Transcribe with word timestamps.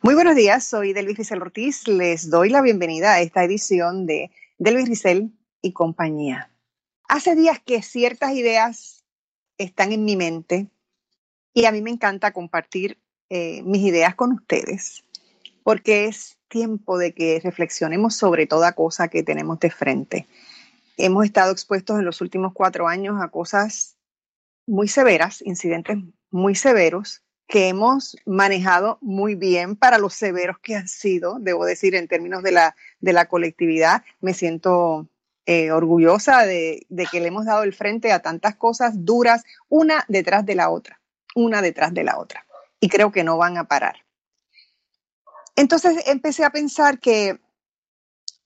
Muy 0.00 0.14
buenos 0.14 0.36
días, 0.36 0.64
soy 0.64 0.92
Delvis 0.92 1.18
Rizal 1.18 1.42
Ortiz. 1.42 1.88
Les 1.88 2.30
doy 2.30 2.50
la 2.50 2.62
bienvenida 2.62 3.14
a 3.14 3.20
esta 3.20 3.42
edición 3.42 4.06
de 4.06 4.30
Delvis 4.56 4.88
Rizal 4.88 5.32
y 5.60 5.72
compañía. 5.72 6.52
Hace 7.08 7.34
días 7.34 7.58
que 7.58 7.82
ciertas 7.82 8.32
ideas 8.32 9.04
están 9.58 9.90
en 9.90 10.04
mi 10.04 10.14
mente 10.14 10.68
y 11.52 11.64
a 11.64 11.72
mí 11.72 11.82
me 11.82 11.90
encanta 11.90 12.32
compartir 12.32 12.96
eh, 13.28 13.62
mis 13.64 13.82
ideas 13.82 14.14
con 14.14 14.32
ustedes 14.32 15.04
porque 15.64 16.04
es 16.04 16.38
tiempo 16.46 16.96
de 16.96 17.12
que 17.12 17.40
reflexionemos 17.42 18.14
sobre 18.14 18.46
toda 18.46 18.72
cosa 18.72 19.08
que 19.08 19.24
tenemos 19.24 19.58
de 19.58 19.70
frente. 19.70 20.28
Hemos 20.96 21.24
estado 21.24 21.50
expuestos 21.50 21.98
en 21.98 22.04
los 22.04 22.20
últimos 22.20 22.52
cuatro 22.54 22.86
años 22.86 23.20
a 23.20 23.28
cosas 23.28 23.96
muy 24.64 24.86
severas, 24.86 25.42
incidentes 25.42 25.98
muy 26.30 26.54
severos, 26.54 27.24
que 27.48 27.68
hemos 27.68 28.16
manejado 28.26 28.98
muy 29.00 29.34
bien 29.34 29.74
para 29.74 29.98
los 29.98 30.12
severos 30.12 30.58
que 30.58 30.76
han 30.76 30.86
sido, 30.86 31.38
debo 31.40 31.64
decir, 31.64 31.94
en 31.94 32.06
términos 32.06 32.42
de 32.42 32.52
la, 32.52 32.76
de 33.00 33.14
la 33.14 33.26
colectividad. 33.26 34.04
Me 34.20 34.34
siento 34.34 35.08
eh, 35.46 35.72
orgullosa 35.72 36.44
de, 36.44 36.86
de 36.90 37.06
que 37.06 37.20
le 37.20 37.28
hemos 37.28 37.46
dado 37.46 37.62
el 37.62 37.72
frente 37.72 38.12
a 38.12 38.20
tantas 38.20 38.54
cosas 38.56 39.06
duras, 39.06 39.44
una 39.70 40.04
detrás 40.08 40.44
de 40.44 40.56
la 40.56 40.68
otra, 40.68 41.00
una 41.34 41.62
detrás 41.62 41.94
de 41.94 42.04
la 42.04 42.18
otra. 42.18 42.46
Y 42.80 42.90
creo 42.90 43.10
que 43.10 43.24
no 43.24 43.38
van 43.38 43.56
a 43.56 43.64
parar. 43.64 44.04
Entonces 45.56 46.06
empecé 46.06 46.44
a 46.44 46.50
pensar 46.50 47.00
que 47.00 47.40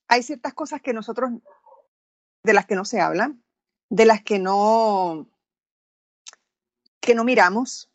hay 0.06 0.22
ciertas 0.22 0.54
cosas 0.54 0.80
que 0.80 0.92
nosotros, 0.92 1.32
de 2.44 2.52
las 2.54 2.66
que 2.66 2.76
no 2.76 2.84
se 2.84 3.00
habla, 3.00 3.34
de 3.90 4.06
las 4.06 4.22
que 4.22 4.38
no, 4.38 5.26
que 7.00 7.16
no 7.16 7.24
miramos, 7.24 7.91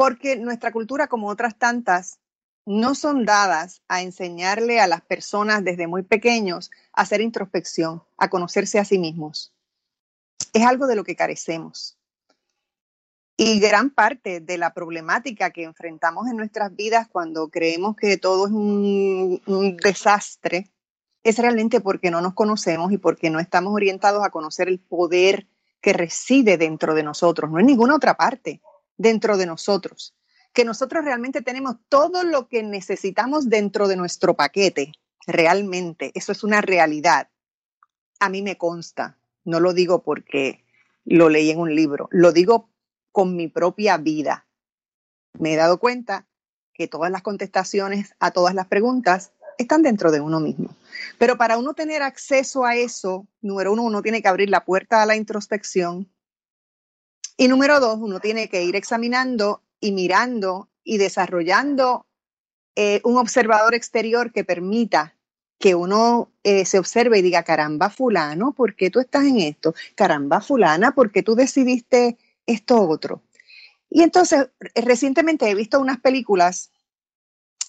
porque 0.00 0.36
nuestra 0.36 0.72
cultura, 0.72 1.08
como 1.08 1.28
otras 1.28 1.58
tantas, 1.58 2.20
no 2.64 2.94
son 2.94 3.26
dadas 3.26 3.82
a 3.86 4.00
enseñarle 4.00 4.80
a 4.80 4.86
las 4.86 5.02
personas 5.02 5.62
desde 5.62 5.86
muy 5.86 6.02
pequeños 6.02 6.70
a 6.94 7.02
hacer 7.02 7.20
introspección, 7.20 8.02
a 8.16 8.30
conocerse 8.30 8.78
a 8.78 8.86
sí 8.86 8.98
mismos. 8.98 9.52
Es 10.54 10.64
algo 10.64 10.86
de 10.86 10.96
lo 10.96 11.04
que 11.04 11.16
carecemos. 11.16 11.98
Y 13.36 13.60
gran 13.60 13.90
parte 13.90 14.40
de 14.40 14.56
la 14.56 14.72
problemática 14.72 15.50
que 15.50 15.64
enfrentamos 15.64 16.28
en 16.28 16.38
nuestras 16.38 16.74
vidas 16.74 17.06
cuando 17.06 17.50
creemos 17.50 17.94
que 17.94 18.16
todo 18.16 18.46
es 18.46 18.52
un, 18.52 19.76
desastre 19.82 20.70
es 21.22 21.36
realmente 21.36 21.82
porque 21.82 22.10
no 22.10 22.22
nos 22.22 22.32
conocemos 22.32 22.90
y 22.90 22.96
porque 22.96 23.28
no 23.28 23.38
estamos 23.38 23.74
orientados 23.74 24.24
a 24.24 24.30
conocer 24.30 24.68
el 24.68 24.80
poder 24.80 25.46
que 25.82 25.92
reside 25.92 26.56
dentro 26.56 26.94
de 26.94 27.02
nosotros, 27.02 27.50
no 27.50 27.60
en 27.60 27.66
ninguna 27.66 27.96
otra 27.96 28.14
parte, 28.14 28.62
dentro 29.00 29.38
de 29.38 29.46
nosotros. 29.46 30.14
Que 30.52 30.66
nosotros 30.66 31.04
realmente 31.04 31.40
tenemos 31.40 31.76
todo 31.88 32.22
lo 32.22 32.48
que 32.48 32.62
necesitamos 32.62 33.48
dentro 33.48 33.88
de 33.88 33.96
nuestro 33.96 34.34
paquete, 34.34 34.92
realmente. 35.26 36.12
Eso 36.14 36.32
es 36.32 36.44
una 36.44 36.60
realidad. 36.60 37.30
A 38.18 38.28
mí 38.28 38.42
me 38.42 38.58
consta, 38.58 39.16
no 39.44 39.58
lo 39.58 39.72
digo 39.72 40.02
porque 40.02 40.62
lo 41.06 41.30
leí 41.30 41.50
en 41.50 41.60
un 41.60 41.74
libro, 41.74 42.08
lo 42.10 42.32
digo 42.32 42.68
con 43.10 43.36
mi 43.36 43.48
propia 43.48 43.96
vida. 43.96 44.46
Me 45.38 45.54
he 45.54 45.56
dado 45.56 45.78
cuenta 45.78 46.26
que 46.74 46.86
todas 46.86 47.10
las 47.10 47.22
contestaciones 47.22 48.14
a 48.20 48.32
todas 48.32 48.54
las 48.54 48.66
preguntas 48.66 49.32
están 49.56 49.82
dentro 49.82 50.10
de 50.10 50.20
uno 50.20 50.40
mismo. 50.40 50.74
Pero 51.18 51.38
para 51.38 51.56
uno 51.56 51.72
tener 51.72 52.02
acceso 52.02 52.66
a 52.66 52.76
eso, 52.76 53.26
número 53.40 53.72
uno, 53.72 53.82
uno 53.82 54.02
tiene 54.02 54.20
que 54.20 54.28
abrir 54.28 54.50
la 54.50 54.64
puerta 54.64 55.00
a 55.00 55.06
la 55.06 55.16
introspección. 55.16 56.10
Y 57.36 57.48
número 57.48 57.80
dos, 57.80 57.98
uno 58.00 58.20
tiene 58.20 58.48
que 58.48 58.62
ir 58.64 58.76
examinando 58.76 59.62
y 59.80 59.92
mirando 59.92 60.68
y 60.84 60.98
desarrollando 60.98 62.06
eh, 62.76 63.00
un 63.04 63.16
observador 63.16 63.74
exterior 63.74 64.32
que 64.32 64.44
permita 64.44 65.16
que 65.58 65.74
uno 65.74 66.32
eh, 66.42 66.64
se 66.64 66.78
observe 66.78 67.18
y 67.18 67.22
diga, 67.22 67.42
caramba, 67.42 67.90
fulano, 67.90 68.52
¿por 68.52 68.74
qué 68.76 68.90
tú 68.90 69.00
estás 69.00 69.24
en 69.24 69.38
esto? 69.38 69.74
Caramba, 69.94 70.40
fulana, 70.40 70.94
¿por 70.94 71.12
qué 71.12 71.22
tú 71.22 71.34
decidiste 71.34 72.16
esto 72.50 72.88
otro. 72.88 73.22
Y 73.88 74.02
entonces, 74.02 74.48
recientemente 74.74 75.48
he 75.48 75.54
visto 75.54 75.80
unas 75.80 76.00
películas 76.00 76.70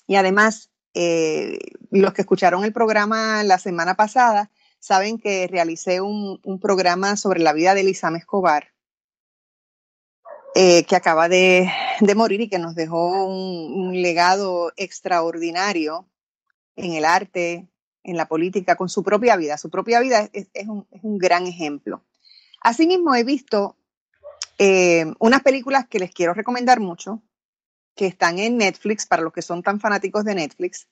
y 0.07 0.15
además 0.15 0.69
eh, 0.93 1.57
los 1.89 2.13
que 2.13 2.21
escucharon 2.21 2.63
el 2.63 2.73
programa 2.73 3.43
la 3.43 3.57
semana 3.57 3.95
pasada 3.95 4.51
saben 4.79 5.19
que 5.19 5.47
realicé 5.47 6.01
un, 6.01 6.39
programa 6.59 7.15
sobre 7.15 7.39
la 7.39 7.53
vida 7.53 7.73
de 7.73 7.81
Elizame 7.81 8.17
Escobar, 8.17 8.73
eh, 10.55 10.83
que 10.83 10.95
acaba 10.95 11.29
de, 11.29 11.69
morir 12.15 12.41
y 12.41 12.49
que 12.49 12.59
nos 12.59 12.75
dejó 12.75 13.25
un, 13.25 14.01
legado 14.01 14.73
extraordinario 14.75 16.07
en 16.75 16.93
el 16.93 17.05
arte, 17.05 17.67
en 18.03 18.17
la 18.17 18.27
política, 18.27 18.75
con 18.75 18.89
su 18.89 19.03
propia 19.03 19.35
vida. 19.37 19.57
Su 19.57 19.69
propia 19.69 19.99
vida 19.99 20.29
es, 20.33 20.47
es, 20.53 20.67
un, 20.67 20.87
es 20.91 21.03
un 21.03 21.17
gran 21.17 21.47
ejemplo. 21.47 22.03
Asimismo, 22.61 23.15
he 23.15 23.23
visto 23.23 23.77
eh, 24.57 25.11
unas 25.19 25.41
películas 25.41 25.87
que 25.87 25.97
les 25.99 26.13
quiero 26.13 26.33
recomendar 26.33 26.79
mucho, 26.79 27.23
que 27.95 28.05
están 28.05 28.37
en 28.37 28.57
Netflix, 28.57 29.05
para 29.05 29.23
los 29.23 29.33
que 29.33 29.41
son 29.41 29.63
tan 29.63 29.79
fanáticos 29.79 30.23
de 30.23 30.35
Netflix. 30.35 30.87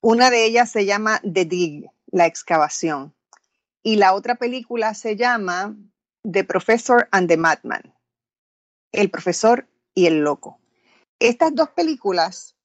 Una 0.00 0.30
de 0.30 0.44
ellas 0.44 0.70
se 0.70 0.84
llama 0.84 1.20
The 1.20 1.46
Dig, 1.46 1.86
la 2.06 2.26
excavación. 2.26 3.14
Y 3.82 3.96
la 3.96 4.12
otra 4.12 4.34
película 4.34 4.94
se 4.94 5.16
llama 5.16 5.74
The 6.30 6.44
Professor 6.44 7.08
and 7.10 7.28
the 7.28 7.36
Madman, 7.36 7.95
el 8.96 9.10
profesor 9.10 9.68
y 9.94 10.06
el 10.06 10.20
loco. 10.20 10.58
Estas 11.18 11.54
dos 11.54 11.70
películas, 11.70 12.56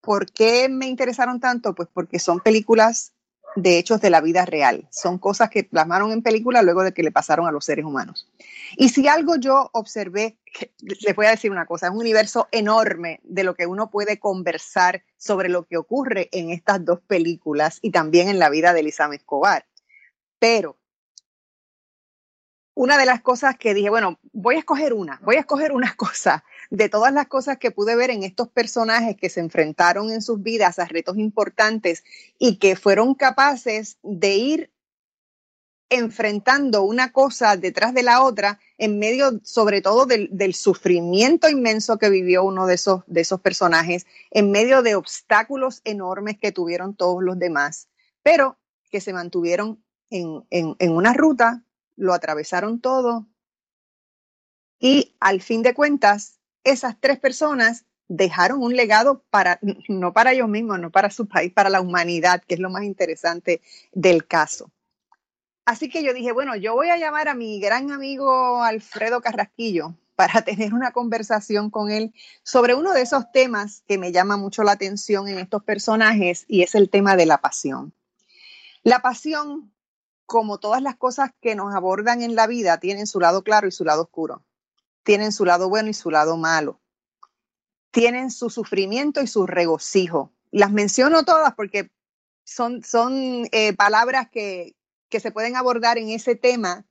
¿por 0.00 0.30
qué 0.30 0.68
me 0.68 0.86
interesaron 0.86 1.40
tanto? 1.40 1.74
Pues 1.74 1.88
porque 1.92 2.18
son 2.18 2.40
películas 2.40 3.12
de 3.56 3.78
hechos 3.78 4.00
de 4.00 4.10
la 4.10 4.20
vida 4.20 4.44
real. 4.44 4.88
Son 4.90 5.18
cosas 5.18 5.50
que 5.50 5.64
plasmaron 5.64 6.12
en 6.12 6.22
película 6.22 6.62
luego 6.62 6.82
de 6.82 6.92
que 6.92 7.02
le 7.02 7.10
pasaron 7.10 7.46
a 7.46 7.52
los 7.52 7.64
seres 7.64 7.84
humanos. 7.84 8.28
Y 8.76 8.90
si 8.90 9.08
algo 9.08 9.36
yo 9.36 9.70
observé, 9.72 10.38
les 10.78 11.16
voy 11.16 11.26
a 11.26 11.30
decir 11.30 11.50
una 11.50 11.66
cosa, 11.66 11.86
es 11.86 11.92
un 11.92 11.98
universo 11.98 12.48
enorme 12.52 13.20
de 13.24 13.44
lo 13.44 13.54
que 13.54 13.66
uno 13.66 13.90
puede 13.90 14.18
conversar 14.18 15.04
sobre 15.16 15.48
lo 15.48 15.66
que 15.66 15.76
ocurre 15.76 16.28
en 16.32 16.50
estas 16.50 16.84
dos 16.84 17.00
películas 17.00 17.78
y 17.82 17.90
también 17.90 18.28
en 18.28 18.38
la 18.38 18.50
vida 18.50 18.72
de 18.72 18.80
Elizabeth 18.80 19.20
Escobar. 19.20 19.66
Pero 20.38 20.79
una 22.80 22.96
de 22.96 23.04
las 23.04 23.20
cosas 23.20 23.58
que 23.58 23.74
dije, 23.74 23.90
bueno, 23.90 24.18
voy 24.32 24.56
a 24.56 24.60
escoger 24.60 24.94
una, 24.94 25.20
voy 25.22 25.36
a 25.36 25.40
escoger 25.40 25.72
una 25.72 25.94
cosa 25.96 26.44
de 26.70 26.88
todas 26.88 27.12
las 27.12 27.26
cosas 27.26 27.58
que 27.58 27.70
pude 27.70 27.94
ver 27.94 28.08
en 28.08 28.22
estos 28.22 28.48
personajes 28.48 29.18
que 29.18 29.28
se 29.28 29.40
enfrentaron 29.40 30.10
en 30.10 30.22
sus 30.22 30.42
vidas 30.42 30.78
a 30.78 30.86
retos 30.86 31.18
importantes 31.18 32.04
y 32.38 32.56
que 32.56 32.76
fueron 32.76 33.14
capaces 33.14 33.98
de 34.02 34.34
ir 34.34 34.70
enfrentando 35.90 36.82
una 36.82 37.12
cosa 37.12 37.58
detrás 37.58 37.92
de 37.92 38.02
la 38.02 38.22
otra 38.22 38.58
en 38.78 38.98
medio 38.98 39.40
sobre 39.42 39.82
todo 39.82 40.06
del, 40.06 40.30
del, 40.32 40.54
sufrimiento 40.54 41.50
inmenso 41.50 41.98
que 41.98 42.08
vivió 42.08 42.44
uno 42.44 42.66
de 42.66 42.76
esos, 42.76 43.02
de 43.06 43.20
esos 43.20 43.42
personajes, 43.42 44.06
en 44.30 44.50
medio 44.50 44.80
de 44.82 44.94
obstáculos 44.94 45.82
enormes 45.84 46.38
que 46.38 46.50
tuvieron 46.50 46.94
todos 46.94 47.22
los 47.22 47.38
demás, 47.38 47.88
pero 48.22 48.56
que 48.90 49.02
se 49.02 49.12
mantuvieron 49.12 49.84
en, 50.08 50.46
en, 50.48 50.76
en 50.78 50.92
una 50.92 51.12
ruta, 51.12 51.62
lo 52.00 52.14
atravesaron 52.14 52.80
todo 52.80 53.26
y 54.80 55.14
al 55.20 55.42
fin 55.42 55.62
de 55.62 55.74
cuentas 55.74 56.38
esas 56.64 56.96
tres 56.98 57.20
personas 57.20 57.84
dejaron 58.08 58.62
un 58.62 58.74
legado 58.74 59.22
para, 59.30 59.60
no 59.88 60.12
para 60.12 60.32
ellos 60.32 60.48
mismos, 60.48 60.80
no 60.80 60.90
para 60.90 61.10
su 61.10 61.28
país, 61.28 61.52
para 61.52 61.70
la 61.70 61.80
humanidad, 61.80 62.42
que 62.42 62.54
es 62.54 62.60
lo 62.60 62.70
más 62.70 62.82
interesante 62.82 63.60
del 63.92 64.26
caso. 64.26 64.72
Así 65.64 65.88
que 65.88 66.02
yo 66.02 66.12
dije, 66.12 66.32
bueno, 66.32 66.56
yo 66.56 66.74
voy 66.74 66.88
a 66.88 66.96
llamar 66.96 67.28
a 67.28 67.34
mi 67.34 67.60
gran 67.60 67.92
amigo 67.92 68.62
Alfredo 68.64 69.20
Carrasquillo 69.20 69.94
para 70.16 70.42
tener 70.44 70.74
una 70.74 70.90
conversación 70.90 71.70
con 71.70 71.90
él 71.90 72.12
sobre 72.42 72.74
uno 72.74 72.92
de 72.92 73.02
esos 73.02 73.30
temas 73.32 73.84
que 73.86 73.98
me 73.98 74.10
llama 74.10 74.36
mucho 74.36 74.64
la 74.64 74.72
atención 74.72 75.28
en 75.28 75.38
estos 75.38 75.62
personajes 75.62 76.46
y 76.48 76.62
es 76.62 76.74
el 76.74 76.90
tema 76.90 77.16
de 77.16 77.26
la 77.26 77.38
pasión. 77.38 77.92
La 78.82 79.00
pasión, 79.02 79.70
como 80.30 80.58
todas 80.58 80.80
las 80.80 80.94
cosas 80.94 81.30
que 81.40 81.56
nos 81.56 81.74
abordan 81.74 82.22
en 82.22 82.36
la 82.36 82.46
vida, 82.46 82.78
tienen 82.78 83.08
su 83.08 83.18
lado 83.18 83.42
claro 83.42 83.66
y 83.66 83.72
su 83.72 83.84
lado 83.84 84.02
oscuro 84.02 84.44
tienen 85.02 85.32
su 85.32 85.44
lado 85.44 85.68
bueno 85.68 85.88
y 85.88 85.94
su 85.94 86.10
lado 86.10 86.36
malo. 86.36 86.80
tienen 87.92 88.30
su 88.30 88.50
sufrimiento 88.50 89.20
y 89.20 89.26
su 89.26 89.48
regocijo. 89.48 90.32
Las 90.52 90.70
menciono 90.70 91.24
todas 91.24 91.54
porque 91.56 91.90
son, 92.44 92.84
son 92.84 93.48
eh, 93.50 93.72
palabras 93.72 94.28
que, 94.30 94.76
que 95.08 95.18
se 95.18 95.32
pueden 95.32 95.56
abordar 95.56 95.98
en 95.98 96.10
ese 96.10 96.36
tema 96.36 96.86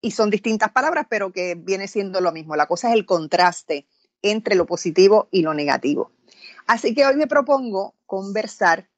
y 0.00 0.10
son 0.10 0.30
distintas 0.30 0.72
palabras, 0.72 1.06
pero 1.08 1.32
que 1.32 1.54
viene 1.54 1.86
siendo 1.86 2.20
lo 2.20 2.32
mismo. 2.32 2.56
La 2.56 2.66
cosa 2.66 2.88
es 2.88 2.94
el 2.94 3.06
contraste 3.06 3.86
entre 4.22 4.56
lo 4.56 4.66
positivo 4.66 5.28
y 5.30 5.42
lo 5.42 5.54
negativo. 5.54 6.10
Así 6.66 6.96
que 6.96 7.06
hoy 7.06 7.14
me 7.14 7.28
propongo 7.28 7.94
conversar 8.04 8.88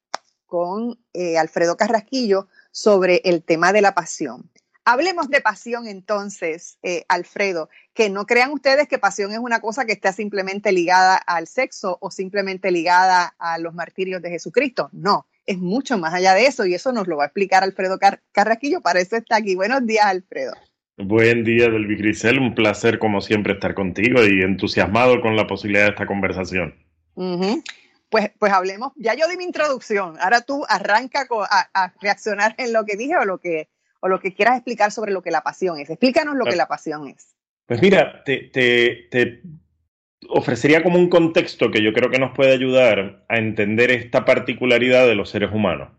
con 0.46 0.98
eh, 1.12 1.36
Alfredo 1.36 1.76
Carrasquillo 1.76 2.48
sobre 2.76 3.22
el 3.24 3.42
tema 3.42 3.72
de 3.72 3.80
la 3.80 3.94
pasión. 3.94 4.50
Hablemos 4.84 5.30
de 5.30 5.40
pasión 5.40 5.88
entonces, 5.88 6.76
eh, 6.82 7.04
Alfredo, 7.08 7.70
que 7.94 8.10
no 8.10 8.26
crean 8.26 8.52
ustedes 8.52 8.86
que 8.86 8.98
pasión 8.98 9.32
es 9.32 9.38
una 9.38 9.60
cosa 9.60 9.86
que 9.86 9.94
está 9.94 10.12
simplemente 10.12 10.72
ligada 10.72 11.16
al 11.16 11.46
sexo 11.46 11.96
o 12.02 12.10
simplemente 12.10 12.70
ligada 12.70 13.34
a 13.38 13.56
los 13.56 13.72
martirios 13.72 14.20
de 14.20 14.28
Jesucristo. 14.28 14.90
No, 14.92 15.26
es 15.46 15.56
mucho 15.56 15.96
más 15.96 16.12
allá 16.12 16.34
de 16.34 16.44
eso 16.44 16.66
y 16.66 16.74
eso 16.74 16.92
nos 16.92 17.08
lo 17.08 17.16
va 17.16 17.24
a 17.24 17.26
explicar 17.28 17.64
Alfredo 17.64 17.98
Carrasquillo, 18.30 18.82
para 18.82 19.00
eso 19.00 19.16
está 19.16 19.36
aquí. 19.36 19.54
Buenos 19.56 19.86
días, 19.86 20.04
Alfredo. 20.04 20.52
Buen 20.98 21.44
día, 21.44 21.70
Delvi 21.70 21.96
Grisel. 21.96 22.38
Un 22.38 22.54
placer, 22.54 22.98
como 22.98 23.22
siempre, 23.22 23.54
estar 23.54 23.74
contigo 23.74 24.22
y 24.22 24.42
entusiasmado 24.42 25.22
con 25.22 25.34
la 25.34 25.46
posibilidad 25.46 25.84
de 25.84 25.90
esta 25.92 26.06
conversación. 26.06 26.74
Pues, 28.08 28.30
pues 28.38 28.52
hablemos, 28.52 28.92
ya 28.96 29.14
yo 29.14 29.26
di 29.28 29.36
mi 29.36 29.44
introducción, 29.44 30.16
ahora 30.20 30.40
tú 30.40 30.64
arranca 30.68 31.26
a, 31.50 31.92
reaccionar 32.00 32.54
en 32.58 32.72
lo 32.72 32.84
que 32.84 32.96
dije 32.96 33.16
o 33.16 33.24
lo 33.24 33.38
que, 33.38 33.68
o 34.00 34.08
lo 34.08 34.20
que 34.20 34.32
quieras 34.32 34.56
explicar 34.56 34.92
sobre 34.92 35.12
lo 35.12 35.22
que 35.22 35.32
la 35.32 35.42
pasión 35.42 35.78
es. 35.78 35.90
Explícanos 35.90 36.36
lo 36.36 36.44
que 36.44 36.56
la 36.56 36.68
pasión 36.68 37.08
es. 37.08 37.34
Pues 37.66 37.82
mira, 37.82 38.22
te, 38.24 39.42
ofrecería 40.28 40.82
como 40.82 40.98
un 40.98 41.08
contexto 41.08 41.70
que 41.70 41.82
yo 41.82 41.92
creo 41.92 42.10
que 42.10 42.18
nos 42.18 42.34
puede 42.34 42.52
ayudar 42.52 43.24
a 43.28 43.38
entender 43.38 43.90
esta 43.90 44.24
particularidad 44.24 45.06
de 45.06 45.16
los 45.16 45.30
seres 45.30 45.50
humanos. 45.52 45.90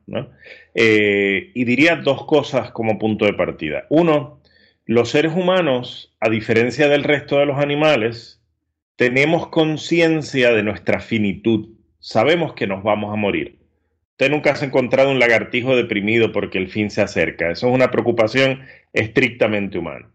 Eh, 0.74 1.52
y 1.54 1.66
diría 1.66 1.98
dos 1.98 2.26
cosas 2.26 2.72
como 2.72 2.98
punto 2.98 3.26
de 3.26 3.34
partida. 3.34 3.86
Uno, 3.90 4.42
los 4.86 5.10
seres 5.10 5.34
humanos, 5.34 6.16
a 6.22 6.30
diferencia 6.30 6.88
del 6.88 7.04
resto 7.04 7.38
de 7.38 7.46
los 7.46 7.60
animales, 7.60 8.42
tenemos 8.96 9.50
conciencia 9.50 10.52
de 10.52 10.64
nuestra 10.64 11.02
finitud. 11.02 11.77
Sabemos 12.08 12.54
que 12.54 12.68
nos 12.68 12.84
vamos 12.84 13.12
a 13.12 13.18
morir. 13.18 13.58
Usted 14.12 14.32
nunca 14.32 14.54
ha 14.54 14.66
encontrado 14.66 15.12
un 15.12 15.20
lagartijo 15.20 15.76
deprimido 15.76 16.32
porque 16.32 16.58
el 16.58 16.70
fin 16.70 16.90
se 16.90 17.02
acerca. 17.02 17.52
Eso 17.52 17.68
es 17.68 17.74
una 17.74 17.92
preocupación 17.92 18.62
estrictamente 18.94 19.78
humana. 19.78 20.10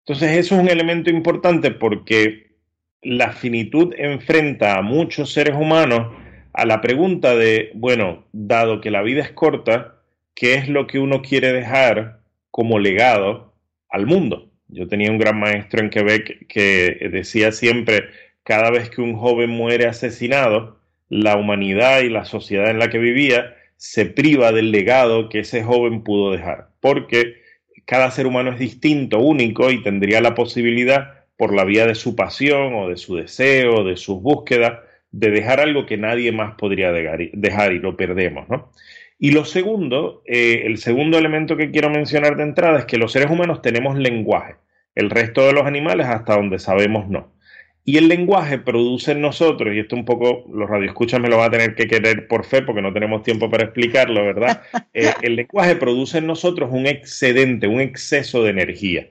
Entonces, 0.00 0.36
eso 0.38 0.56
es 0.56 0.60
un 0.60 0.68
elemento 0.68 1.08
importante 1.08 1.70
porque 1.70 2.56
la 3.00 3.30
finitud 3.30 3.94
enfrenta 3.96 4.76
a 4.76 4.82
muchos 4.82 5.32
seres 5.32 5.54
humanos 5.54 6.16
a 6.52 6.66
la 6.66 6.80
pregunta 6.80 7.36
de, 7.36 7.70
bueno, 7.74 8.24
dado 8.32 8.80
que 8.80 8.90
la 8.90 9.02
vida 9.02 9.22
es 9.22 9.30
corta, 9.30 10.00
¿qué 10.34 10.54
es 10.54 10.68
lo 10.68 10.88
que 10.88 10.98
uno 10.98 11.22
quiere 11.22 11.52
dejar 11.52 12.22
como 12.50 12.80
legado 12.80 13.54
al 13.88 14.06
mundo? 14.06 14.50
Yo 14.66 14.88
tenía 14.88 15.12
un 15.12 15.18
gran 15.18 15.38
maestro 15.38 15.78
en 15.80 15.90
Quebec 15.90 16.48
que 16.48 17.08
decía 17.12 17.52
siempre, 17.52 18.08
cada 18.42 18.72
vez 18.72 18.90
que 18.90 19.00
un 19.00 19.14
joven 19.14 19.50
muere 19.50 19.86
asesinado, 19.86 20.76
la 21.08 21.36
humanidad 21.36 22.00
y 22.00 22.08
la 22.08 22.24
sociedad 22.24 22.70
en 22.70 22.78
la 22.78 22.90
que 22.90 22.98
vivía 22.98 23.54
se 23.76 24.06
priva 24.06 24.52
del 24.52 24.70
legado 24.70 25.28
que 25.28 25.40
ese 25.40 25.62
joven 25.62 26.02
pudo 26.02 26.32
dejar, 26.32 26.68
porque 26.80 27.36
cada 27.84 28.10
ser 28.10 28.26
humano 28.26 28.50
es 28.52 28.58
distinto, 28.58 29.20
único 29.20 29.70
y 29.70 29.82
tendría 29.82 30.20
la 30.20 30.34
posibilidad 30.34 31.24
por 31.36 31.54
la 31.54 31.64
vía 31.64 31.86
de 31.86 31.94
su 31.94 32.16
pasión 32.16 32.74
o 32.74 32.88
de 32.88 32.96
su 32.96 33.16
deseo, 33.16 33.84
de 33.84 33.96
sus 33.96 34.20
búsquedas, 34.20 34.80
de 35.10 35.30
dejar 35.30 35.60
algo 35.60 35.86
que 35.86 35.96
nadie 35.96 36.32
más 36.32 36.54
podría 36.56 36.92
dejar 36.92 37.72
y 37.72 37.78
lo 37.78 37.96
perdemos, 37.96 38.48
¿no? 38.48 38.70
Y 39.18 39.30
lo 39.30 39.44
segundo, 39.44 40.22
eh, 40.26 40.62
el 40.66 40.76
segundo 40.76 41.16
elemento 41.16 41.56
que 41.56 41.70
quiero 41.70 41.88
mencionar 41.88 42.36
de 42.36 42.42
entrada 42.42 42.80
es 42.80 42.84
que 42.84 42.98
los 42.98 43.12
seres 43.12 43.30
humanos 43.30 43.62
tenemos 43.62 43.96
lenguaje, 43.96 44.56
el 44.94 45.08
resto 45.08 45.46
de 45.46 45.54
los 45.54 45.64
animales 45.64 46.06
hasta 46.06 46.36
donde 46.36 46.58
sabemos 46.58 47.08
no. 47.08 47.32
Y 47.88 47.98
el 47.98 48.08
lenguaje 48.08 48.58
produce 48.58 49.12
en 49.12 49.20
nosotros, 49.20 49.72
y 49.72 49.78
esto 49.78 49.94
un 49.94 50.04
poco 50.04 50.44
los 50.52 50.68
radioescuchas 50.68 51.20
me 51.20 51.28
lo 51.28 51.36
van 51.36 51.46
a 51.46 51.50
tener 51.52 51.76
que 51.76 51.86
querer 51.86 52.26
por 52.26 52.44
fe 52.44 52.62
porque 52.62 52.82
no 52.82 52.92
tenemos 52.92 53.22
tiempo 53.22 53.48
para 53.48 53.62
explicarlo, 53.62 54.24
¿verdad? 54.24 54.62
Eh, 54.92 55.12
el 55.22 55.36
lenguaje 55.36 55.76
produce 55.76 56.18
en 56.18 56.26
nosotros 56.26 56.70
un 56.72 56.86
excedente, 56.86 57.68
un 57.68 57.80
exceso 57.80 58.42
de 58.42 58.50
energía 58.50 59.10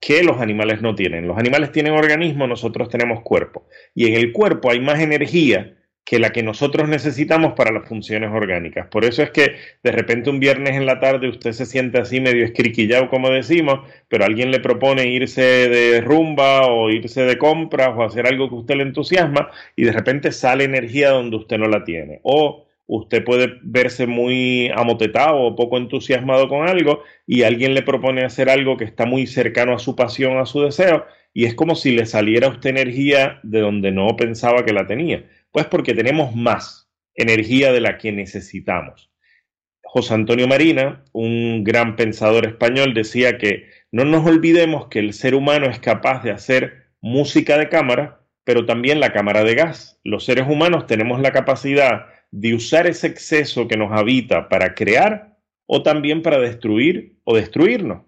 que 0.00 0.22
los 0.22 0.40
animales 0.40 0.80
no 0.80 0.94
tienen. 0.94 1.28
Los 1.28 1.36
animales 1.36 1.72
tienen 1.72 1.92
organismo, 1.92 2.46
nosotros 2.46 2.88
tenemos 2.88 3.22
cuerpo. 3.22 3.68
Y 3.94 4.06
en 4.06 4.14
el 4.14 4.32
cuerpo 4.32 4.70
hay 4.70 4.80
más 4.80 4.98
energía 4.98 5.76
que 6.06 6.20
la 6.20 6.30
que 6.30 6.44
nosotros 6.44 6.88
necesitamos 6.88 7.54
para 7.54 7.72
las 7.72 7.88
funciones 7.88 8.30
orgánicas. 8.32 8.86
Por 8.86 9.04
eso 9.04 9.24
es 9.24 9.30
que 9.32 9.56
de 9.82 9.90
repente 9.90 10.30
un 10.30 10.38
viernes 10.38 10.76
en 10.76 10.86
la 10.86 11.00
tarde 11.00 11.28
usted 11.28 11.50
se 11.50 11.66
siente 11.66 11.98
así 11.98 12.20
medio 12.20 12.44
escriquillado, 12.44 13.10
como 13.10 13.28
decimos, 13.28 13.80
pero 14.08 14.24
alguien 14.24 14.52
le 14.52 14.60
propone 14.60 15.08
irse 15.08 15.42
de 15.42 16.00
rumba 16.00 16.68
o 16.68 16.90
irse 16.90 17.22
de 17.22 17.36
compras 17.38 17.90
o 17.96 18.04
hacer 18.04 18.24
algo 18.28 18.48
que 18.48 18.54
usted 18.54 18.76
le 18.76 18.84
entusiasma 18.84 19.50
y 19.74 19.82
de 19.82 19.90
repente 19.90 20.30
sale 20.30 20.62
energía 20.62 21.10
donde 21.10 21.38
usted 21.38 21.58
no 21.58 21.66
la 21.66 21.82
tiene. 21.82 22.20
O 22.22 22.66
usted 22.86 23.24
puede 23.24 23.58
verse 23.62 24.06
muy 24.06 24.70
amotetado 24.76 25.40
o 25.40 25.56
poco 25.56 25.76
entusiasmado 25.76 26.48
con 26.48 26.68
algo 26.68 27.02
y 27.26 27.42
alguien 27.42 27.74
le 27.74 27.82
propone 27.82 28.24
hacer 28.24 28.48
algo 28.48 28.76
que 28.76 28.84
está 28.84 29.06
muy 29.06 29.26
cercano 29.26 29.74
a 29.74 29.80
su 29.80 29.96
pasión, 29.96 30.38
a 30.38 30.46
su 30.46 30.62
deseo, 30.62 31.04
y 31.34 31.46
es 31.46 31.54
como 31.54 31.74
si 31.74 31.90
le 31.90 32.06
saliera 32.06 32.46
a 32.46 32.50
usted 32.50 32.70
energía 32.70 33.40
de 33.42 33.60
donde 33.60 33.90
no 33.90 34.16
pensaba 34.16 34.64
que 34.64 34.72
la 34.72 34.86
tenía. 34.86 35.24
Pues 35.56 35.68
porque 35.68 35.94
tenemos 35.94 36.36
más 36.36 36.90
energía 37.14 37.72
de 37.72 37.80
la 37.80 37.96
que 37.96 38.12
necesitamos. 38.12 39.10
José 39.82 40.12
Antonio 40.12 40.46
Marina, 40.46 41.02
un 41.12 41.64
gran 41.64 41.96
pensador 41.96 42.44
español, 42.44 42.92
decía 42.92 43.38
que 43.38 43.70
no 43.90 44.04
nos 44.04 44.26
olvidemos 44.26 44.88
que 44.88 44.98
el 44.98 45.14
ser 45.14 45.34
humano 45.34 45.64
es 45.64 45.78
capaz 45.78 46.22
de 46.22 46.30
hacer 46.30 46.88
música 47.00 47.56
de 47.56 47.70
cámara, 47.70 48.20
pero 48.44 48.66
también 48.66 49.00
la 49.00 49.14
cámara 49.14 49.44
de 49.44 49.54
gas. 49.54 49.98
Los 50.04 50.26
seres 50.26 50.46
humanos 50.46 50.86
tenemos 50.86 51.22
la 51.22 51.32
capacidad 51.32 52.04
de 52.30 52.54
usar 52.54 52.86
ese 52.86 53.06
exceso 53.06 53.66
que 53.66 53.78
nos 53.78 53.98
habita 53.98 54.50
para 54.50 54.74
crear 54.74 55.38
o 55.64 55.82
también 55.82 56.20
para 56.20 56.38
destruir 56.38 57.16
o 57.24 57.34
destruirnos. 57.34 58.02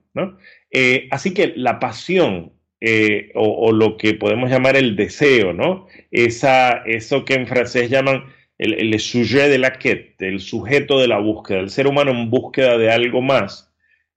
Eh, 0.71 1.09
así 1.11 1.33
que 1.33 1.55
la 1.57 1.81
pasión 1.81 2.58
eh, 2.81 3.33
o, 3.35 3.73
lo 3.73 3.97
que 3.97 4.15
podemos 4.15 4.51
llamar 4.51 4.77
el 4.77 4.95
deseo, 4.95 5.53
¿no? 5.53 5.87
Esa, 6.11 6.83
eso 6.87 7.25
que 7.25 7.35
en 7.35 7.47
francés 7.49 7.91
llaman 7.91 8.25
el, 8.59 8.99
sujet 9.01 9.49
de 9.51 9.59
la 9.59 9.79
quête, 9.79 10.29
el 10.29 10.41
sujeto 10.41 11.01
de 11.01 11.09
la 11.09 11.19
búsqueda, 11.19 11.61
el 11.61 11.71
ser 11.71 11.87
humano 11.87 12.13
en 12.13 12.31
búsqueda 12.31 12.79
de 12.79 12.91
algo 12.91 13.21
más, 13.21 13.73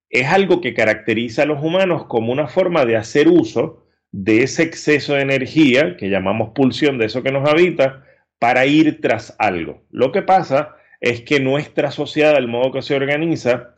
es 0.10 0.28
algo 0.28 0.62
que 0.62 0.74
caracteriza 0.74 1.44
a 1.44 1.46
los 1.46 1.64
humanos 1.64 2.06
como 2.06 2.32
una 2.32 2.48
forma 2.48 2.86
de 2.86 2.98
hacer 2.98 3.28
uso 3.28 3.86
de 4.12 4.44
ese 4.44 4.64
exceso 4.64 5.14
de 5.16 5.22
energía 5.22 5.96
que 5.98 6.10
llamamos 6.10 6.50
pulsión, 6.50 6.98
de 6.98 7.06
eso 7.06 7.24
que 7.24 7.32
nos 7.32 7.50
habita, 7.50 8.04
para 8.40 8.66
ir 8.66 9.02
tras 9.02 9.36
algo. 9.40 9.84
Lo 9.90 10.12
que 10.12 10.22
pasa 10.22 10.76
es 11.00 11.22
que 11.22 11.40
nuestra 11.40 11.92
sociedad, 11.92 12.38
el 12.38 12.48
modo 12.48 12.72
que 12.72 12.82
se 12.82 12.96
organiza, 12.96 13.74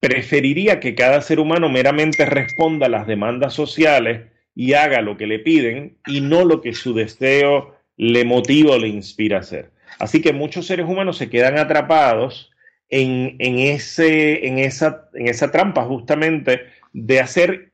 preferiría 0.00 0.80
que 0.80 0.94
cada 0.94 1.20
ser 1.20 1.40
humano 1.40 1.68
meramente 1.68 2.24
responda 2.26 2.86
a 2.86 2.90
las 2.90 3.06
demandas 3.06 3.54
sociales 3.54 4.30
y 4.54 4.74
haga 4.74 5.00
lo 5.00 5.16
que 5.16 5.26
le 5.26 5.38
piden 5.38 5.98
y 6.06 6.20
no 6.20 6.44
lo 6.44 6.60
que 6.60 6.74
su 6.74 6.94
deseo 6.94 7.76
le 7.96 8.24
motiva 8.24 8.74
o 8.74 8.78
le 8.78 8.88
inspira 8.88 9.38
a 9.38 9.40
hacer. 9.40 9.70
Así 9.98 10.20
que 10.20 10.32
muchos 10.32 10.66
seres 10.66 10.86
humanos 10.86 11.16
se 11.16 11.30
quedan 11.30 11.58
atrapados 11.58 12.50
en, 12.88 13.36
ese, 13.40 14.46
en, 14.46 14.58
esa, 14.58 15.08
en 15.14 15.28
esa 15.28 15.50
trampa 15.50 15.84
justamente 15.84 16.66
de 16.92 17.20
hacer 17.20 17.72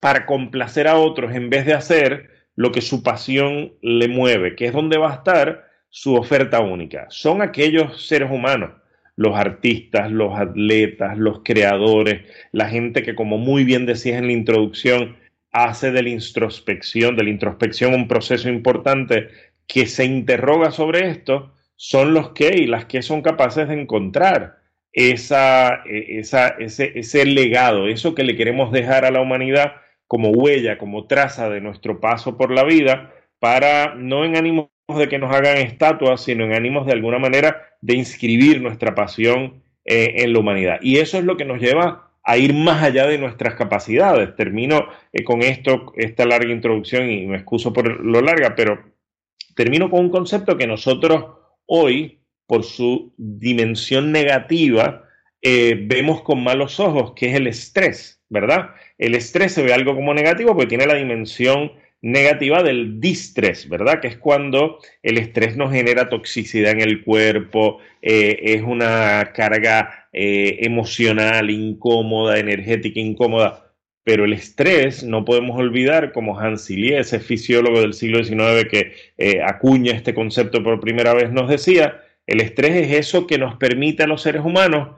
para 0.00 0.26
complacer 0.26 0.88
a 0.88 0.98
otros 0.98 1.34
en 1.34 1.50
vez 1.50 1.66
de 1.66 1.74
hacer 1.74 2.30
lo 2.56 2.72
que 2.72 2.80
su 2.80 3.02
pasión 3.02 3.74
le 3.82 4.08
mueve, 4.08 4.54
que 4.54 4.66
es 4.66 4.72
donde 4.72 4.98
va 4.98 5.10
a 5.10 5.16
estar 5.16 5.68
su 5.88 6.14
oferta 6.14 6.60
única. 6.60 7.06
Son 7.08 7.42
aquellos 7.42 8.06
seres 8.06 8.30
humanos, 8.30 8.72
los 9.16 9.36
artistas, 9.36 10.10
los 10.10 10.38
atletas, 10.38 11.16
los 11.18 11.40
creadores, 11.44 12.22
la 12.52 12.68
gente 12.68 13.02
que, 13.02 13.14
como 13.14 13.38
muy 13.38 13.64
bien 13.64 13.86
decías 13.86 14.18
en 14.18 14.26
la 14.26 14.32
introducción, 14.32 15.16
hace 15.52 15.92
de 15.92 16.02
la 16.02 16.08
introspección, 16.08 17.16
de 17.16 17.24
la 17.24 17.30
introspección 17.30 17.94
un 17.94 18.08
proceso 18.08 18.48
importante 18.48 19.28
que 19.66 19.86
se 19.86 20.04
interroga 20.04 20.72
sobre 20.72 21.08
esto, 21.08 21.52
son 21.76 22.12
los 22.12 22.30
que 22.30 22.56
y 22.56 22.66
las 22.66 22.86
que 22.86 23.02
son 23.02 23.22
capaces 23.22 23.68
de 23.68 23.80
encontrar 23.80 24.58
esa, 24.92 25.82
e, 25.86 26.18
esa, 26.18 26.48
ese, 26.58 26.92
ese 26.98 27.24
legado, 27.24 27.88
eso 27.88 28.14
que 28.14 28.24
le 28.24 28.36
queremos 28.36 28.72
dejar 28.72 29.04
a 29.04 29.10
la 29.10 29.20
humanidad 29.20 29.74
como 30.06 30.30
huella, 30.30 30.78
como 30.78 31.06
traza 31.06 31.48
de 31.48 31.60
nuestro 31.60 32.00
paso 32.00 32.36
por 32.36 32.50
la 32.50 32.64
vida, 32.64 33.12
para 33.38 33.94
no 33.94 34.24
en 34.24 34.36
ánimo 34.36 34.70
de 34.88 35.08
que 35.08 35.18
nos 35.18 35.34
hagan 35.34 35.56
estatuas, 35.56 36.22
sino 36.22 36.44
en 36.44 36.54
ánimos 36.54 36.86
de 36.86 36.92
alguna 36.92 37.18
manera 37.18 37.73
de 37.84 37.96
inscribir 37.96 38.62
nuestra 38.62 38.94
pasión 38.94 39.62
eh, 39.84 40.14
en 40.24 40.32
la 40.32 40.38
humanidad. 40.38 40.78
Y 40.80 40.96
eso 40.96 41.18
es 41.18 41.24
lo 41.24 41.36
que 41.36 41.44
nos 41.44 41.60
lleva 41.60 42.10
a 42.22 42.38
ir 42.38 42.54
más 42.54 42.82
allá 42.82 43.06
de 43.06 43.18
nuestras 43.18 43.56
capacidades. 43.56 44.34
Termino 44.36 44.86
eh, 45.12 45.22
con 45.22 45.42
esto, 45.42 45.92
esta 45.96 46.24
larga 46.24 46.50
introducción 46.50 47.10
y 47.10 47.26
me 47.26 47.36
excuso 47.36 47.74
por 47.74 48.00
lo 48.02 48.22
larga, 48.22 48.56
pero 48.56 48.82
termino 49.54 49.90
con 49.90 50.00
un 50.00 50.10
concepto 50.10 50.56
que 50.56 50.66
nosotros 50.66 51.26
hoy, 51.66 52.20
por 52.46 52.64
su 52.64 53.12
dimensión 53.18 54.12
negativa, 54.12 55.04
eh, 55.42 55.78
vemos 55.78 56.22
con 56.22 56.42
malos 56.42 56.80
ojos, 56.80 57.12
que 57.14 57.28
es 57.28 57.34
el 57.34 57.46
estrés, 57.46 58.22
¿verdad? 58.30 58.70
El 58.96 59.14
estrés 59.14 59.52
se 59.52 59.62
ve 59.62 59.74
algo 59.74 59.94
como 59.94 60.14
negativo 60.14 60.54
porque 60.54 60.68
tiene 60.68 60.86
la 60.86 60.94
dimensión 60.94 61.72
negativa 62.04 62.62
del 62.62 63.00
distrés, 63.00 63.66
¿verdad? 63.66 64.00
Que 64.00 64.08
es 64.08 64.18
cuando 64.18 64.78
el 65.02 65.16
estrés 65.16 65.56
nos 65.56 65.72
genera 65.72 66.10
toxicidad 66.10 66.72
en 66.72 66.82
el 66.82 67.02
cuerpo, 67.02 67.78
eh, 68.02 68.38
es 68.42 68.62
una 68.62 69.32
carga 69.34 70.08
eh, 70.12 70.58
emocional 70.60 71.48
incómoda, 71.50 72.38
energética 72.38 73.00
incómoda. 73.00 73.72
Pero 74.04 74.26
el 74.26 74.34
estrés, 74.34 75.02
no 75.02 75.24
podemos 75.24 75.58
olvidar, 75.58 76.12
como 76.12 76.38
Hans 76.38 76.68
Lee, 76.68 76.92
ese 76.92 77.20
fisiólogo 77.20 77.80
del 77.80 77.94
siglo 77.94 78.22
XIX 78.22 78.68
que 78.70 78.92
eh, 79.16 79.40
acuña 79.42 79.94
este 79.94 80.12
concepto 80.12 80.62
por 80.62 80.80
primera 80.80 81.14
vez, 81.14 81.32
nos 81.32 81.48
decía, 81.48 82.02
el 82.26 82.42
estrés 82.42 82.76
es 82.76 82.92
eso 82.92 83.26
que 83.26 83.38
nos 83.38 83.56
permite 83.56 84.02
a 84.02 84.06
los 84.06 84.20
seres 84.20 84.42
humanos 84.44 84.90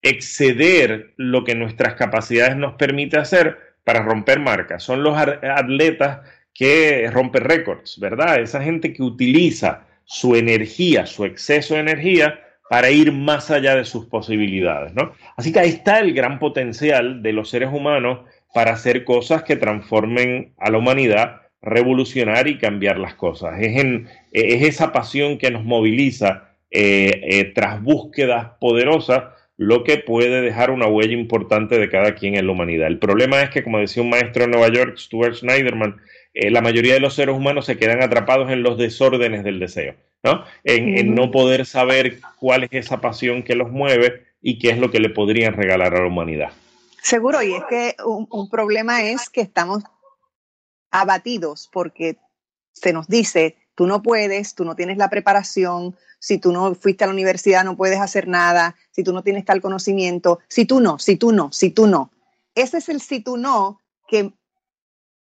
exceder 0.00 1.12
lo 1.18 1.44
que 1.44 1.54
nuestras 1.54 1.94
capacidades 1.94 2.56
nos 2.56 2.74
permite 2.76 3.18
hacer 3.18 3.58
para 3.84 4.02
romper 4.02 4.38
marcas. 4.38 4.82
Son 4.82 5.02
los 5.02 5.16
atletas 5.16 6.20
que 6.58 7.08
rompe 7.12 7.38
récords, 7.38 8.00
¿verdad? 8.00 8.40
Esa 8.40 8.60
gente 8.60 8.92
que 8.92 9.04
utiliza 9.04 9.86
su 10.04 10.34
energía, 10.34 11.06
su 11.06 11.24
exceso 11.24 11.74
de 11.74 11.80
energía 11.80 12.40
para 12.68 12.90
ir 12.90 13.12
más 13.12 13.50
allá 13.50 13.76
de 13.76 13.84
sus 13.84 14.06
posibilidades, 14.06 14.92
¿no? 14.92 15.12
Así 15.36 15.52
que 15.52 15.60
ahí 15.60 15.68
está 15.68 16.00
el 16.00 16.12
gran 16.12 16.40
potencial 16.40 17.22
de 17.22 17.32
los 17.32 17.48
seres 17.48 17.70
humanos 17.72 18.20
para 18.52 18.72
hacer 18.72 19.04
cosas 19.04 19.44
que 19.44 19.56
transformen 19.56 20.52
a 20.58 20.70
la 20.70 20.78
humanidad, 20.78 21.42
revolucionar 21.62 22.48
y 22.48 22.58
cambiar 22.58 22.98
las 22.98 23.14
cosas. 23.14 23.60
Es, 23.60 23.76
es 24.32 24.62
esa 24.62 24.92
pasión 24.92 25.38
que 25.38 25.50
nos 25.52 25.64
moviliza 25.64 26.48
eh, 26.70 27.20
eh, 27.22 27.44
tras 27.54 27.80
búsquedas 27.82 28.48
poderosas 28.60 29.24
lo 29.56 29.84
que 29.84 29.98
puede 29.98 30.40
dejar 30.40 30.70
una 30.70 30.86
huella 30.86 31.14
importante 31.14 31.78
de 31.78 31.88
cada 31.88 32.14
quien 32.14 32.36
en 32.36 32.46
la 32.46 32.52
humanidad. 32.52 32.86
El 32.86 32.98
problema 32.98 33.42
es 33.42 33.50
que, 33.50 33.64
como 33.64 33.78
decía 33.78 34.02
un 34.02 34.10
maestro 34.10 34.44
en 34.44 34.52
Nueva 34.52 34.68
York, 34.68 34.96
Stuart 34.96 35.34
Schneiderman, 35.34 35.96
eh, 36.34 36.50
la 36.50 36.60
mayoría 36.60 36.94
de 36.94 37.00
los 37.00 37.14
seres 37.14 37.34
humanos 37.34 37.66
se 37.66 37.78
quedan 37.78 38.02
atrapados 38.02 38.50
en 38.50 38.62
los 38.62 38.78
desórdenes 38.78 39.44
del 39.44 39.58
deseo, 39.58 39.94
¿no? 40.22 40.44
En, 40.64 41.14
no 41.14 41.30
poder 41.30 41.66
saber 41.66 42.20
cuál 42.38 42.64
es 42.64 42.70
esa 42.72 43.00
pasión 43.00 43.42
que 43.42 43.54
los 43.54 43.70
mueve 43.70 44.26
y 44.40 44.58
qué 44.58 44.70
es 44.70 44.78
lo 44.78 44.90
que 44.90 45.00
le 45.00 45.10
podrían 45.10 45.54
regalar 45.54 45.94
a 45.94 46.00
la 46.00 46.06
humanidad. 46.06 46.50
Seguro, 47.02 47.42
y 47.42 47.54
es 47.54 47.64
que 47.68 47.96
un, 48.04 48.50
problema 48.50 49.02
es 49.02 49.30
que 49.30 49.40
estamos 49.40 49.82
abatidos 50.90 51.68
porque 51.72 52.18
se 52.72 52.92
nos 52.92 53.08
dice, 53.08 53.56
tú 53.74 53.86
no 53.86 54.02
puedes, 54.02 54.54
tú 54.54 54.64
no 54.64 54.76
tienes 54.76 54.98
la 54.98 55.10
preparación, 55.10 55.96
si 56.18 56.38
tú 56.38 56.52
no 56.52 56.74
fuiste 56.74 57.04
a 57.04 57.06
la 57.06 57.12
universidad 57.12 57.64
no 57.64 57.76
puedes 57.76 58.00
hacer 58.00 58.28
nada, 58.28 58.76
si 58.90 59.02
tú 59.02 59.12
no 59.12 59.22
tienes 59.22 59.44
tal 59.44 59.60
conocimiento, 59.60 60.40
si 60.48 60.66
tú 60.66 60.80
no, 60.80 60.98
si 60.98 61.16
tú 61.16 61.32
no, 61.32 61.52
si 61.52 61.70
tú 61.70 61.86
no. 61.86 62.10
Ese 62.54 62.78
es 62.78 62.88
el 62.88 63.00
si 63.00 63.20
tú 63.20 63.36
no 63.36 63.80
que 64.08 64.32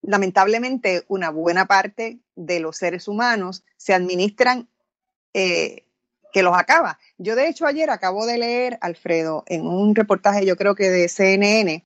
lamentablemente 0.07 1.05
una 1.09 1.31
buena 1.31 1.67
parte 1.67 2.21
de 2.37 2.61
los 2.61 2.77
seres 2.77 3.09
humanos 3.09 3.65
se 3.77 3.93
administran 3.93 4.69
eh, 5.35 5.85
que 6.33 6.43
los 6.43 6.57
acaba. 6.57 6.99
Yo 7.19 7.35
de 7.35 7.49
hecho 7.49 7.67
ayer 7.67 7.91
acabo 7.91 8.25
de 8.27 8.39
leer, 8.39 8.79
Alfredo, 8.81 9.45
en 9.47 9.67
un 9.67 9.95
reportaje 9.95 10.47
yo 10.47 10.57
creo 10.57 10.75
que 10.75 10.91
de 10.91 11.09
CNN, 11.09 11.85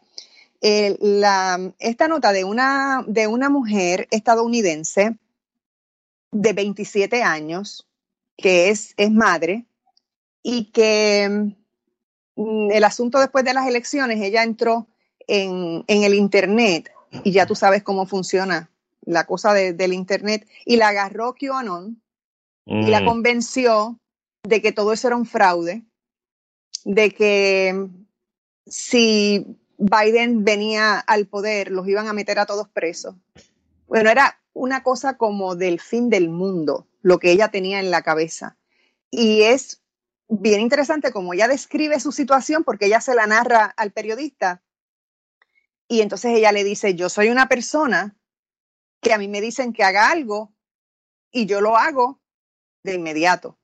esta 0.61 2.09
nota 2.09 2.33
de 2.33 2.45
una, 2.45 3.05
de 3.07 3.27
una 3.27 3.49
mujer 3.49 4.07
estadounidense 4.11 5.17
de 6.33 6.53
27 6.53 7.23
años, 7.23 7.89
que 8.37 8.69
es, 8.69 8.93
es 8.97 9.11
madre, 9.11 9.67
y 10.43 10.71
que 10.73 11.55
mm, 12.37 12.71
el 12.71 12.85
asunto 12.85 13.19
después 13.19 13.45
de 13.45 13.55
las 13.55 13.67
elecciones, 13.67 14.21
ella 14.21 14.43
entró 14.43 14.87
en, 15.27 15.85
en 15.87 16.03
el 16.03 16.15
Internet 16.15 16.91
y 17.25 17.33
ya 17.33 17.47
tú 17.47 17.55
sabes 17.55 17.83
cómo 17.83 18.07
funciona 18.07 18.71
la 19.03 19.25
cosa 19.25 19.55
del 19.55 19.93
Internet, 19.93 20.47
y 20.65 20.77
la 20.77 20.89
agarró 20.89 21.35
QAnon 21.35 22.01
y 22.67 22.87
la 22.87 23.01
mm. 23.01 23.05
convenció 23.07 23.99
de 24.43 24.63
que 24.63 24.73
todo 24.73 24.93
eso 24.93 25.09
era 25.09 25.17
un 25.17 25.27
fraude, 25.27 25.83
de 26.85 27.11
que 27.11 27.89
si 28.67 29.59
Biden 29.79 30.45
venía 30.45 30.99
al 30.99 31.27
poder, 31.27 31.71
los 31.71 31.89
iban 31.89 32.09
a 32.09 32.13
meter 32.13 32.39
a 32.39 32.47
todos 32.47 32.69
presos. 32.69 33.17
Bueno, 33.87 34.11
era 34.11 34.41
una 34.53 34.83
cosa 34.83 35.17
como 35.17 35.57
del 35.57 35.81
fin 35.81 36.11
del 36.11 36.29
mundo, 36.29 36.87
lo 37.03 37.19
que 37.19 37.33
ella 37.33 37.49
tenía 37.49 37.81
en 37.81 37.91
la 37.91 38.03
cabeza. 38.03 38.57
Y 39.11 39.43
es 39.43 39.83
bien 40.29 40.61
interesante 40.61 41.13
como 41.13 41.35
ella 41.35 41.49
describe 41.49 41.99
su 41.99 42.13
situación, 42.13 42.63
porque 42.63 42.87
ella 42.87 43.01
se 43.01 43.15
la 43.15 43.27
narra 43.27 43.65
al 43.65 43.91
periodista, 43.91 44.63
y 45.91 46.03
entonces 46.03 46.37
ella 46.37 46.53
le 46.53 46.63
dice, 46.63 46.95
yo 46.95 47.09
soy 47.09 47.31
una 47.31 47.49
persona 47.49 48.17
que 49.03 49.13
a 49.13 49.19
mí 49.19 49.27
me 49.27 49.41
dicen 49.41 49.73
que 49.73 49.83
haga 49.83 50.09
algo 50.09 50.55
y 51.33 51.47
yo 51.47 51.61
lo 51.61 51.77
hago 51.77 52.21
de 52.85 52.95
inmediato. 52.95 53.59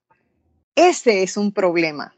Ese 0.74 1.22
es 1.22 1.36
un 1.36 1.52
problema. 1.52 2.16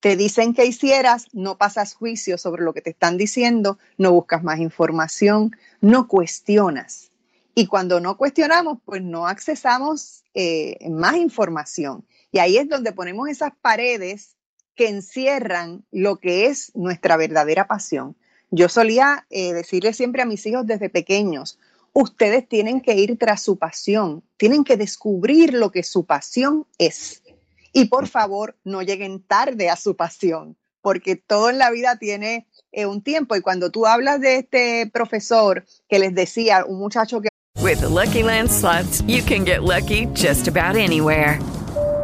Te 0.00 0.16
dicen 0.16 0.54
que 0.54 0.66
hicieras, 0.66 1.28
no 1.32 1.56
pasas 1.56 1.94
juicio 1.94 2.36
sobre 2.36 2.64
lo 2.64 2.74
que 2.74 2.80
te 2.80 2.90
están 2.90 3.16
diciendo, 3.16 3.78
no 3.96 4.10
buscas 4.10 4.42
más 4.42 4.58
información, 4.58 5.52
no 5.80 6.08
cuestionas. 6.08 7.12
Y 7.54 7.68
cuando 7.68 8.00
no 8.00 8.16
cuestionamos, 8.16 8.78
pues 8.84 9.02
no 9.02 9.28
accesamos 9.28 10.24
eh, 10.34 10.78
más 10.90 11.14
información. 11.14 12.04
Y 12.32 12.40
ahí 12.40 12.56
es 12.56 12.68
donde 12.68 12.90
ponemos 12.90 13.28
esas 13.28 13.52
paredes 13.62 14.34
que 14.74 14.88
encierran 14.88 15.86
lo 15.92 16.16
que 16.16 16.46
es 16.46 16.74
nuestra 16.74 17.16
verdadera 17.16 17.68
pasión. 17.68 18.16
Yo 18.56 18.68
solía 18.68 19.26
eh, 19.30 19.52
decirle 19.52 19.92
siempre 19.92 20.22
a 20.22 20.26
mis 20.26 20.46
hijos 20.46 20.64
desde 20.64 20.88
pequeños, 20.88 21.58
ustedes 21.92 22.48
tienen 22.48 22.80
que 22.80 22.94
ir 22.94 23.18
tras 23.18 23.42
su 23.42 23.58
pasión, 23.58 24.22
tienen 24.36 24.62
que 24.62 24.76
descubrir 24.76 25.52
lo 25.54 25.72
que 25.72 25.82
su 25.82 26.06
pasión 26.06 26.64
es. 26.78 27.24
Y 27.72 27.86
por 27.86 28.06
favor, 28.06 28.56
no 28.62 28.82
lleguen 28.82 29.20
tarde 29.24 29.70
a 29.70 29.76
su 29.76 29.96
pasión, 29.96 30.56
porque 30.82 31.16
todo 31.16 31.50
en 31.50 31.58
la 31.58 31.72
vida 31.72 31.98
tiene 31.98 32.46
eh, 32.70 32.86
un 32.86 33.02
tiempo. 33.02 33.34
Y 33.34 33.40
cuando 33.40 33.72
tú 33.72 33.86
hablas 33.86 34.20
de 34.20 34.36
este 34.36 34.88
profesor 34.88 35.64
que 35.88 35.98
les 35.98 36.14
decía, 36.14 36.64
un 36.64 36.78
muchacho 36.78 37.20
que... 37.20 37.30
With 37.60 37.82
Lucky 37.82 38.22
Land 38.22 38.50
slots, 38.50 39.02
you 39.08 39.20
can 39.24 39.44
get 39.44 39.64
lucky 39.64 40.06
just 40.14 40.46
about 40.46 40.76
anywhere. 40.76 41.40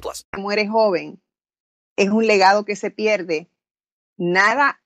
plus. 0.00 0.26
Muere 0.36 0.66
joven. 0.68 1.20
Es 1.96 2.10
un 2.10 2.26
legado 2.26 2.64
que 2.64 2.76
se 2.76 2.90
pierde. 2.90 3.50
Nada 4.16 4.80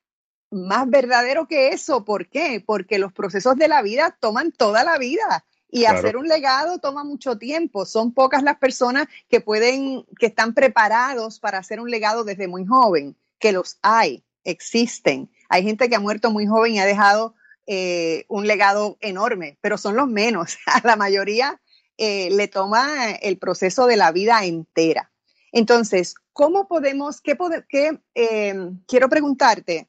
más 0.50 0.88
verdadero 0.88 1.46
que 1.46 1.68
eso. 1.68 2.04
¿Por 2.04 2.28
qué? 2.28 2.62
Porque 2.64 2.98
los 2.98 3.12
procesos 3.12 3.56
de 3.56 3.68
la 3.68 3.82
vida 3.82 4.16
toman 4.20 4.52
toda 4.52 4.84
la 4.84 4.98
vida. 4.98 5.44
Y 5.68 5.84
hacer 5.84 6.16
un 6.16 6.28
legado 6.28 6.78
toma 6.78 7.04
mucho 7.04 7.36
tiempo. 7.38 7.84
Son 7.84 8.12
pocas 8.12 8.42
las 8.42 8.56
personas 8.58 9.08
que 9.28 9.40
pueden, 9.40 10.06
que 10.18 10.26
están 10.26 10.54
preparados 10.54 11.40
para 11.40 11.58
hacer 11.58 11.80
un 11.80 11.90
legado 11.90 12.24
desde 12.24 12.48
muy 12.48 12.64
joven, 12.64 13.16
que 13.38 13.52
los 13.52 13.78
hay, 13.82 14.24
existen. 14.44 15.28
Hay 15.48 15.64
gente 15.64 15.88
que 15.88 15.96
ha 15.96 16.00
muerto 16.00 16.30
muy 16.30 16.46
joven 16.46 16.74
y 16.74 16.78
ha 16.78 16.86
dejado 16.86 17.34
eh, 17.66 18.24
un 18.28 18.46
legado 18.46 18.96
enorme, 19.00 19.58
pero 19.60 19.76
son 19.76 19.96
los 19.96 20.08
menos. 20.08 20.56
A 20.66 20.80
la 20.86 20.96
mayoría 20.96 21.60
eh, 21.98 22.30
le 22.30 22.48
toma 22.48 23.12
el 23.12 23.38
proceso 23.38 23.86
de 23.86 23.96
la 23.96 24.12
vida 24.12 24.44
entera. 24.44 25.10
Entonces, 25.52 26.14
¿cómo 26.32 26.68
podemos, 26.68 27.22
qué, 27.22 27.38
qué 27.68 27.98
eh, 28.14 28.72
quiero 28.86 29.08
preguntarte, 29.08 29.88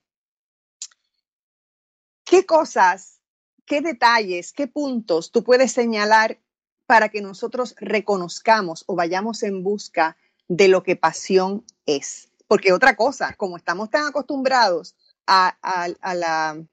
qué 2.24 2.46
cosas, 2.46 3.20
qué 3.66 3.82
detalles, 3.82 4.54
qué 4.54 4.68
puntos 4.68 5.32
tú 5.32 5.44
puedes 5.44 5.74
señalar 5.74 6.40
para 6.86 7.10
que 7.10 7.22
nosotros 7.22 7.76
reconozcamos 7.80 8.86
o 8.88 8.96
vayamos 8.96 9.44
en 9.44 9.62
busca 9.62 10.16
de 10.48 10.70
lo 10.70 10.84
que 10.84 10.96
pasión 10.96 11.66
es? 11.86 12.30
Porque 12.48 12.72
otra 12.72 12.96
cosa, 12.96 13.34
como 13.34 13.58
estamos 13.58 13.90
tan 13.90 14.08
acostumbrados 14.08 14.96
a, 15.26 15.58
a 16.00 16.14
la... 16.16 16.64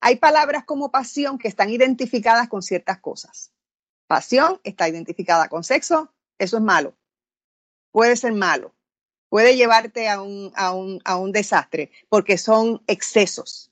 Hay 0.00 0.16
palabras 0.16 0.64
como 0.64 0.92
pasión 0.92 1.38
que 1.38 1.48
están 1.48 1.70
identificadas 1.70 2.48
con 2.48 2.62
ciertas 2.62 3.00
cosas. 3.00 3.50
Pasión 4.06 4.60
está 4.64 4.88
identificada 4.88 5.48
con 5.48 5.64
sexo, 5.64 6.12
eso 6.38 6.56
es 6.56 6.62
malo 6.62 6.94
puede 7.94 8.16
ser 8.16 8.32
malo, 8.32 8.74
puede 9.28 9.54
llevarte 9.54 10.08
a 10.08 10.20
un, 10.20 10.50
a 10.56 10.74
un, 10.74 11.00
a 11.04 11.16
un 11.16 11.30
desastre, 11.30 11.92
porque 12.08 12.38
son 12.38 12.82
excesos, 12.88 13.70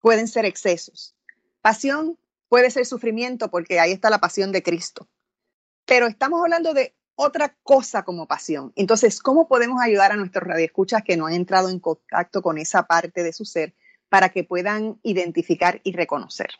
pueden 0.00 0.28
ser 0.28 0.44
excesos. 0.44 1.16
Pasión 1.62 2.16
puede 2.48 2.70
ser 2.70 2.86
sufrimiento, 2.86 3.50
porque 3.50 3.80
ahí 3.80 3.90
está 3.90 4.08
la 4.08 4.20
pasión 4.20 4.52
de 4.52 4.62
Cristo. 4.62 5.08
Pero 5.84 6.06
estamos 6.06 6.40
hablando 6.42 6.74
de 6.74 6.94
otra 7.16 7.56
cosa 7.64 8.04
como 8.04 8.28
pasión. 8.28 8.72
Entonces, 8.76 9.20
¿cómo 9.20 9.48
podemos 9.48 9.82
ayudar 9.82 10.12
a 10.12 10.16
nuestros 10.16 10.46
radioescuchas 10.46 11.02
que 11.02 11.16
no 11.16 11.26
han 11.26 11.34
entrado 11.34 11.68
en 11.68 11.80
contacto 11.80 12.42
con 12.42 12.58
esa 12.58 12.84
parte 12.84 13.24
de 13.24 13.32
su 13.32 13.44
ser 13.44 13.74
para 14.08 14.28
que 14.28 14.44
puedan 14.44 15.00
identificar 15.02 15.80
y 15.82 15.90
reconocer? 15.90 16.50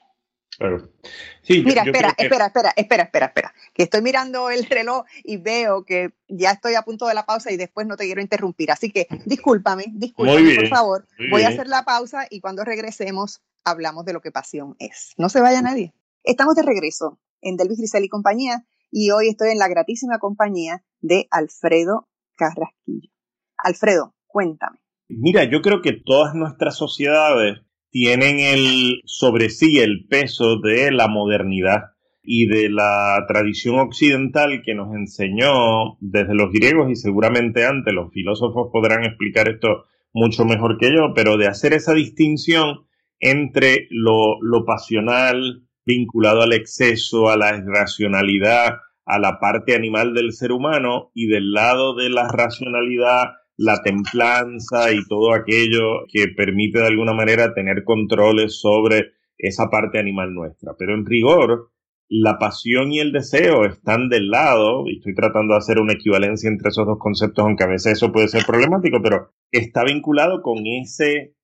Mira, 1.48 1.82
espera, 1.82 2.14
espera, 2.16 2.46
espera, 2.46 2.72
espera, 2.76 3.02
espera, 3.04 3.26
espera, 3.26 3.54
que 3.74 3.82
estoy 3.84 4.02
mirando 4.02 4.50
el 4.50 4.64
reloj 4.70 5.04
y 5.22 5.36
veo 5.36 5.84
que 5.84 6.10
ya 6.28 6.52
estoy 6.52 6.74
a 6.74 6.82
punto 6.82 7.06
de 7.06 7.14
la 7.14 7.26
pausa 7.26 7.52
y 7.52 7.56
después 7.56 7.86
no 7.86 7.96
te 7.96 8.04
quiero 8.04 8.20
interrumpir. 8.20 8.70
Así 8.70 8.90
que 8.90 9.06
discúlpame, 9.26 9.84
discúlpame, 9.92 10.54
por 10.54 10.68
favor. 10.68 11.06
Voy 11.30 11.42
a 11.42 11.48
hacer 11.48 11.68
la 11.68 11.84
pausa 11.84 12.26
y 12.30 12.40
cuando 12.40 12.64
regresemos 12.64 13.42
hablamos 13.64 14.04
de 14.04 14.12
lo 14.12 14.20
que 14.20 14.30
pasión 14.30 14.76
es. 14.78 15.12
No 15.18 15.28
se 15.28 15.40
vaya 15.40 15.60
nadie. 15.60 15.92
Estamos 16.22 16.54
de 16.54 16.62
regreso 16.62 17.20
en 17.40 17.56
Delvis 17.56 17.78
Grisel 17.78 18.04
y 18.04 18.08
compañía 18.08 18.64
y 18.90 19.10
hoy 19.10 19.28
estoy 19.28 19.50
en 19.50 19.58
la 19.58 19.68
gratísima 19.68 20.18
compañía 20.18 20.82
de 21.00 21.28
Alfredo 21.30 22.08
Carrasquillo. 22.36 23.10
Alfredo, 23.58 24.14
cuéntame. 24.26 24.78
Mira, 25.08 25.44
yo 25.44 25.60
creo 25.62 25.82
que 25.82 25.92
todas 25.92 26.34
nuestras 26.34 26.76
sociedades 26.76 27.58
tienen 27.98 28.40
el, 28.40 29.00
sobre 29.06 29.48
sí 29.48 29.78
el 29.78 30.06
peso 30.06 30.58
de 30.58 30.92
la 30.92 31.08
modernidad 31.08 31.94
y 32.22 32.46
de 32.46 32.68
la 32.68 33.24
tradición 33.26 33.78
occidental 33.78 34.60
que 34.62 34.74
nos 34.74 34.94
enseñó 34.94 35.96
desde 36.00 36.34
los 36.34 36.52
griegos 36.52 36.90
y 36.90 36.96
seguramente 36.96 37.64
antes. 37.64 37.94
Los 37.94 38.12
filósofos 38.12 38.68
podrán 38.70 39.04
explicar 39.04 39.48
esto 39.48 39.86
mucho 40.12 40.44
mejor 40.44 40.76
que 40.76 40.92
yo, 40.94 41.14
pero 41.14 41.38
de 41.38 41.46
hacer 41.46 41.72
esa 41.72 41.94
distinción 41.94 42.86
entre 43.18 43.88
lo, 43.88 44.42
lo 44.42 44.66
pasional 44.66 45.62
vinculado 45.86 46.42
al 46.42 46.52
exceso, 46.52 47.30
a 47.30 47.38
la 47.38 47.56
irracionalidad, 47.56 48.74
a 49.06 49.18
la 49.18 49.38
parte 49.40 49.74
animal 49.74 50.12
del 50.12 50.34
ser 50.34 50.52
humano 50.52 51.12
y 51.14 51.28
del 51.28 51.50
lado 51.50 51.94
de 51.94 52.10
la 52.10 52.28
racionalidad 52.28 53.36
la 53.56 53.82
templanza 53.82 54.92
y 54.92 55.04
todo 55.08 55.32
aquello 55.32 56.06
que 56.12 56.28
permite 56.28 56.80
de 56.80 56.86
alguna 56.86 57.14
manera 57.14 57.54
tener 57.54 57.84
controles 57.84 58.60
sobre 58.60 59.12
esa 59.38 59.68
parte 59.70 59.98
animal 59.98 60.34
nuestra. 60.34 60.74
Pero 60.78 60.94
en 60.94 61.06
rigor, 61.06 61.70
la 62.08 62.38
pasión 62.38 62.92
y 62.92 63.00
el 63.00 63.12
deseo 63.12 63.64
están 63.64 64.08
del 64.08 64.30
lado, 64.30 64.84
y 64.86 64.98
estoy 64.98 65.14
tratando 65.14 65.54
de 65.54 65.58
hacer 65.58 65.78
una 65.78 65.94
equivalencia 65.94 66.48
entre 66.48 66.68
esos 66.68 66.86
dos 66.86 66.98
conceptos, 66.98 67.44
aunque 67.44 67.64
a 67.64 67.68
veces 67.68 67.94
eso 67.94 68.12
puede 68.12 68.28
ser 68.28 68.44
problemático, 68.46 69.00
pero 69.02 69.32
está 69.50 69.84
vinculado 69.84 70.42
con 70.42 70.66
ese 70.66 71.34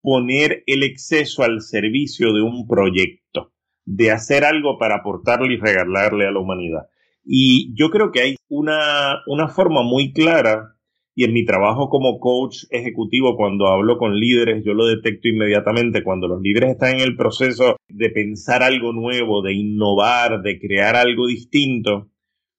poner 0.00 0.62
el 0.66 0.82
exceso 0.82 1.42
al 1.42 1.60
servicio 1.60 2.32
de 2.32 2.42
un 2.42 2.66
proyecto, 2.66 3.52
de 3.84 4.10
hacer 4.10 4.44
algo 4.44 4.78
para 4.78 4.96
aportarle 4.96 5.54
y 5.54 5.56
regalarle 5.56 6.26
a 6.26 6.32
la 6.32 6.40
humanidad. 6.40 6.88
Y 7.24 7.72
yo 7.76 7.90
creo 7.90 8.10
que 8.10 8.20
hay 8.20 8.36
una, 8.48 9.22
una 9.26 9.48
forma 9.48 9.82
muy 9.82 10.12
clara 10.12 10.76
y 11.14 11.24
en 11.24 11.32
mi 11.32 11.44
trabajo 11.44 11.88
como 11.88 12.18
coach 12.18 12.64
ejecutivo, 12.70 13.36
cuando 13.36 13.66
hablo 13.68 13.98
con 13.98 14.18
líderes, 14.18 14.64
yo 14.64 14.72
lo 14.72 14.86
detecto 14.86 15.28
inmediatamente. 15.28 16.02
Cuando 16.02 16.26
los 16.26 16.40
líderes 16.40 16.70
están 16.70 16.94
en 16.94 17.00
el 17.00 17.16
proceso 17.16 17.76
de 17.88 18.10
pensar 18.10 18.62
algo 18.62 18.92
nuevo, 18.92 19.42
de 19.42 19.52
innovar, 19.52 20.40
de 20.40 20.58
crear 20.58 20.96
algo 20.96 21.26
distinto, 21.26 22.08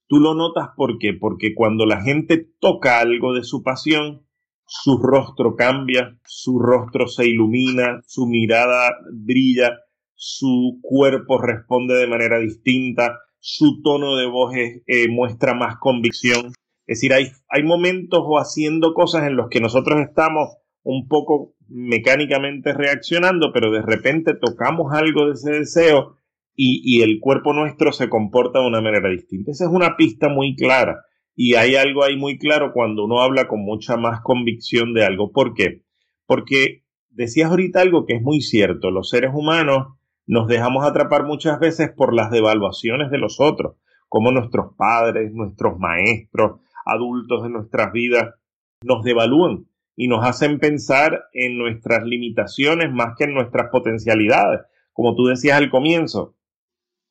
tú 0.08 0.20
lo 0.20 0.36
notas 0.36 0.70
¿por 0.78 1.00
qué? 1.00 1.14
Porque 1.14 1.56
cuando 1.56 1.86
la 1.86 2.02
gente 2.02 2.48
toca 2.60 3.00
algo 3.00 3.34
de 3.34 3.44
su 3.44 3.64
pasión, 3.64 4.22
su 4.66 4.98
rostro 4.98 5.56
cambia, 5.56 6.20
su 6.24 6.60
rostro 6.60 7.08
se 7.08 7.28
ilumina, 7.28 8.02
su 8.06 8.28
mirada 8.28 8.92
brilla, 9.12 9.80
su 10.14 10.80
cuerpo 10.82 11.42
responde 11.42 11.96
de 11.96 12.08
manera 12.08 12.40
distinta, 12.40 13.20
su 13.40 13.82
tono 13.82 14.16
de 14.16 14.28
voz 14.28 14.54
eh, 14.56 15.08
muestra 15.10 15.54
más 15.54 15.78
convicción. 15.80 16.54
Es 16.86 17.00
decir, 17.00 17.14
hay, 17.14 17.32
hay 17.50 17.64
momentos 17.64 18.22
o 18.24 18.38
haciendo 18.38 18.94
cosas 18.94 19.28
en 19.28 19.36
los 19.36 19.50
que 19.50 19.62
nosotros 19.62 20.02
estamos 20.02 20.58
un 20.84 21.08
poco 21.08 21.56
mecánicamente 21.70 22.74
reaccionando, 22.74 23.52
pero 23.54 23.72
de 23.72 23.82
repente 23.82 24.34
tocamos 24.34 24.94
algo 24.94 25.28
de 25.28 25.34
ese 25.34 25.52
deseo 25.52 26.18
y, 26.56 26.82
y, 26.84 27.02
el 27.02 27.20
cuerpo 27.20 27.54
nuestro 27.54 27.92
se 27.94 28.10
comporta 28.10 28.60
de 28.60 28.68
una 28.68 28.82
manera 28.82 29.10
distinta. 29.10 29.52
Esa 29.52 29.66
es 29.66 29.72
una 29.72 29.96
pista 29.96 30.30
muy 30.30 30.56
clara 30.56 31.04
y 31.36 31.56
hay 31.56 31.76
algo 31.76 32.04
ahí 32.04 32.16
muy 32.16 32.38
claro 32.38 32.72
cuando 32.74 33.06
uno 33.06 33.22
habla 33.22 33.48
con 33.48 33.62
mucha 33.62 33.98
más 33.98 34.22
convicción 34.22 34.94
de 34.94 35.06
algo. 35.06 35.32
¿Por 35.32 35.54
qué? 35.54 35.84
Porque 36.26 36.84
decías 37.10 37.50
ahorita 37.50 37.82
algo 37.82 38.06
que 38.06 38.16
es 38.16 38.22
muy 38.22 38.42
cierto. 38.42 38.92
Los 38.92 39.10
seres 39.10 39.32
humanos 39.34 39.98
nos 40.26 40.48
dejamos 40.48 40.86
atrapar 40.86 41.24
muchas 41.26 41.60
veces 41.60 41.92
por 41.96 42.14
las 42.14 42.32
devaluaciones 42.32 43.10
de 43.10 43.18
los 43.18 43.40
otros, 43.40 43.78
como 44.08 44.32
nuestros 44.32 44.76
padres, 44.78 45.32
nuestros 45.34 45.78
maestros, 45.80 46.62
adultos 46.86 47.44
de 47.44 47.50
nuestras 47.50 47.92
vidas 47.92 48.36
nos 48.82 49.04
devalúan 49.04 49.68
y 49.96 50.08
nos 50.08 50.26
hacen 50.26 50.60
pensar 50.60 51.26
en 51.34 51.58
nuestras 51.58 52.04
limitaciones 52.04 52.92
más 52.92 53.16
que 53.18 53.26
en 53.26 53.34
nuestras 53.34 53.70
potencialidades, 53.70 54.62
como 54.92 55.16
tú 55.16 55.26
decías 55.26 55.58
al 55.58 55.70
comienzo. 55.70 56.36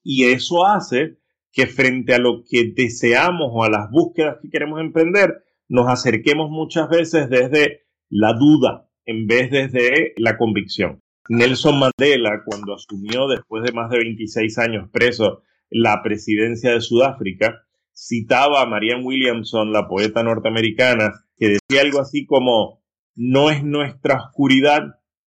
Y 0.03 0.25
eso 0.25 0.67
hace 0.67 1.19
que 1.53 1.67
frente 1.67 2.15
a 2.15 2.19
lo 2.19 2.43
que 2.49 2.73
deseamos 2.75 3.51
o 3.53 3.63
a 3.63 3.71
las 3.71 3.91
búsquedas 3.91 4.39
que 4.41 4.51
queremos 4.51 4.81
emprender, 4.81 5.45
nos 5.69 5.89
acerquemos 5.89 6.51
muchas 6.51 6.89
veces 6.89 7.31
desde 7.31 7.83
la 8.09 8.33
duda 8.33 8.89
en 9.05 9.27
vez 9.27 9.51
desde 9.51 10.15
la 10.17 10.37
convicción. 10.37 11.01
Nelson 11.29 11.79
Mandela, 11.79 12.43
cuando 12.45 12.75
asumió 12.75 13.29
después 13.29 13.63
de 13.63 13.73
más 13.73 13.91
de 13.91 13.99
26 13.99 14.59
años 14.59 14.89
preso 14.91 15.43
la 15.71 16.03
presidencia 16.03 16.73
de 16.73 16.81
Sudáfrica, 16.81 17.65
citaba 18.07 18.63
a 18.63 18.67
Marianne 18.67 19.05
Williamson, 19.05 19.73
la 19.73 19.87
poeta 19.87 20.23
norteamericana, 20.23 21.13
que 21.37 21.49
decía 21.49 21.83
algo 21.83 22.01
así 22.01 22.27
como, 22.27 22.83
no 23.15 23.51
es 23.51 23.63
nuestra 23.63 24.17
oscuridad, 24.17 24.83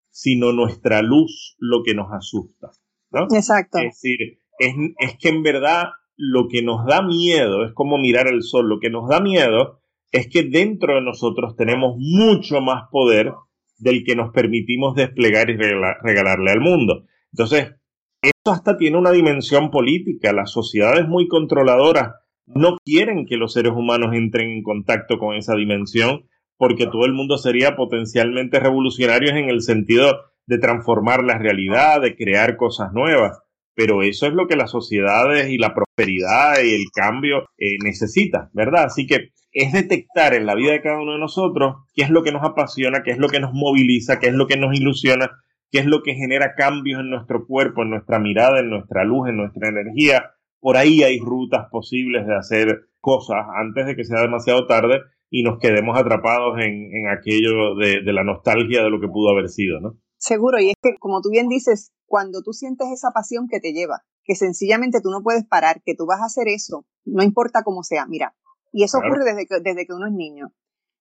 sino 0.10 0.52
nuestra 0.52 1.02
luz 1.02 1.56
lo 1.60 1.84
que 1.84 1.94
nos 1.94 2.12
asusta. 2.12 2.72
¿no? 3.12 3.28
Exacto. 3.34 3.78
Es 3.80 4.02
decir, 4.02 4.40
es, 4.60 4.76
es 5.00 5.18
que 5.18 5.30
en 5.30 5.44
verdad 5.44 5.86
lo 6.18 6.48
que 6.48 6.62
nos 6.62 6.86
da 6.86 7.02
miedo 7.02 7.66
es 7.66 7.74
como 7.74 7.98
mirar 7.98 8.28
el 8.28 8.44
sol, 8.44 8.68
lo 8.68 8.80
que 8.80 8.90
nos 8.90 9.08
da 9.10 9.20
miedo 9.20 9.82
es 10.12 10.28
que 10.28 10.44
dentro 10.44 10.96
de 10.96 11.02
nosotros 11.02 11.56
tenemos 11.56 11.96
mucho 11.98 12.62
más 12.62 12.90
poder 12.90 13.34
del 13.78 14.04
que 14.06 14.16
nos 14.16 14.32
permitimos 14.32 14.96
desplegar 14.96 15.50
y 15.50 15.58
regalarle 15.58 16.52
al 16.52 16.62
mundo. 16.62 17.06
Entonces, 17.34 17.76
esto 18.22 18.52
hasta 18.52 18.78
tiene 18.78 18.98
una 18.98 19.12
dimensión 19.12 19.72
política. 19.72 20.32
Las 20.32 20.52
sociedades 20.52 21.08
muy 21.08 21.28
controladoras 21.28 22.14
no 22.48 22.78
quieren 22.84 23.26
que 23.26 23.38
los 23.38 23.54
seres 23.54 23.74
humanos 23.74 24.14
entren 24.14 24.50
en 24.50 24.64
contacto 24.64 25.18
con 25.18 25.36
esa 25.36 25.56
dimensión 25.56 26.28
porque 26.58 26.86
todo 26.86 27.06
el 27.06 27.14
mundo 27.14 27.38
sería 27.38 27.76
potencialmente 27.76 28.60
revolucionarios 28.60 29.34
en 29.34 29.50
el 29.50 29.62
sentido 29.62 30.22
de 30.46 30.58
transformar 30.58 31.24
la 31.24 31.38
realidad, 31.38 32.02
de 32.02 32.16
crear 32.16 32.56
cosas 32.56 32.94
nuevas. 32.94 33.40
Pero 33.74 34.04
eso 34.04 34.26
es 34.26 34.34
lo 34.34 34.48
que 34.48 34.56
las 34.56 34.72
sociedades 34.72 35.50
y 35.50 35.58
la 35.58 35.74
prosperidad 35.74 36.64
y 36.64 36.74
el 36.74 36.86
cambio 36.94 37.50
eh, 37.58 37.78
necesitan, 37.84 38.50
¿verdad? 38.54 38.86
Así 38.86 39.06
que 39.06 39.32
es 39.52 39.74
detectar 39.74 40.34
en 40.34 40.46
la 40.46 40.56
vida 40.56 40.72
de 40.72 40.82
cada 40.82 41.02
uno 41.02 41.14
de 41.14 41.20
nosotros 41.20 41.76
qué 41.94 42.04
es 42.04 42.10
lo 42.10 42.24
que 42.24 42.32
nos 42.32 42.44
apasiona, 42.44 43.04
qué 43.04 43.12
es 43.12 43.18
lo 43.18 43.28
que 43.28 43.40
nos 43.40 43.52
moviliza, 43.54 44.20
qué 44.20 44.28
es 44.28 44.34
lo 44.34 44.48
que 44.48 44.58
nos 44.58 44.78
ilusiona, 44.78 45.32
qué 45.72 45.80
es 45.80 45.86
lo 45.86 46.04
que 46.04 46.14
genera 46.14 46.56
cambios 46.56 47.02
en 47.02 47.10
nuestro 47.10 47.46
cuerpo, 47.46 47.84
en 47.84 47.90
nuestra 47.90 48.20
mirada, 48.20 48.60
en 48.60 48.70
nuestra 48.70 49.04
luz, 49.04 49.28
en 49.28 49.38
nuestra 49.38 49.70
energía, 49.70 50.35
por 50.66 50.78
ahí 50.78 51.04
hay 51.04 51.20
rutas 51.20 51.68
posibles 51.70 52.26
de 52.26 52.36
hacer 52.36 52.90
cosas 53.00 53.46
antes 53.56 53.86
de 53.86 53.96
que 53.96 54.04
sea 54.04 54.22
demasiado 54.22 54.66
tarde 54.66 54.98
y 55.30 55.44
nos 55.44 55.60
quedemos 55.60 55.96
atrapados 55.96 56.58
en, 56.60 57.06
aquello 57.08 57.76
de, 57.76 58.02
la 58.12 58.24
nostalgia 58.24 58.82
de 58.82 58.90
lo 58.90 59.00
que 59.00 59.08
pudo 59.08 59.30
haber 59.30 59.50
sido, 59.50 59.80
¿no? 59.80 60.00
Seguro, 60.18 60.60
y 60.60 60.70
es 60.70 60.76
que 60.82 60.96
como 60.98 61.22
tú 61.22 61.30
bien 61.30 61.50
dices, 61.50 61.92
cuando 62.08 62.42
tú 62.42 62.52
sientes 62.52 62.88
esa 62.92 63.12
pasión 63.12 63.46
que 63.48 63.60
te 63.60 63.74
lleva, 63.74 64.06
que 64.24 64.34
sencillamente 64.34 65.02
tú 65.02 65.12
no 65.12 65.22
puedes 65.22 65.46
parar, 65.46 65.84
que 65.86 65.94
tú 65.94 66.08
vas 66.08 66.22
a 66.22 66.26
hacer 66.26 66.48
eso, 66.48 66.88
no 67.06 67.22
importa 67.22 67.62
cómo 67.64 67.84
sea, 67.84 68.08
mira, 68.08 68.36
y 68.72 68.86
eso 68.86 68.98
ocurre 68.98 69.24
desde 69.24 69.46
que, 69.46 69.60
desde 69.64 69.86
que 69.86 69.94
uno 69.94 70.08
es 70.08 70.14
niño. 70.14 70.52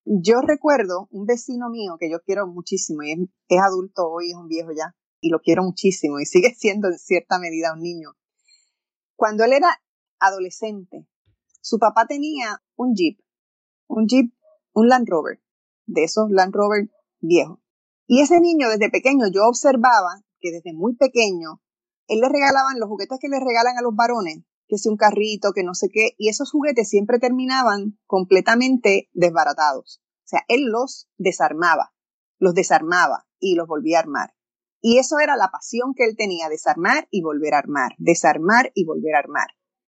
Yo 0.05 0.43
recuerdo 0.43 1.09
un 1.11 1.25
vecino 1.25 1.71
mío 1.71 1.97
que 1.99 2.11
yo 2.11 2.19
quiero 2.21 2.47
muchísimo 2.47 3.03
y 3.03 3.13
es, 3.13 3.19
es 3.49 3.61
adulto 3.63 4.11
hoy, 4.11 4.29
es 4.29 4.37
un 4.37 4.47
viejo 4.47 4.73
ya, 4.77 4.95
y 5.23 5.31
lo 5.31 5.41
quiero 5.41 5.63
muchísimo 5.63 6.21
y 6.21 6.27
sigue 6.27 6.51
siendo 6.55 6.89
en 6.89 6.99
cierta 6.99 7.39
medida 7.39 7.73
un 7.73 7.81
niño. 7.81 8.11
Cuando 9.25 9.43
él 9.45 9.55
era 9.55 9.81
adolescente, 10.19 11.09
su 11.63 11.79
papá 11.79 12.05
tenía 12.07 12.63
un 12.77 12.93
Jeep, 12.95 13.19
un 13.87 14.07
Jeep, 14.07 14.35
un 14.75 14.91
Land 14.91 15.09
Rover, 15.09 15.43
de 15.87 16.05
esos 16.05 16.31
Land 16.31 16.55
Rover 16.55 16.91
viejos. 17.21 17.59
Y 18.07 18.21
ese 18.21 18.39
niño 18.39 18.69
desde 18.69 18.91
pequeño 18.91 19.29
yo 19.33 19.49
observaba 19.49 20.23
que 20.41 20.53
desde 20.53 20.75
muy 20.75 20.95
pequeño 20.97 21.63
él 22.07 22.21
le 22.21 22.29
regalaban 22.29 22.79
los 22.79 22.87
juguetes 22.87 23.19
que 23.19 23.31
le 23.31 23.41
regalan 23.41 23.79
a 23.79 23.81
los 23.81 23.97
varones, 23.97 24.45
que 24.69 24.77
si 24.77 24.91
un 24.91 24.99
carrito, 24.99 25.55
que 25.55 25.65
no 25.65 25.73
sé 25.73 25.89
qué, 25.91 26.11
y 26.19 26.29
esos 26.29 26.51
juguetes 26.51 26.91
siempre 26.91 27.19
terminaban 27.19 27.99
completamente 28.05 29.09
desbaratados. 29.15 30.03
O 30.17 30.29
sea, 30.29 30.43
él 30.49 30.67
los 30.67 31.09
desarmaba, 31.17 31.95
los 32.39 32.53
desarmaba 32.53 33.27
y 33.39 33.55
los 33.55 33.69
volvía 33.69 33.97
a 33.97 34.03
armar. 34.03 34.35
Y 34.87 34.99
eso 34.99 35.19
era 35.19 35.35
la 35.35 35.49
pasión 35.49 35.95
que 35.97 36.05
él 36.05 36.15
tenía, 36.15 36.51
desarmar 36.51 37.09
y 37.11 37.23
volver 37.23 37.55
a 37.55 37.59
armar, 37.61 37.93
desarmar 37.97 38.71
y 38.75 38.85
volver 38.85 39.15
a 39.15 39.21
armar. 39.21 39.47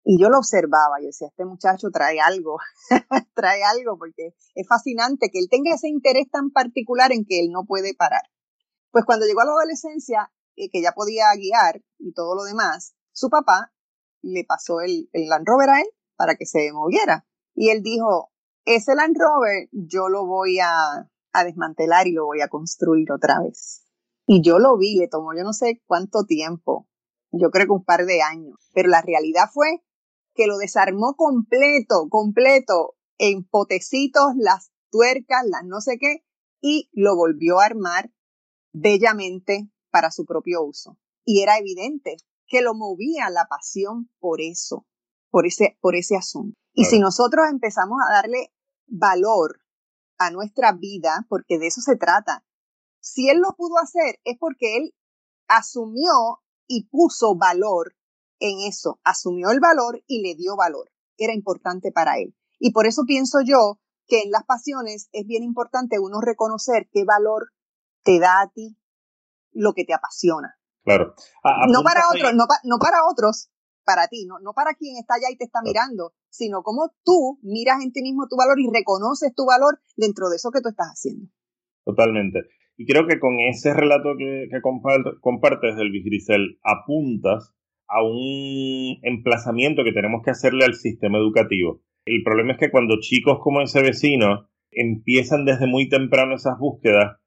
Y 0.03 0.19
yo 0.19 0.27
lo 0.27 0.37
observaba, 0.37 0.99
yo 0.99 1.05
decía, 1.05 1.29
este 1.29 1.45
muchacho 1.45 1.91
trae 1.93 2.19
algo, 2.19 2.57
trae 3.33 3.63
algo, 3.63 3.97
porque 3.97 4.35
es 4.53 4.67
fascinante 4.67 5.29
que 5.31 5.39
él 5.39 5.47
tenga 5.49 5.73
ese 5.73 5.87
interés 5.87 6.29
tan 6.29 6.51
particular 6.51 7.13
en 7.13 7.23
que 7.23 7.39
él 7.39 7.51
no 7.53 7.63
puede 7.65 7.95
parar. 7.95 8.23
Pues 8.91 9.05
cuando 9.05 9.25
llegó 9.25 9.39
a 9.39 9.45
la 9.45 9.51
adolescencia, 9.51 10.29
eh, 10.57 10.69
que 10.69 10.81
ya 10.81 10.91
podía 10.91 11.27
guiar 11.37 11.81
y 11.97 12.11
todo 12.11 12.35
lo 12.35 12.43
demás, 12.43 12.93
su 13.13 13.29
papá 13.29 13.71
le 14.21 14.43
pasó 14.43 14.81
el, 14.81 15.07
Land 15.13 15.47
Rover 15.47 15.69
a 15.69 15.79
él 15.79 15.87
para 16.17 16.35
que 16.35 16.45
se 16.45 16.69
moviera. 16.73 17.25
Y 17.55 17.69
él 17.69 17.81
dijo, 17.81 18.33
ese 18.65 18.93
Land 18.95 19.15
Rover 19.17 19.69
yo 19.71 20.09
lo 20.09 20.25
voy 20.25 20.59
a 20.59 21.09
desmantelar 21.45 22.07
y 22.07 22.11
lo 22.11 22.25
voy 22.25 22.41
a 22.41 22.49
construir 22.49 23.09
otra 23.09 23.39
vez. 23.39 23.80
Y 24.33 24.41
yo 24.41 24.59
lo 24.59 24.77
vi, 24.77 24.95
le 24.95 25.09
tomó 25.09 25.33
yo 25.35 25.43
no 25.43 25.51
sé 25.51 25.81
cuánto 25.85 26.23
tiempo, 26.23 26.87
yo 27.33 27.51
creo 27.51 27.65
que 27.65 27.73
un 27.73 27.83
par 27.83 28.05
de 28.05 28.21
años, 28.21 28.55
pero 28.73 28.87
la 28.87 29.01
realidad 29.01 29.49
fue 29.53 29.83
que 30.33 30.47
lo 30.47 30.57
desarmó 30.57 31.15
completo, 31.17 32.07
completo, 32.09 32.95
en 33.17 33.43
potecitos, 33.43 34.27
las 34.37 34.71
tuercas, 34.89 35.43
las 35.45 35.65
no 35.65 35.81
sé 35.81 35.97
qué, 35.99 36.23
y 36.61 36.89
lo 36.93 37.17
volvió 37.17 37.59
a 37.59 37.65
armar 37.65 38.13
bellamente 38.71 39.69
para 39.89 40.11
su 40.11 40.23
propio 40.23 40.63
uso. 40.63 40.97
Y 41.25 41.41
era 41.41 41.57
evidente 41.57 42.15
que 42.47 42.61
lo 42.61 42.73
movía 42.73 43.29
la 43.29 43.47
pasión 43.49 44.09
por 44.19 44.39
eso, 44.39 44.87
por 45.29 45.45
ese, 45.45 45.77
por 45.81 45.97
ese 45.97 46.15
asunto. 46.15 46.57
Y 46.71 46.85
si 46.85 46.99
nosotros 46.99 47.47
empezamos 47.49 47.97
a 48.07 48.13
darle 48.13 48.53
valor 48.87 49.59
a 50.17 50.31
nuestra 50.31 50.71
vida, 50.71 51.25
porque 51.27 51.59
de 51.59 51.67
eso 51.67 51.81
se 51.81 51.97
trata, 51.97 52.45
si 53.01 53.29
él 53.29 53.39
lo 53.39 53.53
pudo 53.57 53.77
hacer 53.79 54.19
es 54.23 54.37
porque 54.39 54.77
él 54.77 54.95
asumió 55.47 56.41
y 56.67 56.87
puso 56.87 57.35
valor 57.35 57.95
en 58.39 58.59
eso, 58.67 58.99
asumió 59.03 59.51
el 59.51 59.59
valor 59.59 60.01
y 60.07 60.21
le 60.21 60.35
dio 60.35 60.55
valor. 60.55 60.89
Era 61.17 61.33
importante 61.33 61.91
para 61.91 62.17
él. 62.17 62.35
Y 62.59 62.71
por 62.71 62.87
eso 62.87 63.03
pienso 63.05 63.39
yo 63.43 63.79
que 64.07 64.21
en 64.21 64.31
las 64.31 64.45
pasiones 64.45 65.09
es 65.11 65.25
bien 65.25 65.43
importante 65.43 65.99
uno 65.99 66.21
reconocer 66.21 66.89
qué 66.91 67.03
valor 67.03 67.51
te 68.03 68.19
da 68.19 68.41
a 68.41 68.49
ti 68.49 68.77
lo 69.51 69.73
que 69.73 69.83
te 69.83 69.93
apasiona. 69.93 70.57
Claro. 70.83 71.13
no 71.67 71.83
para 71.83 72.01
otros, 72.09 72.33
no, 72.33 72.45
no, 72.63 72.79
para 72.79 73.05
otros, 73.05 73.51
para 73.83 74.07
ti, 74.07 74.25
no, 74.25 74.39
no 74.39 74.53
para 74.53 74.73
quien 74.73 74.97
está 74.97 75.15
allá 75.15 75.27
y 75.29 75.37
te 75.37 75.45
está 75.45 75.61
mirando, 75.61 76.13
sino 76.29 76.63
como 76.63 76.91
tú 77.03 77.39
miras 77.43 77.83
en 77.83 77.91
ti 77.91 78.01
mismo 78.01 78.27
tu 78.27 78.35
valor 78.35 78.59
y 78.59 78.69
reconoces 78.71 79.33
tu 79.35 79.45
valor 79.45 79.79
dentro 79.95 80.29
de 80.29 80.37
eso 80.37 80.49
que 80.49 80.61
tú 80.61 80.69
estás 80.69 80.87
haciendo. 80.87 81.27
Totalmente. 81.85 82.39
Y 82.81 82.85
creo 82.87 83.05
que 83.05 83.19
con 83.19 83.39
ese 83.39 83.75
relato 83.75 84.17
que, 84.17 84.49
compartes 85.21 85.75
del 85.75 85.91
Grisel 85.91 86.57
apuntas 86.63 87.53
a 87.87 88.01
un 88.03 88.97
emplazamiento 89.03 89.83
que 89.83 89.91
tenemos 89.91 90.23
que 90.23 90.31
hacerle 90.31 90.65
al 90.65 90.73
sistema 90.73 91.19
educativo. 91.19 91.83
El 92.05 92.23
problema 92.23 92.53
es 92.53 92.57
que 92.57 92.71
cuando 92.71 92.99
chicos 92.99 93.37
como 93.39 93.61
ese 93.61 93.83
vecino 93.83 94.47
empiezan 94.71 95.45
desde 95.45 95.67
muy 95.67 95.89
temprano 95.89 96.33
esas 96.33 96.57
búsquedas, 96.57 97.19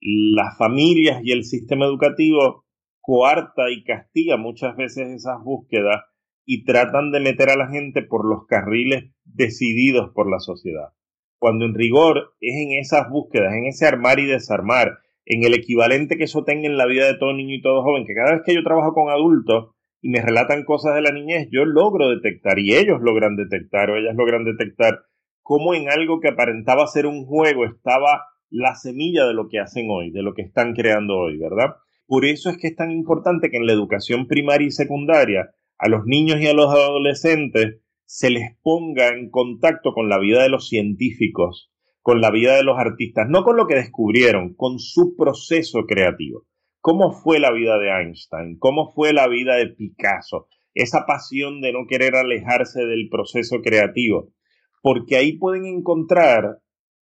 las 0.00 0.56
familias 0.56 1.20
y 1.22 1.32
el 1.32 1.44
sistema 1.44 1.84
educativo 1.84 2.64
coarta 3.02 3.70
y 3.70 3.84
castiga 3.84 4.38
muchas 4.38 4.76
veces 4.76 5.08
esas 5.08 5.44
búsquedas 5.44 6.04
y 6.46 6.64
tratan 6.64 7.10
de 7.10 7.20
meter 7.20 7.50
a 7.50 7.56
la 7.56 7.68
gente 7.68 8.00
por 8.00 8.26
los 8.26 8.46
carriles 8.46 9.12
decididos 9.24 10.10
por 10.14 10.30
la 10.30 10.38
sociedad. 10.38 10.94
Cuando 11.42 11.64
en 11.64 11.74
rigor 11.74 12.36
es 12.40 12.54
en 12.54 12.78
esas 12.78 13.10
búsquedas, 13.10 13.52
en 13.54 13.66
ese 13.66 13.84
armar 13.84 14.20
y 14.20 14.26
desarmar, 14.26 15.00
en 15.26 15.42
el 15.42 15.54
equivalente 15.54 16.16
que 16.16 16.22
eso 16.22 16.44
tenga 16.44 16.68
en 16.68 16.76
la 16.76 16.86
vida 16.86 17.08
de 17.08 17.18
todo 17.18 17.32
niño 17.32 17.56
y 17.56 17.60
todo 17.60 17.82
joven, 17.82 18.06
que 18.06 18.14
cada 18.14 18.34
vez 18.34 18.42
que 18.46 18.54
yo 18.54 18.62
trabajo 18.62 18.94
con 18.94 19.10
adultos, 19.10 19.74
y 20.00 20.08
me 20.08 20.22
relatan 20.22 20.62
cosas 20.62 20.94
de 20.94 21.02
la 21.02 21.10
niñez, 21.10 21.48
yo 21.50 21.64
logro 21.64 22.10
detectar 22.10 22.60
y 22.60 22.76
ellos 22.76 23.00
logran 23.02 23.34
detectar 23.34 23.90
o 23.90 23.96
ellas 23.96 24.14
logran 24.14 24.44
detectar 24.44 25.00
cómo 25.42 25.74
en 25.74 25.90
algo 25.90 26.20
que 26.20 26.28
aparentaba 26.28 26.86
ser 26.86 27.06
un 27.06 27.26
juego 27.26 27.64
estaba 27.64 28.22
la 28.48 28.76
semilla 28.76 29.26
de 29.26 29.34
lo 29.34 29.48
que 29.48 29.58
hacen 29.58 29.88
hoy, 29.90 30.12
de 30.12 30.22
lo 30.22 30.34
que 30.34 30.42
están 30.42 30.74
creando 30.74 31.18
hoy, 31.18 31.38
¿verdad? 31.38 31.74
Por 32.06 32.24
eso 32.24 32.50
es 32.50 32.56
que 32.56 32.68
es 32.68 32.76
tan 32.76 32.92
importante 32.92 33.50
que 33.50 33.56
en 33.56 33.66
la 33.66 33.72
educación 33.72 34.28
primaria 34.28 34.68
y 34.68 34.70
secundaria 34.70 35.50
a 35.76 35.88
los 35.88 36.04
niños 36.06 36.40
y 36.40 36.46
a 36.46 36.54
los 36.54 36.72
adolescentes 36.72 37.80
se 38.04 38.30
les 38.30 38.56
ponga 38.62 39.08
en 39.08 39.30
contacto 39.30 39.92
con 39.92 40.08
la 40.08 40.18
vida 40.18 40.42
de 40.42 40.48
los 40.48 40.68
científicos, 40.68 41.72
con 42.00 42.20
la 42.20 42.30
vida 42.30 42.56
de 42.56 42.64
los 42.64 42.78
artistas, 42.78 43.26
no 43.28 43.44
con 43.44 43.56
lo 43.56 43.66
que 43.66 43.76
descubrieron, 43.76 44.54
con 44.54 44.78
su 44.78 45.14
proceso 45.16 45.84
creativo. 45.86 46.44
Cómo 46.80 47.12
fue 47.12 47.38
la 47.38 47.52
vida 47.52 47.78
de 47.78 47.90
Einstein, 47.90 48.58
cómo 48.58 48.92
fue 48.92 49.12
la 49.12 49.28
vida 49.28 49.54
de 49.56 49.68
Picasso, 49.68 50.48
esa 50.74 51.06
pasión 51.06 51.60
de 51.60 51.72
no 51.72 51.86
querer 51.88 52.16
alejarse 52.16 52.84
del 52.84 53.08
proceso 53.08 53.60
creativo, 53.62 54.32
porque 54.82 55.16
ahí 55.16 55.38
pueden 55.38 55.64
encontrar 55.66 56.58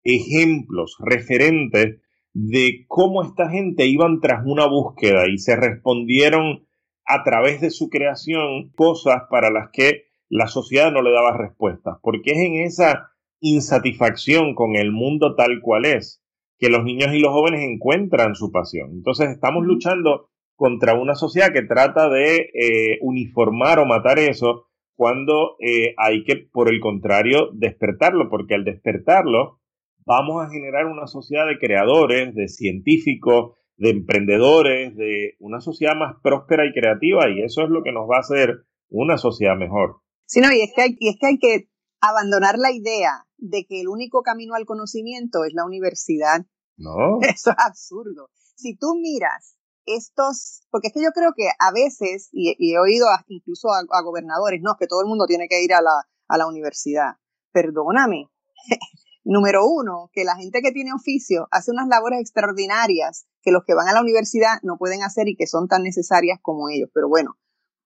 ejemplos, 0.05 0.97
referentes 1.01 2.01
de 2.35 2.85
cómo 2.89 3.23
esta 3.23 3.49
gente 3.51 3.87
iban 3.87 4.21
tras 4.21 4.45
una 4.45 4.67
búsqueda 4.67 5.25
y 5.29 5.39
se 5.39 5.57
respondieron 5.57 6.67
a 7.05 7.23
través 7.25 7.61
de 7.61 7.71
su 7.71 7.89
creación 7.89 8.71
cosas 8.75 9.23
para 9.31 9.51
las 9.51 9.71
que 9.73 10.05
la 10.33 10.47
sociedad 10.47 10.91
no 10.91 11.03
le 11.03 11.13
daba 11.13 11.37
respuestas, 11.37 11.99
porque 12.01 12.31
es 12.33 12.39
en 12.39 12.55
esa 12.55 13.11
insatisfacción 13.41 14.55
con 14.55 14.77
el 14.77 14.91
mundo 14.91 15.35
tal 15.37 15.61
cual 15.61 15.85
es 15.85 16.25
que 16.59 16.71
los 16.71 16.85
niños 16.85 17.13
y 17.13 17.19
los 17.19 17.33
jóvenes 17.33 17.61
encuentran 17.61 18.35
su 18.35 18.51
pasión. 18.51 18.93
Entonces 18.93 19.29
estamos 19.29 19.67
luchando 19.67 20.31
contra 20.57 20.95
una 20.95 21.17
sociedad 21.17 21.53
que 21.53 21.61
trata 21.61 22.09
de 22.09 22.49
eh, 22.55 22.99
uniformar 23.03 23.79
o 23.79 23.85
matar 23.85 24.19
eso 24.19 24.69
cuando 24.97 25.57
eh, 25.61 25.93
hay 25.99 26.25
que, 26.25 26.37
por 26.51 26.73
el 26.73 26.81
contrario, 26.81 27.51
despertarlo, 27.53 28.31
porque 28.31 28.55
al 28.55 28.65
despertarlo 28.65 29.61
vamos 30.07 30.43
a 30.43 30.49
generar 30.49 30.87
una 30.87 31.09
sociedad 31.09 31.47
de 31.47 31.59
creadores, 31.59 32.35
de 32.35 32.49
científicos, 32.49 33.59
de 33.77 33.91
emprendedores, 33.91 34.97
de 34.97 35.35
una 35.41 35.61
sociedad 35.61 35.95
más 35.95 36.15
próspera 36.23 36.65
y 36.65 36.73
creativa 36.73 37.29
y 37.29 37.43
eso 37.43 37.65
es 37.65 37.69
lo 37.69 37.83
que 37.83 37.93
nos 37.93 38.09
va 38.09 38.17
a 38.17 38.21
hacer 38.21 38.63
una 38.89 39.19
sociedad 39.19 39.57
mejor. 39.57 39.97
Sí, 40.27 40.41
no, 40.41 40.53
y 40.53 40.63
es 40.63 40.73
que 40.75 40.97
y 40.99 41.09
es 41.09 41.17
que, 41.21 41.27
hay 41.27 41.39
que 41.39 41.69
abandonar 42.01 42.59
la 42.59 42.73
idea 42.73 43.27
de 43.37 43.67
que 43.67 43.81
el 43.81 43.89
único 43.89 44.23
camino 44.23 44.55
al 44.55 44.67
conocimiento 44.67 45.45
es 45.45 45.53
la 45.55 45.65
universidad 45.65 46.47
no. 46.77 47.21
Eso 47.23 47.51
es 47.51 47.57
absurdo. 47.59 48.31
Si 48.57 48.77
tú 48.77 48.95
miras 48.95 49.57
estos, 49.85 50.63
porque 50.71 50.89
es 50.89 50.95
que 50.95 51.03
yo 51.03 51.11
creo 51.13 51.33
que 51.37 51.49
a 51.59 51.73
veces, 51.73 52.29
y, 52.33 52.73
he 52.73 52.79
oído 52.79 53.07
incluso 53.29 53.69
a, 53.73 54.03
gobernadores, 54.03 54.61
no, 54.63 54.77
que 54.79 54.87
todo 54.87 55.01
el 55.01 55.09
mundo 55.09 55.27
tiene 55.27 55.49
que 55.49 55.63
ir 55.63 55.75
a 55.75 55.83
la, 55.83 56.07
a 56.29 56.39
la 56.39 56.47
universidad. 56.47 57.17
Perdóname. 57.53 58.29
Número 59.25 59.65
uno, 59.67 60.11
que 60.13 60.25
la 60.25 60.37
gente 60.37 60.63
que 60.63 60.73
tiene 60.73 60.93
oficio 60.93 61.47
hace 61.53 61.71
unas 61.71 61.87
labores 61.87 62.21
extraordinarias 62.21 63.27
que 63.41 63.53
los 63.53 63.65
que 63.65 63.75
van 63.75 63.89
a 63.89 63.93
la 63.93 64.01
universidad 64.01 64.59
no 64.63 64.79
pueden 64.79 65.05
hacer 65.05 65.29
y 65.29 65.37
que 65.37 65.47
son 65.47 65.69
tan 65.69 65.85
necesarias 65.85 66.41
como 66.43 66.69
ellos. 66.69 66.91
Pero 66.93 67.09
bueno, 67.09 67.37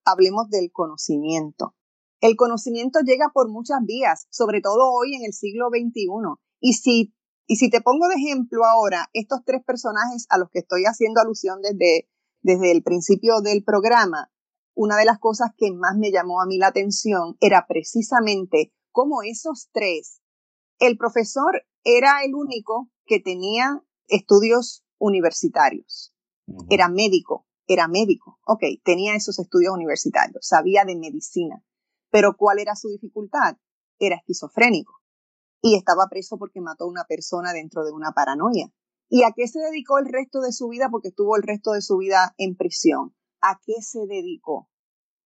hablemos 0.05 0.49
del 0.49 0.71
conocimiento. 0.73 1.75
El 2.21 2.37
conocimiento 2.37 3.01
llega 3.01 3.31
por 3.33 3.49
muchas 3.49 3.79
vías, 3.85 4.27
sobre 4.31 4.61
todo 4.61 4.91
hoy 4.93 5.15
en 5.15 5.25
el 5.25 5.33
siglo 5.33 5.69
XXI. 5.69 6.07
Y 6.61 6.73
si 6.73 7.17
y 7.47 7.57
si 7.57 7.71
te 7.71 7.81
pongo 7.81 8.09
de 8.09 8.17
ejemplo 8.17 8.65
ahora 8.65 9.09
estos 9.13 9.45
tres 9.45 9.63
personajes 9.65 10.27
a 10.31 10.39
los 10.39 10.51
que 10.51 10.59
estoy 10.59 10.85
haciendo 10.85 11.21
alusión 11.21 11.61
desde, 11.63 12.09
desde 12.43 12.73
el 12.73 12.83
principio 12.83 13.41
del 13.41 13.63
programa, 13.63 14.33
una 14.75 14.97
de 14.97 15.05
las 15.05 15.21
cosas 15.21 15.51
que 15.57 15.71
más 15.73 15.97
me 15.97 16.11
llamó 16.11 16.41
a 16.41 16.47
mí 16.47 16.59
la 16.59 16.67
atención 16.69 17.37
era 17.41 17.67
precisamente 17.69 18.73
cómo 18.91 19.23
esos 19.23 19.69
tres, 19.73 20.21
el 20.81 20.99
profesor 20.99 21.63
era 21.85 22.25
el 22.25 22.35
único 22.35 22.91
que 23.07 23.21
tenía 23.21 23.81
estudios 24.09 24.85
universitarios, 24.99 26.13
era 26.69 26.89
médico, 26.89 27.47
era 27.69 27.87
médico, 27.87 28.41
ok, 28.45 28.65
tenía 28.85 29.15
esos 29.15 29.39
estudios 29.39 29.73
universitarios, 29.73 30.47
sabía 30.47 30.85
de 30.85 30.97
medicina, 30.97 31.65
pero 32.17 32.35
¿cuál 32.35 32.59
era 32.61 32.75
su 32.75 32.89
dificultad? 32.89 33.59
Era 33.99 34.17
esquizofrénico. 34.17 35.03
y 35.61 35.77
estaba 35.77 36.07
preso 36.09 36.39
porque 36.39 36.63
mató 36.63 36.85
a 36.85 36.89
una 36.89 37.05
persona 37.05 37.53
dentro 37.53 37.85
de 37.85 37.93
una 37.93 38.13
paranoia. 38.13 38.73
¿Y 39.11 39.23
a 39.25 39.33
qué 39.37 39.47
se 39.47 39.59
dedicó 39.59 39.99
el 39.99 40.07
resto 40.07 40.41
de 40.41 40.51
su 40.51 40.69
vida? 40.69 40.89
Porque 40.91 41.09
estuvo 41.09 41.37
el 41.37 41.43
resto 41.43 41.73
de 41.73 41.83
su 41.83 41.99
vida 41.99 42.35
en 42.39 42.57
prisión. 42.57 43.15
¿A 43.43 43.61
qué 43.63 43.83
se 43.83 44.07
dedicó? 44.07 44.71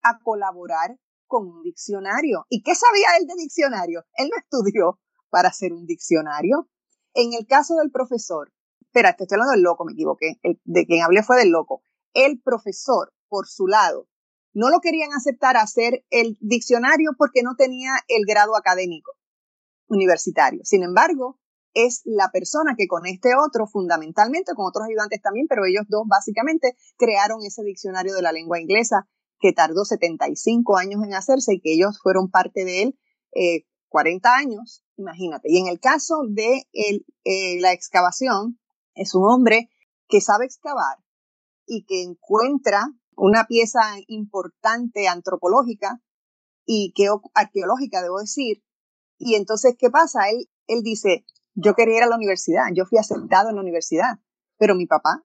A 0.02 0.18
colaborar 0.18 0.98
con 1.26 1.48
un 1.48 1.62
diccionario. 1.62 2.44
¿Y 2.50 2.62
qué 2.62 2.74
sabía 2.74 3.16
él 3.18 3.26
de 3.28 3.34
diccionario? 3.34 4.04
Él 4.18 4.28
no 4.30 4.36
estudió 4.36 5.00
para 5.30 5.48
hacer 5.48 5.72
un 5.72 5.86
diccionario. 5.86 6.68
En 7.14 7.32
el 7.32 7.46
caso 7.46 7.76
del 7.76 7.90
profesor, 7.90 8.52
espera, 8.80 9.16
te 9.16 9.24
estoy 9.24 9.36
hablando 9.36 9.52
del 9.52 9.62
loco, 9.62 9.86
me 9.86 9.92
equivoqué. 9.92 10.38
de 10.42 10.84
quien 10.84 11.02
hablé 11.02 11.22
fue 11.22 11.38
del 11.38 11.48
loco. 11.48 11.82
El 12.12 12.42
profesor, 12.42 13.14
por 13.30 13.46
su 13.46 13.68
lado, 13.68 14.06
no 14.54 14.70
lo 14.70 14.80
querían 14.80 15.12
aceptar 15.12 15.56
hacer 15.56 16.04
el 16.10 16.38
diccionario 16.40 17.10
porque 17.18 17.42
no 17.42 17.56
tenía 17.56 17.92
el 18.08 18.24
grado 18.26 18.56
académico 18.56 19.12
universitario. 19.88 20.60
Sin 20.64 20.82
embargo, 20.82 21.38
es 21.74 22.02
la 22.04 22.30
persona 22.32 22.74
que 22.78 22.86
con 22.86 23.04
este 23.04 23.30
otro, 23.36 23.66
fundamentalmente, 23.66 24.54
con 24.54 24.66
otros 24.66 24.86
ayudantes 24.88 25.20
también, 25.20 25.46
pero 25.48 25.66
ellos 25.66 25.84
dos 25.88 26.04
básicamente 26.06 26.76
crearon 26.96 27.40
ese 27.44 27.62
diccionario 27.64 28.14
de 28.14 28.22
la 28.22 28.32
lengua 28.32 28.60
inglesa 28.60 29.08
que 29.40 29.52
tardó 29.52 29.84
75 29.84 30.76
años 30.78 31.02
en 31.04 31.14
hacerse 31.14 31.54
y 31.54 31.60
que 31.60 31.74
ellos 31.74 31.98
fueron 32.00 32.30
parte 32.30 32.64
de 32.64 32.82
él 32.82 32.98
eh, 33.34 33.66
40 33.88 34.34
años, 34.34 34.84
imagínate. 34.96 35.48
Y 35.50 35.58
en 35.58 35.66
el 35.66 35.80
caso 35.80 36.22
de 36.28 36.68
eh, 36.72 37.60
la 37.60 37.72
excavación, 37.72 38.58
es 38.94 39.14
un 39.14 39.24
hombre 39.28 39.70
que 40.08 40.20
sabe 40.20 40.46
excavar 40.46 40.98
y 41.66 41.84
que 41.84 42.02
encuentra 42.02 42.92
una 43.16 43.44
pieza 43.46 43.80
importante 44.06 45.08
antropológica 45.08 46.00
y 46.66 46.92
que 46.94 47.08
arqueológica, 47.34 48.02
debo 48.02 48.20
decir. 48.20 48.62
Y 49.18 49.34
entonces, 49.34 49.76
¿qué 49.78 49.90
pasa? 49.90 50.28
Él, 50.30 50.48
él 50.66 50.82
dice, 50.82 51.24
yo 51.54 51.74
quería 51.74 51.98
ir 51.98 52.02
a 52.04 52.08
la 52.08 52.16
universidad, 52.16 52.64
yo 52.74 52.84
fui 52.84 52.98
aceptado 52.98 53.50
en 53.50 53.56
la 53.56 53.62
universidad, 53.62 54.18
pero 54.58 54.74
mi 54.74 54.86
papá 54.86 55.24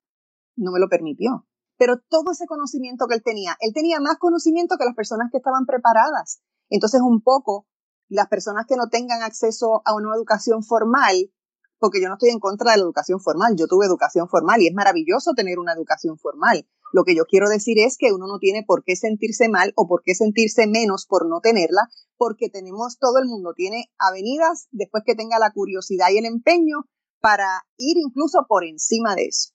no 0.56 0.71
me 0.71 0.80
lo 0.80 0.89
permitió. 0.89 1.47
Pero 1.78 1.99
todo 2.10 2.32
ese 2.32 2.45
conocimiento 2.45 3.08
que 3.08 3.15
él 3.15 3.23
tenía, 3.23 3.56
él 3.62 3.73
tenía 3.73 3.99
más 3.99 4.17
conocimiento 4.17 4.78
que 4.78 4.86
las 4.86 4.95
personas 4.95 5.30
que 5.32 5.38
estaban 5.38 5.65
preparadas. 5.65 6.41
Entonces, 6.69 7.02
un 7.02 7.21
poco, 7.21 7.67
las 8.10 8.28
personas 8.28 8.65
que 8.67 8.75
no 8.75 8.89
tengan 8.89 9.21
acceso 9.23 9.82
a 9.86 9.95
una 9.95 10.13
educación 10.15 10.63
formal, 10.63 11.32
porque 11.80 12.02
yo 12.02 12.10
no 12.10 12.15
estoy 12.15 12.30
en 12.30 12.39
contra 12.39 12.71
de 12.71 12.78
la 12.78 12.84
educación 12.84 13.21
formal, 13.21 13.56
yo 13.56 13.67
tuve 13.67 13.86
educación 13.86 14.28
formal 14.28 14.62
y 14.62 14.67
es 14.67 14.73
maravilloso 14.73 15.34
tener 15.34 15.58
una 15.58 15.73
educación 15.73 16.17
formal. 16.17 16.67
Lo 16.91 17.04
que 17.04 17.15
yo 17.15 17.25
quiero 17.25 17.49
decir 17.49 17.78
es 17.80 17.97
que 17.97 18.12
uno 18.13 18.28
no 18.28 18.39
tiene 18.39 18.63
por 18.65 18.84
qué 18.84 18.95
sentirse 18.95 19.47
mal 19.49 19.73
o 19.75 19.88
por 19.88 20.02
qué 20.04 20.15
sentirse 20.15 20.67
menos 20.67 21.06
por 21.08 21.28
no 21.28 21.39
tenerla, 21.41 21.88
porque 22.17 22.49
tenemos, 22.49 22.97
todo 22.99 23.19
el 23.21 23.28
mundo 23.28 23.54
tiene 23.56 23.86
avenidas 23.97 24.67
después 24.71 25.04
que 25.06 25.15
tenga 25.15 25.39
la 25.39 25.52
curiosidad 25.52 26.08
y 26.13 26.17
el 26.17 26.25
empeño 26.25 26.86
para 27.21 27.45
ir 27.78 27.97
incluso 27.97 28.45
por 28.47 28.65
encima 28.65 29.15
de 29.15 29.25
eso. 29.25 29.54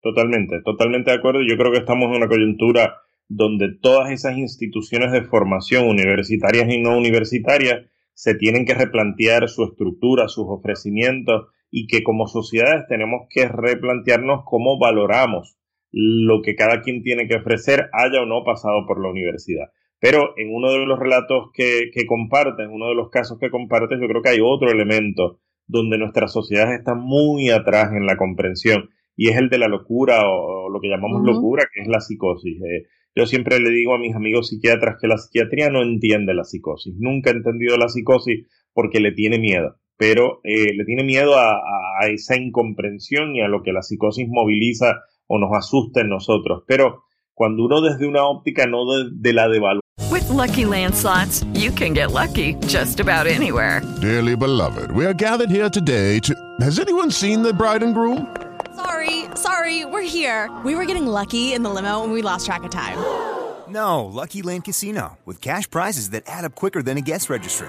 Totalmente, 0.00 0.60
totalmente 0.64 1.10
de 1.10 1.16
acuerdo. 1.16 1.40
Yo 1.42 1.56
creo 1.56 1.72
que 1.72 1.78
estamos 1.78 2.06
en 2.06 2.16
una 2.16 2.28
coyuntura 2.28 2.94
donde 3.28 3.76
todas 3.80 4.10
esas 4.10 4.38
instituciones 4.38 5.12
de 5.12 5.24
formación 5.24 5.86
universitarias 5.86 6.68
y 6.70 6.80
no 6.80 6.96
universitarias 6.96 7.86
se 8.14 8.34
tienen 8.34 8.64
que 8.64 8.74
replantear 8.74 9.48
su 9.48 9.64
estructura, 9.64 10.28
sus 10.28 10.46
ofrecimientos 10.48 11.48
y 11.70 11.86
que 11.86 12.02
como 12.02 12.26
sociedades 12.26 12.86
tenemos 12.88 13.26
que 13.28 13.46
replantearnos 13.48 14.42
cómo 14.44 14.78
valoramos 14.78 15.57
lo 15.90 16.42
que 16.42 16.54
cada 16.54 16.80
quien 16.82 17.02
tiene 17.02 17.26
que 17.28 17.36
ofrecer, 17.36 17.88
haya 17.92 18.22
o 18.22 18.26
no 18.26 18.44
pasado 18.44 18.86
por 18.86 19.00
la 19.00 19.10
universidad. 19.10 19.66
Pero 20.00 20.34
en 20.36 20.54
uno 20.54 20.70
de 20.70 20.86
los 20.86 20.98
relatos 20.98 21.50
que, 21.52 21.90
que 21.92 22.06
compartes, 22.06 22.66
en 22.66 22.72
uno 22.72 22.88
de 22.88 22.94
los 22.94 23.10
casos 23.10 23.38
que 23.38 23.50
compartes, 23.50 23.98
yo 24.00 24.06
creo 24.06 24.22
que 24.22 24.28
hay 24.28 24.40
otro 24.40 24.70
elemento 24.70 25.40
donde 25.66 25.98
nuestras 25.98 26.32
sociedades 26.32 26.78
están 26.78 27.00
muy 27.00 27.50
atrás 27.50 27.92
en 27.92 28.06
la 28.06 28.16
comprensión 28.16 28.88
y 29.16 29.28
es 29.28 29.36
el 29.36 29.48
de 29.48 29.58
la 29.58 29.68
locura 29.68 30.28
o, 30.28 30.70
lo 30.70 30.80
que 30.80 30.88
llamamos 30.88 31.22
locura, 31.24 31.64
que 31.72 31.82
es 31.82 31.88
la 31.88 32.00
psicosis. 32.00 32.56
Eh, 32.62 32.86
yo 33.14 33.26
siempre 33.26 33.58
le 33.58 33.70
digo 33.70 33.94
a 33.94 33.98
mis 33.98 34.14
amigos 34.14 34.48
psiquiatras 34.48 34.96
que 35.00 35.08
la 35.08 35.18
psiquiatría 35.18 35.70
no 35.70 35.82
entiende 35.82 36.34
la 36.34 36.44
psicosis. 36.44 36.94
Nunca 36.98 37.30
ha 37.30 37.34
entendido 37.34 37.76
la 37.76 37.88
psicosis 37.88 38.46
porque 38.72 39.00
le 39.00 39.10
tiene 39.10 39.40
miedo, 39.40 39.74
pero 39.96 40.40
eh, 40.44 40.72
le 40.72 40.84
tiene 40.84 41.02
miedo 41.02 41.34
a, 41.34 41.56
a, 42.00 42.08
esa 42.08 42.36
incomprensión 42.36 43.34
y 43.34 43.40
a 43.40 43.48
lo 43.48 43.64
que 43.64 43.72
la 43.72 43.82
psicosis 43.82 44.28
moviliza 44.28 45.02
o 45.28 45.38
nos 45.38 45.50
asusta 45.56 46.00
en 46.00 46.08
nosotros. 46.08 46.64
Pero 46.66 47.04
cuando 47.34 47.64
uno 47.64 47.80
desde 47.80 48.06
una 48.06 48.24
óptica 48.24 48.66
no 48.66 48.84
de, 48.84 49.10
de 49.12 49.32
la 49.32 49.48
devaluación. 49.48 49.82
With 50.10 50.28
lucky 50.30 50.64
landslots, 50.64 51.44
you 51.54 51.70
can 51.70 51.92
get 51.92 52.10
lucky 52.10 52.54
just 52.66 52.98
about 52.98 53.26
anywhere. 53.26 53.82
Dearly 54.00 54.34
beloved, 54.34 54.90
we 54.90 55.04
are 55.06 55.14
gathered 55.14 55.50
here 55.50 55.68
today 55.68 56.18
to. 56.20 56.34
Has 56.60 56.78
anyone 56.78 57.10
seen 57.10 57.42
the 57.42 57.52
bride 57.52 57.82
and 57.82 57.94
groom? 57.94 58.26
Sorry, 58.74 59.26
sorry, 59.34 59.84
we're 59.84 60.02
here. 60.02 60.50
We 60.64 60.74
were 60.74 60.86
getting 60.86 61.06
lucky 61.06 61.52
in 61.52 61.62
the 61.62 61.70
limo 61.70 62.04
and 62.04 62.12
we 62.12 62.22
lost 62.22 62.46
track 62.46 62.64
of 62.64 62.70
time. 62.70 62.98
No, 63.68 64.06
Lucky 64.06 64.40
Land 64.40 64.64
Casino, 64.64 65.18
with 65.26 65.42
cash 65.42 65.68
prizes 65.68 66.10
that 66.10 66.22
add 66.26 66.44
up 66.44 66.54
quicker 66.54 66.82
than 66.82 66.96
a 66.96 67.02
guest 67.02 67.28
registry. 67.28 67.68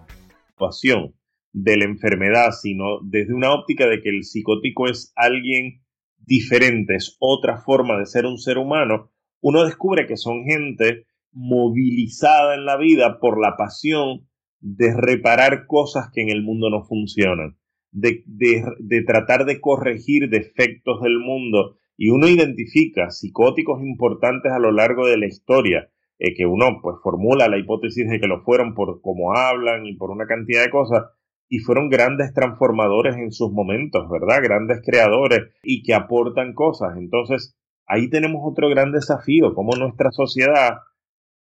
De 1.53 1.77
la 1.77 1.85
enfermedad, 1.85 2.51
sino 2.51 2.99
desde 3.03 3.33
una 3.33 3.53
óptica 3.53 3.87
de 3.87 4.01
que 4.01 4.09
el 4.09 4.23
psicótico 4.23 4.87
es 4.87 5.11
alguien 5.15 5.81
diferente, 6.17 6.95
es 6.95 7.17
otra 7.19 7.57
forma 7.57 7.97
de 7.97 8.05
ser 8.05 8.25
un 8.25 8.37
ser 8.37 8.57
humano, 8.57 9.11
uno 9.41 9.65
descubre 9.65 10.07
que 10.07 10.17
son 10.17 10.45
gente 10.45 11.05
movilizada 11.31 12.55
en 12.55 12.65
la 12.65 12.77
vida 12.77 13.19
por 13.19 13.41
la 13.41 13.55
pasión 13.57 14.27
de 14.59 14.93
reparar 14.95 15.65
cosas 15.65 16.09
que 16.13 16.21
en 16.21 16.29
el 16.29 16.43
mundo 16.43 16.69
no 16.69 16.83
funcionan, 16.83 17.57
de, 17.91 18.23
de, 18.27 19.03
tratar 19.03 19.45
de 19.45 19.59
corregir 19.59 20.29
defectos 20.29 21.01
del 21.01 21.19
mundo. 21.19 21.77
Y 21.97 22.09
uno 22.09 22.27
identifica 22.27 23.09
psicóticos 23.09 23.81
importantes 23.81 24.51
a 24.51 24.59
lo 24.59 24.71
largo 24.71 25.07
de 25.07 25.17
la 25.17 25.27
historia, 25.27 25.90
eh, 26.23 26.35
que 26.35 26.45
uno 26.45 26.79
pues 26.83 26.97
formula 27.01 27.47
la 27.47 27.57
hipótesis 27.57 28.07
de 28.07 28.19
que 28.19 28.27
lo 28.27 28.43
fueron 28.43 28.75
por 28.75 29.01
cómo 29.01 29.35
hablan 29.35 29.87
y 29.87 29.95
por 29.95 30.11
una 30.11 30.27
cantidad 30.27 30.63
de 30.63 30.69
cosas, 30.69 31.05
y 31.49 31.59
fueron 31.59 31.89
grandes 31.89 32.31
transformadores 32.31 33.15
en 33.15 33.31
sus 33.31 33.51
momentos, 33.51 34.07
¿verdad? 34.07 34.43
Grandes 34.43 34.81
creadores 34.85 35.49
y 35.63 35.81
que 35.81 35.95
aportan 35.95 36.53
cosas. 36.53 36.95
Entonces, 36.95 37.57
ahí 37.87 38.07
tenemos 38.07 38.41
otro 38.43 38.69
gran 38.69 38.91
desafío, 38.91 39.55
cómo 39.55 39.75
nuestra 39.75 40.11
sociedad 40.11 40.77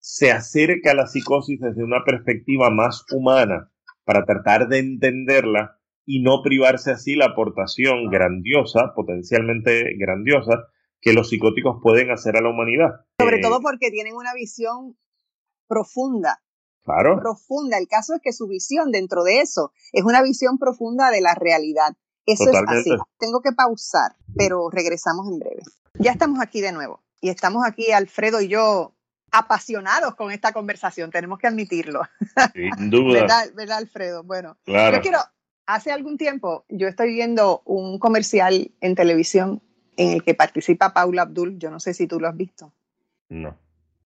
se 0.01 0.33
acerca 0.33 0.91
a 0.91 0.95
la 0.95 1.07
psicosis 1.07 1.59
desde 1.61 1.83
una 1.83 2.05
perspectiva 2.05 2.69
más 2.69 3.07
humana 3.11 3.71
para 4.05 4.27
tratar 4.27 4.69
de 4.69 4.81
entenderla 4.81 5.79
y 6.05 6.21
no 6.21 6.43
privarse 6.43 6.91
así 6.91 7.17
la 7.17 7.27
aportación 7.27 8.11
grandiosa, 8.11 8.93
potencialmente 8.95 9.97
grandiosa, 9.97 10.69
que 11.01 11.13
los 11.13 11.29
psicóticos 11.29 11.79
pueden 11.83 12.11
hacer 12.11 12.37
a 12.37 12.41
la 12.41 12.51
humanidad. 12.51 13.07
Sobre 13.21 13.41
todo 13.41 13.61
porque 13.61 13.91
tienen 13.91 14.15
una 14.15 14.35
visión 14.35 14.97
profunda. 15.69 16.43
Claro. 16.85 17.19
Profunda. 17.21 17.79
El 17.79 17.87
caso 17.87 18.15
es 18.15 18.21
que 18.23 18.33
su 18.33 18.49
visión 18.49 18.91
dentro 18.91 19.23
de 19.23 19.41
eso 19.41 19.73
es 19.93 20.05
una 20.05 20.23
visión 20.23 20.59
profunda 20.59 21.11
de 21.11 21.21
la 21.21 21.35
realidad. 21.35 21.97
Eso 22.27 22.45
Totalmente. 22.47 22.91
es 22.91 22.95
así. 23.01 23.03
Tengo 23.19 23.41
que 23.43 23.53
pausar, 23.53 24.17
pero 24.37 24.71
regresamos 24.71 25.29
en 25.29 25.39
breve. 25.39 25.63
Ya 25.99 26.13
estamos 26.13 26.41
aquí 26.41 26.61
de 26.61 26.73
nuevo 26.73 27.03
y 27.21 27.29
estamos 27.31 27.65
aquí 27.67 27.91
Alfredo 27.91 28.41
y 28.41 28.49
yo 28.49 28.95
apasionados 29.31 30.15
con 30.15 30.31
esta 30.31 30.53
conversación, 30.53 31.11
tenemos 31.11 31.39
que 31.39 31.47
admitirlo. 31.47 32.01
Sin 32.55 32.89
duda. 32.91 33.21
¿Verdad, 33.21 33.51
¿Verdad, 33.55 33.79
Alfredo? 33.79 34.23
Bueno, 34.25 34.57
Claro. 34.65 34.97
yo 34.97 35.03
quiero, 35.03 35.19
hace 35.67 35.93
algún 35.93 36.17
tiempo 36.17 36.65
yo 36.71 36.89
estoy 36.89 37.13
viendo 37.13 37.63
un 37.67 37.99
comercial 37.99 38.73
en 38.81 38.95
televisión 38.95 39.63
en 39.99 40.13
el 40.13 40.23
que 40.23 40.35
participa 40.35 40.95
Paula 40.95 41.23
Abdul, 41.23 41.59
yo 41.59 41.71
no 41.71 41.81
sé 41.81 41.93
si 41.93 42.07
tú 42.07 42.21
lo 42.21 42.29
has 42.29 42.37
visto. 42.37 42.73
No. 43.29 43.59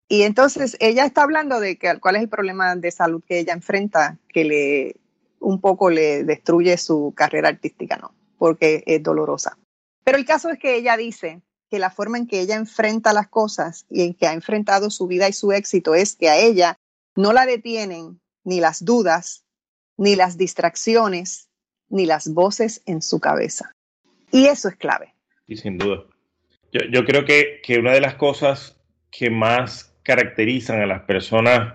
Y 0.09 0.23
entonces 0.23 0.77
ella 0.81 1.05
está 1.05 1.23
hablando 1.23 1.61
de 1.61 1.77
que, 1.79 2.01
cuál 2.01 2.17
es 2.17 2.23
el 2.23 2.29
problema 2.29 2.75
de 2.75 2.91
salud 2.91 3.23
que 3.25 3.39
ella 3.39 3.53
enfrenta, 3.53 4.19
que 4.29 4.45
le 4.45 4.97
un 5.39 5.61
poco 5.61 5.91
le 5.91 6.25
destruye 6.25 6.77
su 6.79 7.13
carrera 7.17 7.49
artística, 7.49 7.97
¿no? 7.97 8.15
porque 8.39 8.83
es 8.87 9.03
dolorosa. 9.03 9.59
Pero 10.03 10.19
el 10.19 10.25
caso 10.25 10.51
es 10.51 10.59
que 10.59 10.77
ella 10.77 10.97
dice 10.97 11.43
que 11.71 11.79
la 11.79 11.91
forma 11.91 12.19
en 12.19 12.27
que 12.27 12.41
ella 12.41 12.57
enfrenta 12.57 13.13
las 13.13 13.29
cosas 13.29 13.87
y 13.89 14.03
en 14.03 14.15
que 14.15 14.27
ha 14.27 14.33
enfrentado 14.33 14.91
su 14.91 15.07
vida 15.07 15.29
y 15.29 15.33
su 15.33 15.53
éxito 15.53 15.95
es 15.95 16.17
que 16.17 16.29
a 16.29 16.37
ella 16.37 16.77
no 17.15 17.33
la 17.33 17.47
detienen 17.47 18.21
ni 18.45 18.61
las 18.61 18.85
dudas, 18.85 19.45
ni 19.97 20.17
las 20.17 20.37
distracciones, 20.37 21.49
ni 21.89 22.07
las 22.07 22.29
voces 22.29 22.83
en 22.87 23.03
su 23.03 23.21
cabeza. 23.21 23.75
Y 24.31 24.47
eso 24.47 24.69
es 24.69 24.77
clave. 24.77 25.12
Y 25.47 25.57
sin 25.57 25.79
duda. 25.79 26.05
Yo, 26.73 26.81
yo 26.91 27.05
creo 27.05 27.25
que, 27.25 27.61
que 27.63 27.79
una 27.79 27.93
de 27.93 28.01
las 28.01 28.15
cosas 28.15 28.81
que 29.11 29.31
más 29.31 29.95
caracterizan 30.03 30.81
a 30.81 30.87
las 30.87 31.03
personas 31.03 31.75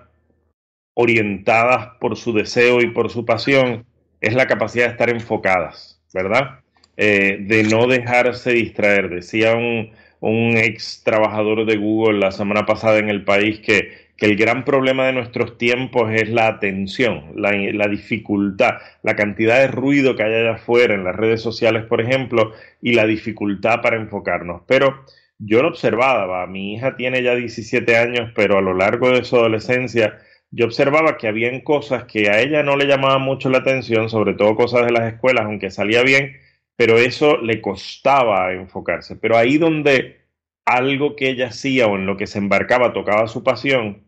orientadas 0.94 1.96
por 2.00 2.18
su 2.18 2.34
deseo 2.34 2.82
y 2.82 2.90
por 2.90 3.12
su 3.12 3.24
pasión 3.24 3.86
es 4.20 4.34
la 4.34 4.48
capacidad 4.48 4.86
de 4.86 4.92
estar 4.92 5.10
enfocadas, 5.10 6.02
¿verdad? 6.14 6.62
Eh, 6.98 7.38
de 7.42 7.64
no 7.64 7.86
dejarse 7.86 8.52
distraer. 8.52 9.10
Decía 9.10 9.54
un, 9.56 9.92
un, 10.20 10.58
ex 10.58 11.04
trabajador 11.04 11.66
de 11.68 11.78
Google 11.78 12.20
la 12.20 12.32
semana 12.32 12.66
pasada 12.66 12.98
en 12.98 13.10
el 13.10 13.24
país 13.24 13.60
que, 13.60 14.07
que 14.18 14.26
el 14.26 14.36
gran 14.36 14.66
problema 14.66 15.06
de 15.06 15.14
nuestros 15.14 15.58
tiempos 15.60 16.12
es 16.12 16.30
la 16.30 16.48
atención, 16.48 17.34
la, 17.36 17.88
dificultad, 17.88 18.80
la 19.04 19.16
cantidad 19.16 19.60
de 19.60 19.68
ruido 19.68 20.16
que 20.16 20.24
hay 20.24 20.34
allá 20.34 20.56
afuera 20.56 20.96
en 20.96 21.04
las 21.04 21.16
redes 21.16 21.42
sociales, 21.42 21.86
por 21.86 22.02
ejemplo, 22.02 22.52
y 22.82 22.94
la 22.94 23.06
dificultad 23.06 23.82
para 23.82 23.98
enfocarnos. 23.98 24.64
Pero 24.68 25.06
yo 25.38 25.62
lo 25.62 25.70
observaba, 25.70 26.48
mi 26.48 26.74
hija 26.74 26.96
tiene 26.96 27.22
ya 27.22 27.36
17 27.36 27.96
años, 27.96 28.32
pero 28.36 28.58
a 28.58 28.62
lo 28.62 28.74
largo 28.74 29.12
de 29.12 29.24
su 29.24 29.36
adolescencia, 29.36 30.18
yo 30.50 30.66
observaba 30.66 31.18
que 31.18 31.28
habían 31.28 31.62
cosas 31.62 32.06
que 32.06 32.32
a 32.32 32.42
ella 32.42 32.64
no 32.64 32.76
le 32.76 32.88
llamaban 32.88 33.22
mucho 33.22 33.50
la 33.50 33.60
atención, 33.60 34.10
sobre 34.10 34.34
todo 34.34 34.56
cosas 34.56 34.86
de 34.88 34.94
las 34.94 35.14
escuelas, 35.14 35.46
aunque 35.46 35.70
salía 35.70 36.02
bien, 36.02 36.38
pero 36.76 36.98
eso 36.98 37.38
le 37.38 37.62
costaba 37.62 38.52
enfocarse. 38.54 39.16
Pero 39.16 39.38
ahí 39.38 39.60
donde 39.60 40.18
algo 40.66 41.16
que 41.16 41.30
ella 41.30 41.48
hacía 41.48 41.88
o 41.88 41.96
en 41.96 42.08
lo 42.08 42.18
que 42.18 42.28
se 42.28 42.40
embarcaba 42.40 42.94
tocaba 42.94 43.28
su 43.28 43.44
pasión, 43.44 44.07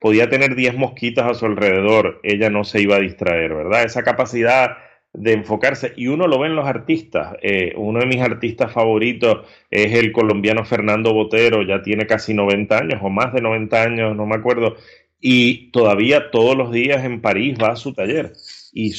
podía 0.00 0.28
tener 0.28 0.56
10 0.56 0.76
mosquitas 0.76 1.30
a 1.30 1.34
su 1.34 1.46
alrededor, 1.46 2.20
ella 2.22 2.50
no 2.50 2.64
se 2.64 2.80
iba 2.82 2.96
a 2.96 3.00
distraer, 3.00 3.54
¿verdad? 3.54 3.84
Esa 3.84 4.02
capacidad 4.02 4.78
de 5.12 5.32
enfocarse, 5.32 5.92
y 5.96 6.06
uno 6.06 6.26
lo 6.26 6.38
ve 6.38 6.48
en 6.48 6.56
los 6.56 6.66
artistas. 6.66 7.36
Eh, 7.42 7.72
uno 7.76 8.00
de 8.00 8.06
mis 8.06 8.20
artistas 8.20 8.72
favoritos 8.72 9.46
es 9.70 9.92
el 9.94 10.12
colombiano 10.12 10.64
Fernando 10.64 11.12
Botero, 11.12 11.62
ya 11.62 11.82
tiene 11.82 12.06
casi 12.06 12.32
90 12.34 12.78
años 12.78 13.00
o 13.02 13.10
más 13.10 13.32
de 13.32 13.42
90 13.42 13.82
años, 13.82 14.16
no 14.16 14.26
me 14.26 14.36
acuerdo, 14.36 14.76
y 15.20 15.70
todavía 15.72 16.30
todos 16.30 16.56
los 16.56 16.72
días 16.72 17.04
en 17.04 17.20
París 17.20 17.56
va 17.62 17.72
a 17.72 17.76
su 17.76 17.92
taller 17.92 18.32
y 18.72 18.92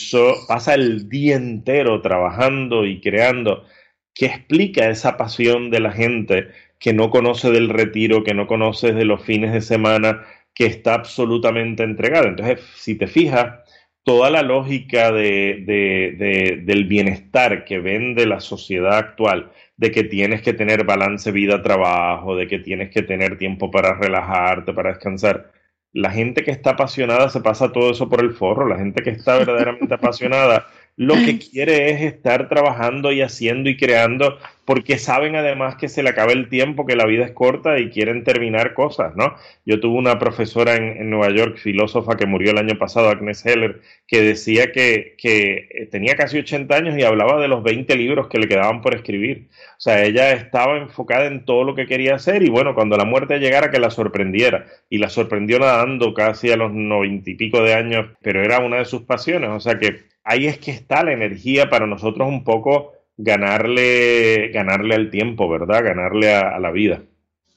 pasa 0.47 0.73
el 0.75 1.09
día 1.09 1.35
entero 1.35 2.01
trabajando 2.01 2.85
y 2.85 3.01
creando. 3.01 3.65
¿Qué 4.13 4.25
explica 4.27 4.89
esa 4.89 5.17
pasión 5.17 5.71
de 5.71 5.79
la 5.79 5.91
gente 5.91 6.49
que 6.77 6.93
no 6.93 7.09
conoce 7.09 7.51
del 7.51 7.69
retiro, 7.69 8.23
que 8.23 8.33
no 8.33 8.47
conoce 8.47 8.91
de 8.93 9.05
los 9.05 9.23
fines 9.23 9.53
de 9.53 9.61
semana, 9.61 10.25
que 10.53 10.65
está 10.65 10.93
absolutamente 10.95 11.83
entregada? 11.83 12.27
Entonces, 12.27 12.59
si 12.75 12.95
te 12.95 13.07
fijas, 13.07 13.59
toda 14.03 14.29
la 14.29 14.41
lógica 14.41 15.11
de, 15.11 15.63
de, 15.65 16.15
de, 16.17 16.61
del 16.63 16.85
bienestar 16.85 17.65
que 17.65 17.79
vende 17.79 18.25
la 18.25 18.39
sociedad 18.39 18.97
actual, 18.97 19.51
de 19.77 19.91
que 19.91 20.03
tienes 20.03 20.41
que 20.41 20.53
tener 20.53 20.85
balance 20.85 21.31
vida-trabajo, 21.31 22.35
de 22.35 22.47
que 22.47 22.59
tienes 22.59 22.89
que 22.91 23.03
tener 23.03 23.37
tiempo 23.37 23.71
para 23.71 23.95
relajarte, 23.95 24.73
para 24.73 24.89
descansar, 24.91 25.51
la 25.93 26.11
gente 26.11 26.43
que 26.43 26.51
está 26.51 26.71
apasionada 26.71 27.29
se 27.29 27.41
pasa 27.41 27.71
todo 27.71 27.91
eso 27.91 28.09
por 28.09 28.21
el 28.21 28.33
forro, 28.33 28.67
la 28.67 28.77
gente 28.77 29.03
que 29.03 29.11
está 29.11 29.37
verdaderamente 29.39 29.93
apasionada 29.93 30.67
lo 30.97 31.15
que 31.15 31.39
quiere 31.39 31.91
es 31.91 32.01
estar 32.01 32.49
trabajando 32.49 33.11
y 33.11 33.21
haciendo 33.21 33.69
y 33.69 33.77
creando 33.77 34.37
porque 34.71 34.97
saben 34.99 35.35
además 35.35 35.75
que 35.75 35.89
se 35.89 36.01
le 36.01 36.09
acaba 36.09 36.31
el 36.31 36.47
tiempo, 36.47 36.85
que 36.85 36.95
la 36.95 37.05
vida 37.05 37.25
es 37.25 37.31
corta 37.31 37.77
y 37.79 37.89
quieren 37.89 38.23
terminar 38.23 38.73
cosas, 38.73 39.15
¿no? 39.17 39.35
Yo 39.65 39.79
tuve 39.79 39.97
una 39.97 40.19
profesora 40.19 40.75
en, 40.75 41.09
Nueva 41.09 41.29
York, 41.35 41.57
filósofa 41.57 42.15
que 42.15 42.25
murió 42.25 42.51
el 42.51 42.57
año 42.57 42.77
pasado, 42.77 43.09
Agnes 43.09 43.45
Heller, 43.45 43.81
que 44.07 44.21
decía 44.21 44.71
que, 44.71 45.15
que 45.17 45.67
eh, 45.71 45.87
tenía 45.87 46.15
casi 46.15 46.37
80 46.37 46.73
años 46.73 46.97
y 46.97 47.03
hablaba 47.03 47.41
de 47.41 47.47
los 47.47 47.63
20 47.63 47.93
libros 47.97 48.27
que 48.27 48.37
le 48.37 48.47
quedaban 48.47 48.81
por 48.81 48.95
escribir. 48.95 49.49
O 49.77 49.81
sea, 49.81 50.05
ella 50.05 50.31
estaba 50.31 50.77
enfocada 50.77 51.25
en 51.25 51.43
todo 51.43 51.63
lo 51.63 51.75
que 51.75 51.87
quería 51.87 52.15
hacer 52.15 52.43
y 52.43 52.49
bueno, 52.49 52.75
cuando 52.75 52.95
la 52.95 53.05
muerte 53.05 53.39
llegara 53.39 53.71
que 53.71 53.79
la 53.79 53.89
sorprendiera. 53.89 54.67
Y 54.89 54.99
la 54.99 55.09
sorprendió 55.09 55.59
nadando 55.59 56.13
casi 56.13 56.51
a 56.51 56.55
los 56.55 56.71
noventa 56.71 57.29
y 57.29 57.35
pico 57.35 57.61
de 57.61 57.73
años, 57.73 58.07
pero 58.21 58.41
era 58.43 58.59
una 58.59 58.77
de 58.77 58.85
sus 58.85 59.01
pasiones. 59.01 59.49
O 59.49 59.59
sea 59.59 59.79
que 59.79 60.10
ahí 60.23 60.47
es 60.47 60.57
que 60.57 60.71
está 60.71 61.03
la 61.03 61.13
energía 61.13 61.69
para 61.69 61.87
nosotros 61.87 62.27
un 62.27 62.43
poco 62.43 62.93
ganarle, 63.17 64.49
ganarle 64.53 64.95
al 64.95 65.09
tiempo, 65.09 65.49
¿verdad? 65.49 65.83
Ganarle 65.83 66.33
a, 66.33 66.55
a 66.55 66.59
la 66.59 66.71
vida. 66.71 67.03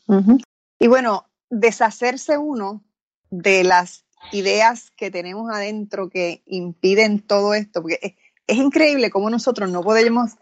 Uh 0.06 0.20
-huh. 0.20 0.42
Y 0.78 0.86
bueno, 0.86 1.26
deshacerse 1.50 2.38
uno 2.38 2.84
de 3.30 3.64
las 3.64 4.04
ideas 4.32 4.90
que 4.90 5.10
tenemos 5.10 5.50
adentro 5.50 6.08
que 6.08 6.42
impiden 6.46 7.20
todo 7.20 7.54
esto, 7.54 7.82
porque 7.82 7.98
es, 8.02 8.14
es 8.46 8.56
increíble 8.56 9.10
cómo 9.10 9.30
nosotros 9.30 9.70
no 9.70 9.82
podemos 9.82 10.32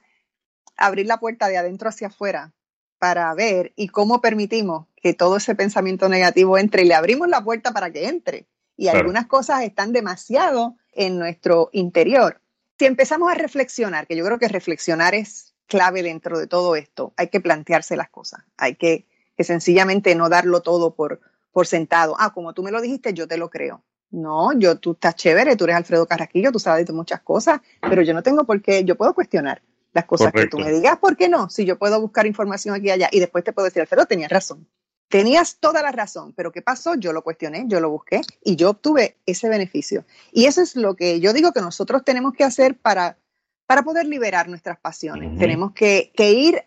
abrir 0.77 1.07
la 1.07 1.19
puerta 1.21 1.49
de 1.49 1.59
adentro 1.59 1.89
hacia 1.89 2.09
afuera 2.09 2.53
para 2.99 3.33
ver 3.35 3.73
y 3.77 3.89
cómo 3.89 4.21
permitimos 4.21 4.87
que 4.97 5.15
todo 5.15 5.37
ese 5.37 5.55
pensamiento 5.55 6.09
negativo 6.09 6.59
entre 6.59 6.83
y 6.83 6.87
le 6.87 6.95
abrimos 6.95 7.29
la 7.29 7.43
puerta 7.43 7.73
para 7.73 7.91
que 7.91 8.09
entre. 8.09 8.47
Y 8.77 8.85
claro. 8.85 9.01
algunas 9.01 9.27
cosas 9.27 9.63
están 9.63 9.93
demasiado 9.93 10.77
en 10.93 11.19
nuestro 11.19 11.71
interior. 11.73 12.41
Si 12.79 12.87
empezamos 12.87 13.31
a 13.31 13.35
reflexionar, 13.35 14.07
que 14.07 14.17
yo 14.17 14.25
creo 14.25 14.39
que 14.39 14.49
reflexionar 14.49 15.15
es 15.15 15.55
clave 15.67 16.03
dentro 16.03 16.39
de 16.39 16.47
todo 16.47 16.77
esto, 16.77 17.15
hay 17.17 17.29
que 17.29 17.41
plantearse 17.41 17.97
las 17.97 18.11
cosas, 18.11 18.43
hay 18.57 18.75
que, 18.75 19.07
que 19.37 19.45
sencillamente 19.45 20.15
no 20.15 20.29
darlo 20.29 20.61
todo 20.61 20.95
por, 20.95 21.21
por 21.53 21.67
sentado. 21.67 22.17
Ah, 22.19 22.33
como 22.33 22.53
tú 22.53 22.63
me 22.63 22.71
lo 22.71 22.81
dijiste, 22.81 23.15
yo 23.15 23.29
te 23.29 23.37
lo 23.37 23.51
creo. 23.51 23.83
No, 24.11 24.53
yo, 24.53 24.79
tú 24.79 24.93
estás 24.93 25.15
chévere, 25.15 25.57
tú 25.57 25.65
eres 25.65 25.77
Alfredo 25.77 26.07
Carraquillo, 26.07 26.53
tú 26.53 26.59
sabes 26.59 26.87
de 26.87 26.93
muchas 26.93 27.23
cosas, 27.23 27.61
pero 27.81 28.03
yo 28.03 28.13
no 28.13 28.23
tengo 28.23 28.45
por 28.45 28.61
qué, 28.61 28.85
yo 28.85 28.97
puedo 28.97 29.15
cuestionar 29.15 29.63
las 29.95 30.05
cosas 30.05 30.33
Correcto. 30.33 30.59
que 30.59 30.63
tú 30.63 30.69
me 30.69 30.75
digas, 30.75 30.99
¿por 30.99 31.17
qué 31.17 31.29
no? 31.29 31.49
Si 31.49 31.65
yo 31.65 31.79
puedo 31.79 32.01
buscar 32.01 32.27
información 32.27 32.75
aquí 32.75 32.89
y 32.89 32.91
allá 32.91 33.09
y 33.11 33.21
después 33.21 33.45
te 33.45 33.53
puedo 33.53 33.65
decir, 33.65 33.81
Alfredo, 33.81 34.05
tenías 34.07 34.31
razón. 34.31 34.67
Tenías 35.13 35.59
toda 35.61 35.83
la 35.83 35.93
razón, 35.93 36.33
pero 36.35 36.53
¿qué 36.53 36.63
pasó? 36.63 36.95
Yo 36.95 37.13
lo 37.13 37.21
cuestioné, 37.23 37.65
yo 37.67 37.81
lo 37.81 37.91
busqué 37.91 38.23
y 38.43 38.57
yo 38.57 38.71
obtuve 38.71 39.19
ese 39.27 39.51
beneficio. 39.51 40.07
Y 40.33 40.47
eso 40.47 40.63
es 40.63 40.75
lo 40.75 40.97
que 40.97 41.21
yo 41.21 41.35
digo 41.35 41.53
que 41.53 41.61
nosotros 41.61 42.03
tenemos 42.03 42.33
que 42.33 42.45
hacer 42.45 42.79
para, 42.79 43.19
para 43.67 43.83
poder 43.83 44.07
liberar 44.07 44.49
nuestras 44.49 44.79
pasiones. 44.79 45.29
Uh 45.29 45.35
-huh. 45.35 45.39
Tenemos 45.39 45.73
que, 45.75 46.13
que, 46.17 46.33
ir, 46.33 46.63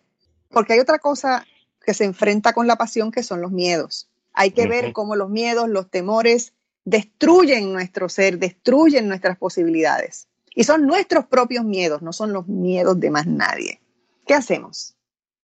porque 0.48 0.74
hay 0.74 0.78
otra 0.78 1.00
cosa 1.00 1.44
que 1.84 1.92
se 1.92 2.04
enfrenta 2.04 2.52
con 2.52 2.68
la 2.68 2.76
pasión 2.76 3.10
que 3.10 3.24
son 3.24 3.40
los 3.40 3.50
miedos. 3.50 4.08
Hay 4.32 4.52
que 4.52 4.62
uh 4.62 4.66
-huh. 4.66 4.70
ver 4.70 4.92
cómo 4.92 5.16
los 5.16 5.28
miedos, 5.28 5.68
los 5.68 5.90
temores 5.90 6.52
destruyen 6.84 7.72
nuestro 7.72 8.08
ser, 8.08 8.38
destruyen 8.38 9.08
nuestras 9.08 9.36
posibilidades. 9.38 10.28
Y 10.54 10.62
son 10.62 10.86
nuestros 10.86 11.26
propios 11.26 11.64
miedos, 11.64 12.00
no 12.00 12.12
son 12.12 12.32
los 12.32 12.46
miedos 12.46 13.00
de 13.00 13.10
más 13.10 13.26
nadie. 13.26 13.80
¿Qué 14.24 14.34
hacemos? 14.34 14.94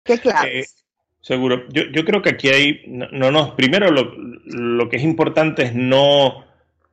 ¿Qué 0.04 0.20
claves? 0.20 0.76
Eh 0.78 0.81
Seguro. 1.22 1.68
Yo, 1.70 1.84
yo, 1.84 2.04
creo 2.04 2.22
que 2.22 2.30
aquí 2.30 2.50
hay, 2.50 2.82
no, 2.88 3.32
no, 3.32 3.56
primero 3.56 3.92
lo, 3.92 4.14
lo, 4.46 4.90
que 4.90 4.98
es 4.98 5.04
importante 5.04 5.64
es 5.64 5.76
no 5.76 6.46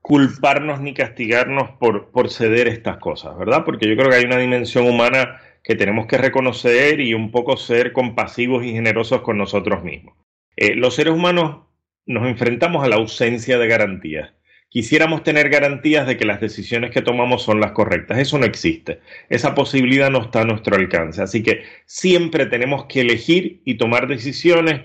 culparnos 0.03 0.81
ni 0.81 0.95
castigarnos 0.95 1.71
por, 1.73 2.11
por 2.11 2.31
ceder 2.31 2.69
estas 2.69 2.99
cosas, 2.99 3.37
¿verdad? 3.39 3.65
Porque 3.65 3.89
yo 3.89 3.97
creo 3.97 4.11
que 4.11 4.17
hay 4.17 4.25
una 4.25 4.39
dimensión 4.39 4.87
humana 4.87 5.41
que 5.63 5.75
tenemos 5.75 6.07
que 6.07 6.19
reconocer 6.19 7.01
y 7.01 7.15
un 7.15 7.31
poco 7.31 7.57
ser 7.57 7.93
compasivos 7.93 8.65
y 8.65 8.73
generosos 8.73 9.23
con 9.23 9.39
nosotros 9.39 9.83
mismos. 9.83 10.15
Eh, 10.57 10.75
los 10.75 10.95
seres 10.95 11.15
humanos 11.15 11.67
nos 12.07 12.27
enfrentamos 12.27 12.85
a 12.85 12.89
la 12.89 12.97
ausencia 12.97 13.59
de 13.59 13.69
garantías 13.69 14.33
quisiéramos 14.69 15.23
tener 15.23 15.49
garantías 15.49 16.07
de 16.07 16.17
que 16.17 16.25
las 16.25 16.41
decisiones 16.41 16.91
que 16.91 17.03
tomamos 17.03 17.43
son 17.43 17.61
las 17.61 17.73
correctas. 17.73 18.19
Eso 18.19 18.39
no 18.39 18.47
existe. 18.47 19.01
Esa 19.29 19.55
posibilidad 19.55 20.11
no 20.11 20.23
está 20.23 20.43
a 20.43 20.45
nuestro 20.45 20.77
alcance. 20.77 21.23
Así 21.23 21.43
que 21.43 21.63
siempre 21.87 22.47
tenemos 22.47 22.85
que 22.87 23.01
elegir 23.01 23.63
y 23.65 23.75
tomar 23.77 24.09
decisiones 24.09 24.83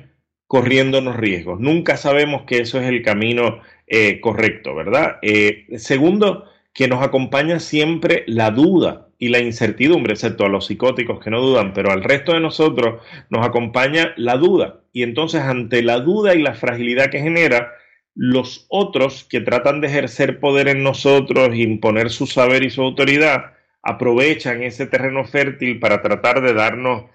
corriéndonos 0.48 1.16
riesgos. 1.16 1.60
Nunca 1.60 1.98
sabemos 1.98 2.44
que 2.44 2.60
eso 2.60 2.80
es 2.80 2.88
el 2.88 3.02
camino 3.02 3.60
eh, 3.88 4.20
correcto, 4.22 4.76
¿verdad? 4.76 5.18
Eh, 5.22 5.66
segundo, 5.78 6.46
que 6.74 6.88
nos 6.88 7.04
acompaña 7.04 7.60
siempre 7.60 8.24
la 8.28 8.52
duda 8.52 9.10
y 9.20 9.30
la 9.30 9.40
incertidumbre, 9.40 10.14
excepto 10.14 10.46
a 10.46 10.50
los 10.50 10.66
psicóticos 10.66 11.20
que 11.20 11.30
no 11.30 11.40
dudan, 11.42 11.74
pero 11.74 11.92
al 11.92 12.04
resto 12.04 12.34
de 12.34 12.40
nosotros 12.40 13.02
nos 13.30 13.46
acompaña 13.46 14.14
la 14.18 14.38
duda. 14.38 14.82
Y 14.92 15.04
entonces 15.04 15.42
ante 15.42 15.82
la 15.82 16.00
duda 16.00 16.36
y 16.36 16.42
la 16.42 16.54
fragilidad 16.56 17.10
que 17.10 17.20
genera, 17.20 17.72
los 18.16 18.66
otros 18.70 19.24
que 19.24 19.42
tratan 19.42 19.82
de 19.82 19.88
ejercer 19.88 20.40
poder 20.40 20.68
en 20.68 20.84
nosotros, 20.84 21.56
imponer 21.56 22.10
su 22.10 22.28
saber 22.28 22.64
y 22.64 22.70
su 22.70 22.82
autoridad, 22.82 23.54
aprovechan 23.82 24.64
ese 24.64 24.86
terreno 24.86 25.26
fértil 25.26 25.80
para 25.80 26.02
tratar 26.02 26.42
de 26.42 26.54
darnos 26.54 27.06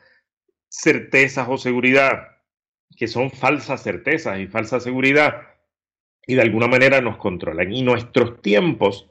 certezas 0.68 1.46
o 1.48 1.56
seguridad, 1.56 2.36
que 2.96 3.08
son 3.08 3.30
falsas 3.30 3.82
certezas 3.82 4.38
y 4.40 4.46
falsa 4.46 4.80
seguridad, 4.80 5.42
y 6.26 6.34
de 6.34 6.42
alguna 6.42 6.66
manera 6.66 7.00
nos 7.00 7.16
controlan. 7.16 7.72
Y 7.72 7.82
nuestros 7.82 8.42
tiempos 8.42 9.07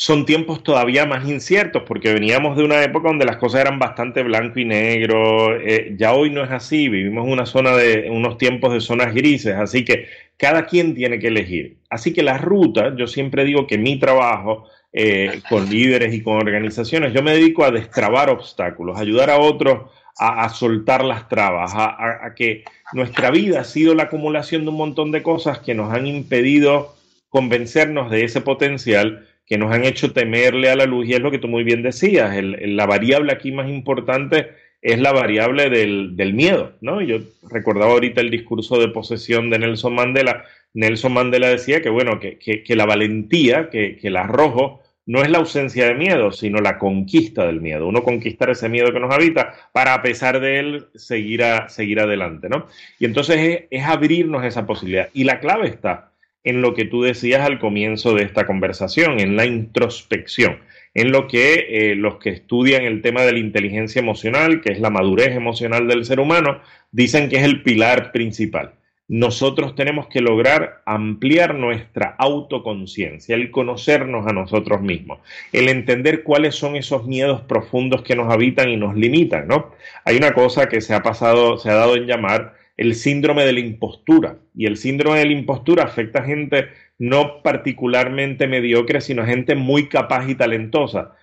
son 0.00 0.24
tiempos 0.24 0.62
todavía 0.62 1.04
más 1.04 1.28
inciertos 1.28 1.82
porque 1.86 2.14
veníamos 2.14 2.56
de 2.56 2.64
una 2.64 2.82
época 2.82 3.08
donde 3.08 3.26
las 3.26 3.36
cosas 3.36 3.60
eran 3.60 3.78
bastante 3.78 4.22
blanco 4.22 4.58
y 4.58 4.64
negro. 4.64 5.60
Eh, 5.60 5.94
ya 5.98 6.14
hoy 6.14 6.30
no 6.30 6.42
es 6.42 6.50
así, 6.50 6.88
vivimos 6.88 7.28
una 7.28 7.44
zona 7.44 7.76
de 7.76 8.08
unos 8.08 8.38
tiempos 8.38 8.72
de 8.72 8.80
zonas 8.80 9.12
grises, 9.12 9.56
así 9.56 9.84
que 9.84 10.06
cada 10.38 10.64
quien 10.64 10.94
tiene 10.94 11.18
que 11.18 11.26
elegir. 11.26 11.76
Así 11.90 12.14
que 12.14 12.22
la 12.22 12.38
ruta, 12.38 12.96
yo 12.96 13.06
siempre 13.06 13.44
digo 13.44 13.66
que 13.66 13.76
mi 13.76 13.98
trabajo 13.98 14.64
eh, 14.90 15.42
con 15.50 15.68
líderes 15.68 16.14
y 16.14 16.22
con 16.22 16.36
organizaciones, 16.36 17.12
yo 17.12 17.22
me 17.22 17.32
dedico 17.32 17.62
a 17.62 17.70
destrabar 17.70 18.30
obstáculos, 18.30 18.98
ayudar 18.98 19.28
a 19.28 19.38
otros 19.38 19.90
a, 20.18 20.48
soltar 20.48 21.04
las 21.04 21.28
trabas, 21.28 21.72
a 21.74 22.34
que 22.34 22.64
nuestra 22.92 23.30
vida 23.30 23.60
ha 23.60 23.64
sido 23.64 23.94
la 23.94 24.04
acumulación 24.04 24.62
de 24.64 24.70
un 24.70 24.76
montón 24.76 25.12
de 25.12 25.22
cosas 25.22 25.58
que 25.58 25.74
nos 25.74 25.92
han 25.92 26.06
impedido 26.06 26.94
convencernos 27.30 28.10
de 28.10 28.24
ese 28.24 28.40
potencial 28.42 29.26
que 29.50 29.58
nos 29.58 29.72
han 29.72 29.84
hecho 29.84 30.12
temerle 30.12 30.70
a 30.70 30.76
la 30.76 30.86
luz 30.86 31.08
y 31.08 31.14
es 31.14 31.20
lo 31.20 31.32
que 31.32 31.40
tú 31.40 31.48
muy 31.48 31.64
bien 31.64 31.82
decías, 31.82 32.32
la 32.40 32.86
variable 32.86 33.32
aquí 33.32 33.50
más 33.50 33.68
importante 33.68 34.50
es 34.80 35.00
la 35.00 35.10
variable 35.10 35.68
del, 35.68 36.34
miedo, 36.34 36.74
¿no? 36.80 37.02
Yo 37.02 37.18
recordaba 37.50 37.90
ahorita 37.90 38.20
el 38.20 38.30
discurso 38.30 38.78
de 38.78 38.86
posesión 38.88 39.50
de 39.50 39.58
Nelson 39.58 39.92
Mandela. 39.92 40.44
Nelson 40.72 41.12
Mandela 41.12 41.48
decía 41.48 41.82
que, 41.82 41.88
bueno, 41.90 42.20
que, 42.20 42.62
la 42.76 42.86
valentía, 42.86 43.70
que, 43.70 43.98
el 44.00 44.16
arrojo, 44.16 44.82
no 45.04 45.20
es 45.20 45.28
la 45.28 45.38
ausencia 45.38 45.84
de 45.88 45.94
miedo, 45.94 46.30
sino 46.30 46.60
la 46.60 46.78
conquista 46.78 47.44
del 47.44 47.60
miedo. 47.60 47.88
Uno 47.88 48.04
conquistar 48.04 48.50
ese 48.50 48.68
miedo 48.68 48.92
que 48.92 49.00
nos 49.00 49.12
habita 49.12 49.52
para, 49.72 49.94
a 49.94 50.02
pesar 50.02 50.38
de 50.38 50.60
él, 50.60 50.86
seguir, 50.94 51.42
a, 51.42 51.68
seguir 51.68 51.98
adelante, 51.98 52.48
¿no? 52.48 52.66
Y 53.00 53.04
entonces 53.04 53.36
es, 53.38 53.62
es 53.68 53.82
abrirnos 53.82 54.44
esa 54.44 54.64
posibilidad. 54.64 55.08
Y 55.12 55.24
la 55.24 55.40
clave 55.40 55.66
está 55.66 56.09
en 56.44 56.62
lo 56.62 56.74
que 56.74 56.84
tú 56.84 57.02
decías 57.02 57.42
al 57.42 57.58
comienzo 57.58 58.14
de 58.14 58.24
esta 58.24 58.46
conversación, 58.46 59.20
en 59.20 59.36
la 59.36 59.46
introspección, 59.46 60.58
en 60.94 61.12
lo 61.12 61.28
que 61.28 61.66
eh, 61.68 61.94
los 61.94 62.16
que 62.16 62.30
estudian 62.30 62.82
el 62.82 63.02
tema 63.02 63.22
de 63.22 63.32
la 63.32 63.38
inteligencia 63.38 64.00
emocional, 64.00 64.60
que 64.60 64.72
es 64.72 64.80
la 64.80 64.90
madurez 64.90 65.36
emocional 65.36 65.86
del 65.86 66.04
ser 66.04 66.20
humano, 66.20 66.60
dicen 66.90 67.28
que 67.28 67.36
es 67.36 67.44
el 67.44 67.62
pilar 67.62 68.12
principal. 68.12 68.74
Nosotros 69.12 69.74
tenemos 69.74 70.06
que 70.06 70.20
lograr 70.20 70.82
ampliar 70.86 71.56
nuestra 71.56 72.14
autoconciencia, 72.16 73.34
el 73.34 73.50
conocernos 73.50 74.24
a 74.28 74.32
nosotros 74.32 74.82
mismos, 74.82 75.18
el 75.52 75.68
entender 75.68 76.22
cuáles 76.22 76.54
son 76.54 76.76
esos 76.76 77.08
miedos 77.08 77.40
profundos 77.40 78.02
que 78.02 78.14
nos 78.14 78.32
habitan 78.32 78.68
y 78.68 78.76
nos 78.76 78.94
limitan, 78.94 79.48
¿no? 79.48 79.72
Hay 80.04 80.16
una 80.16 80.32
cosa 80.32 80.68
que 80.68 80.80
se 80.80 80.94
ha 80.94 81.02
pasado, 81.02 81.58
se 81.58 81.70
ha 81.70 81.74
dado 81.74 81.96
en 81.96 82.06
llamar 82.06 82.54
el 82.80 82.94
síndrome 82.94 83.44
de 83.44 83.52
la 83.52 83.60
impostura. 83.60 84.38
Y 84.56 84.64
el 84.64 84.78
síndrome 84.78 85.18
de 85.18 85.26
la 85.26 85.32
impostura 85.32 85.84
afecta 85.84 86.20
a 86.20 86.24
gente 86.24 86.68
no 86.98 87.42
particularmente 87.42 88.46
mediocre, 88.46 89.02
sino 89.02 89.20
a 89.20 89.26
gente 89.26 89.54
muy 89.54 89.90
capaz 89.90 90.26
y 90.26 90.34
talentosa, 90.34 91.14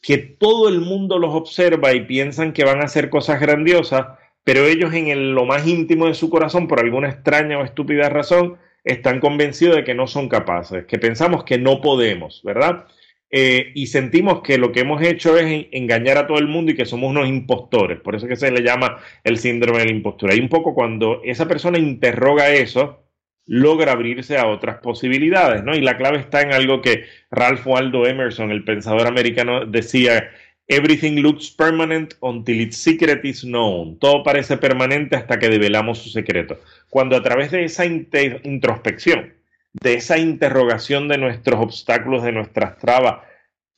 que 0.00 0.16
todo 0.16 0.70
el 0.70 0.80
mundo 0.80 1.18
los 1.18 1.34
observa 1.34 1.92
y 1.92 2.06
piensan 2.06 2.54
que 2.54 2.64
van 2.64 2.80
a 2.80 2.84
hacer 2.84 3.10
cosas 3.10 3.40
grandiosas, 3.40 4.06
pero 4.42 4.64
ellos 4.64 4.94
en 4.94 5.34
lo 5.34 5.44
más 5.44 5.66
íntimo 5.68 6.06
de 6.06 6.14
su 6.14 6.30
corazón, 6.30 6.66
por 6.66 6.80
alguna 6.80 7.10
extraña 7.10 7.58
o 7.58 7.64
estúpida 7.64 8.08
razón, 8.08 8.56
están 8.82 9.20
convencidos 9.20 9.76
de 9.76 9.84
que 9.84 9.94
no 9.94 10.06
son 10.06 10.30
capaces, 10.30 10.86
que 10.86 10.98
pensamos 10.98 11.44
que 11.44 11.58
no 11.58 11.82
podemos, 11.82 12.40
¿verdad? 12.42 12.86
Eh, 13.34 13.72
y 13.74 13.86
sentimos 13.86 14.42
que 14.42 14.58
lo 14.58 14.72
que 14.72 14.80
hemos 14.80 15.00
hecho 15.02 15.38
es 15.38 15.66
engañar 15.72 16.18
a 16.18 16.26
todo 16.26 16.36
el 16.36 16.48
mundo 16.48 16.70
y 16.70 16.74
que 16.74 16.84
somos 16.84 17.10
unos 17.10 17.26
impostores. 17.26 17.98
Por 17.98 18.14
eso 18.14 18.26
es 18.26 18.30
que 18.30 18.36
se 18.36 18.50
le 18.52 18.62
llama 18.62 18.98
el 19.24 19.38
síndrome 19.38 19.78
de 19.78 19.86
la 19.86 19.92
impostura. 19.92 20.34
Y 20.34 20.40
un 20.40 20.50
poco 20.50 20.74
cuando 20.74 21.22
esa 21.24 21.48
persona 21.48 21.78
interroga 21.78 22.50
eso, 22.50 23.06
logra 23.46 23.92
abrirse 23.92 24.36
a 24.36 24.46
otras 24.46 24.78
posibilidades, 24.80 25.64
¿no? 25.64 25.74
Y 25.74 25.80
la 25.80 25.96
clave 25.96 26.18
está 26.18 26.42
en 26.42 26.52
algo 26.52 26.82
que 26.82 27.06
Ralph 27.30 27.66
Waldo 27.66 28.06
Emerson, 28.06 28.50
el 28.50 28.64
pensador 28.64 29.06
americano, 29.06 29.64
decía, 29.64 30.30
Everything 30.68 31.22
looks 31.22 31.50
permanent 31.50 32.14
until 32.20 32.60
its 32.60 32.76
secret 32.76 33.24
is 33.24 33.42
known. 33.42 33.98
Todo 33.98 34.22
parece 34.22 34.58
permanente 34.58 35.16
hasta 35.16 35.38
que 35.38 35.48
develamos 35.48 35.98
su 35.98 36.10
secreto. 36.10 36.60
Cuando 36.90 37.16
a 37.16 37.22
través 37.22 37.50
de 37.50 37.64
esa 37.64 37.84
introspección 37.86 39.32
de 39.72 39.94
esa 39.94 40.18
interrogación 40.18 41.08
de 41.08 41.18
nuestros 41.18 41.60
obstáculos, 41.60 42.22
de 42.22 42.32
nuestras 42.32 42.76
trabas, 42.78 43.24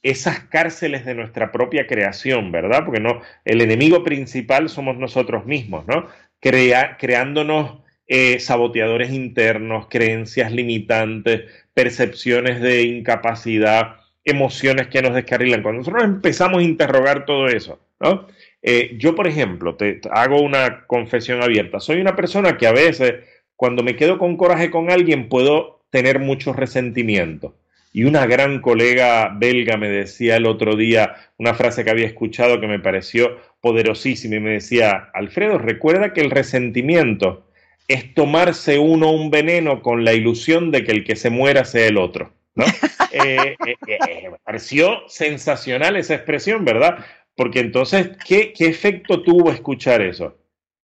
esas 0.02 0.40
cárceles 0.40 1.04
de 1.06 1.14
nuestra 1.14 1.50
propia 1.50 1.86
creación, 1.86 2.52
¿verdad? 2.52 2.84
Porque 2.84 3.00
no, 3.00 3.22
el 3.44 3.62
enemigo 3.62 4.04
principal 4.04 4.68
somos 4.68 4.98
nosotros 4.98 5.46
mismos, 5.46 5.86
¿no? 5.86 6.06
creándonos 6.98 7.78
eh, 8.06 8.38
saboteadores 8.38 9.10
internos, 9.10 9.86
creencias 9.88 10.52
limitantes, 10.52 11.44
percepciones 11.72 12.60
de 12.60 12.82
incapacidad, 12.82 13.96
emociones 14.24 14.88
que 14.88 15.00
nos 15.00 15.14
descarrilan. 15.14 15.62
Cuando 15.62 15.78
nosotros 15.78 16.04
empezamos 16.04 16.58
a 16.58 16.64
interrogar 16.64 17.24
todo 17.24 17.48
eso, 17.48 17.80
¿no? 17.98 18.26
Eh, 18.60 18.96
yo, 18.98 19.14
por 19.14 19.26
ejemplo, 19.26 19.76
te 19.76 20.00
hago 20.10 20.40
una 20.42 20.86
confesión 20.86 21.42
abierta. 21.42 21.80
Soy 21.80 22.00
una 22.00 22.14
persona 22.14 22.58
que 22.58 22.66
a 22.66 22.72
veces, 22.72 23.14
cuando 23.56 23.82
me 23.82 23.96
quedo 23.96 24.18
con 24.18 24.36
coraje 24.36 24.70
con 24.70 24.90
alguien, 24.90 25.28
puedo 25.30 25.83
tener 25.94 26.18
mucho 26.18 26.52
resentimiento. 26.52 27.54
Y 27.92 28.02
una 28.02 28.26
gran 28.26 28.60
colega 28.60 29.32
belga 29.32 29.76
me 29.76 29.88
decía 29.88 30.34
el 30.34 30.46
otro 30.46 30.74
día 30.74 31.14
una 31.38 31.54
frase 31.54 31.84
que 31.84 31.90
había 31.90 32.08
escuchado 32.08 32.60
que 32.60 32.66
me 32.66 32.80
pareció 32.80 33.38
poderosísima 33.60 34.34
y 34.34 34.40
me 34.40 34.50
decía, 34.54 35.10
Alfredo, 35.14 35.56
recuerda 35.56 36.12
que 36.12 36.20
el 36.20 36.32
resentimiento 36.32 37.46
es 37.86 38.12
tomarse 38.12 38.80
uno 38.80 39.12
un 39.12 39.30
veneno 39.30 39.82
con 39.82 40.04
la 40.04 40.14
ilusión 40.14 40.72
de 40.72 40.82
que 40.82 40.90
el 40.90 41.04
que 41.04 41.14
se 41.14 41.30
muera 41.30 41.64
sea 41.64 41.86
el 41.86 41.96
otro. 41.96 42.32
¿no? 42.56 42.64
Eh, 43.12 43.54
eh, 43.64 43.76
eh, 43.86 44.28
me 44.28 44.38
pareció 44.42 45.04
sensacional 45.06 45.94
esa 45.94 46.16
expresión, 46.16 46.64
¿verdad? 46.64 46.98
Porque 47.36 47.60
entonces, 47.60 48.10
¿qué, 48.26 48.52
¿qué 48.52 48.66
efecto 48.66 49.22
tuvo 49.22 49.52
escuchar 49.52 50.02
eso? 50.02 50.36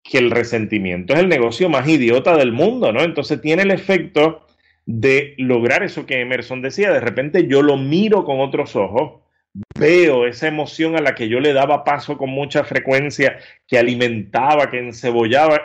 Que 0.04 0.18
el 0.18 0.30
resentimiento 0.30 1.12
es 1.12 1.18
el 1.18 1.28
negocio 1.28 1.68
más 1.68 1.88
idiota 1.88 2.36
del 2.36 2.52
mundo, 2.52 2.92
¿no? 2.92 3.02
Entonces 3.02 3.40
tiene 3.40 3.62
el 3.62 3.72
efecto 3.72 4.46
de 4.92 5.34
lograr 5.38 5.84
eso 5.84 6.04
que 6.04 6.20
Emerson 6.20 6.62
decía. 6.62 6.90
De 6.90 7.00
repente 7.00 7.46
yo 7.46 7.62
lo 7.62 7.76
miro 7.76 8.24
con 8.24 8.40
otros 8.40 8.74
ojos, 8.74 9.20
veo 9.78 10.26
esa 10.26 10.48
emoción 10.48 10.96
a 10.96 11.00
la 11.00 11.14
que 11.14 11.28
yo 11.28 11.38
le 11.38 11.52
daba 11.52 11.84
paso 11.84 12.18
con 12.18 12.30
mucha 12.30 12.64
frecuencia, 12.64 13.38
que 13.68 13.78
alimentaba, 13.78 14.68
que 14.68 14.78
encebollaba, 14.78 15.60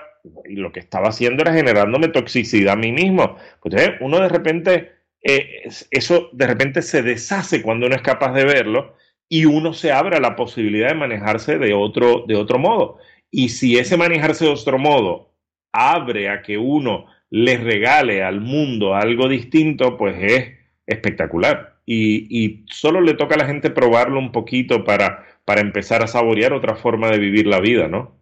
y 0.45 0.55
lo 0.55 0.71
que 0.71 0.79
estaba 0.79 1.09
haciendo 1.09 1.41
era 1.41 1.53
generándome 1.53 2.07
toxicidad 2.09 2.73
a 2.73 2.77
mí 2.77 2.91
mismo. 2.91 3.37
Pues 3.61 3.75
¿eh? 3.75 3.95
uno 3.99 4.19
de 4.19 4.29
repente, 4.29 4.91
eh, 5.23 5.69
eso 5.89 6.29
de 6.31 6.47
repente 6.47 6.81
se 6.83 7.01
deshace 7.01 7.61
cuando 7.63 7.87
uno 7.87 7.95
es 7.95 8.01
capaz 8.03 8.33
de 8.33 8.45
verlo 8.45 8.95
y 9.27 9.45
uno 9.45 9.73
se 9.73 9.91
abre 9.91 10.17
a 10.17 10.21
la 10.21 10.35
posibilidad 10.35 10.89
de 10.89 10.95
manejarse 10.95 11.57
de 11.57 11.73
otro, 11.73 12.25
de 12.27 12.35
otro 12.35 12.59
modo. 12.59 12.99
Y 13.31 13.49
si 13.49 13.77
ese 13.77 13.97
manejarse 13.97 14.45
de 14.45 14.51
otro 14.51 14.77
modo 14.77 15.33
abre 15.73 16.29
a 16.29 16.41
que 16.41 16.57
uno 16.57 17.07
les 17.35 17.61
regale 17.61 18.23
al 18.23 18.39
mundo 18.39 18.95
algo 18.95 19.27
distinto, 19.27 19.97
pues 19.97 20.15
es 20.21 20.53
espectacular. 20.87 21.75
Y, 21.85 22.63
solo 22.71 23.01
le 23.01 23.13
toca 23.13 23.35
a 23.35 23.37
la 23.37 23.45
gente 23.45 23.69
probarlo 23.69 24.19
un 24.19 24.31
poquito 24.31 24.85
para, 24.85 25.25
para 25.43 25.59
empezar 25.59 26.01
a 26.01 26.07
saborear 26.07 26.53
otra 26.53 26.77
forma 26.77 27.09
de 27.09 27.19
vivir 27.19 27.45
la 27.45 27.59
vida, 27.59 27.89
¿no? 27.89 28.15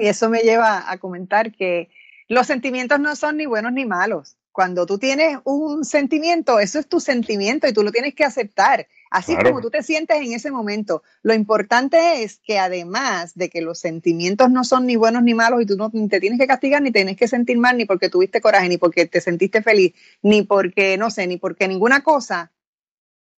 Y 0.00 0.06
eso 0.08 0.28
me 0.28 0.40
lleva 0.40 0.90
a 0.90 0.98
comentar 0.98 1.52
que 1.52 1.90
los 2.26 2.48
sentimientos 2.48 2.98
no 2.98 3.14
son 3.14 3.36
ni 3.36 3.46
buenos 3.46 3.72
ni 3.72 3.86
malos. 3.86 4.36
Cuando 4.50 4.84
tú 4.84 4.98
tienes 4.98 5.38
un 5.44 5.84
sentimiento, 5.84 6.58
eso 6.58 6.80
es 6.80 6.88
tu 6.88 6.98
sentimiento 6.98 7.68
y 7.68 7.72
tú 7.72 7.84
lo 7.84 7.92
tienes 7.92 8.16
que 8.16 8.24
aceptar, 8.24 8.88
así 9.10 9.36
como 9.36 9.60
tú 9.60 9.70
te 9.70 9.82
sientes 9.82 10.16
en 10.18 10.32
ese 10.32 10.50
momento. 10.50 11.02
Lo 11.22 11.34
importante 11.34 12.22
es 12.22 12.38
que 12.38 12.58
además 12.58 13.34
de 13.34 13.50
que 13.50 13.60
los 13.60 13.80
sentimientos 13.80 14.50
no 14.50 14.64
son 14.64 14.86
ni 14.86 14.96
buenos 14.96 15.22
ni 15.22 15.34
malos 15.34 15.60
y 15.62 15.66
tú 15.66 15.76
no 15.76 15.90
te 15.90 16.20
tienes 16.20 16.38
que 16.38 16.46
castigar 16.46 16.80
ni 16.80 16.92
tienes 16.92 17.16
que 17.16 17.28
sentir 17.28 17.58
mal 17.58 17.76
ni 17.76 17.84
porque 17.84 18.08
tuviste 18.08 18.40
coraje, 18.40 18.68
ni 18.68 18.78
porque 18.78 19.06
te 19.06 19.20
sentiste 19.20 19.62
feliz, 19.62 19.94
ni 20.22 20.42
porque, 20.42 20.96
no 20.96 21.10
sé, 21.10 21.26
ni 21.26 21.36
porque 21.36 21.66
ninguna 21.66 22.02
cosa, 22.02 22.52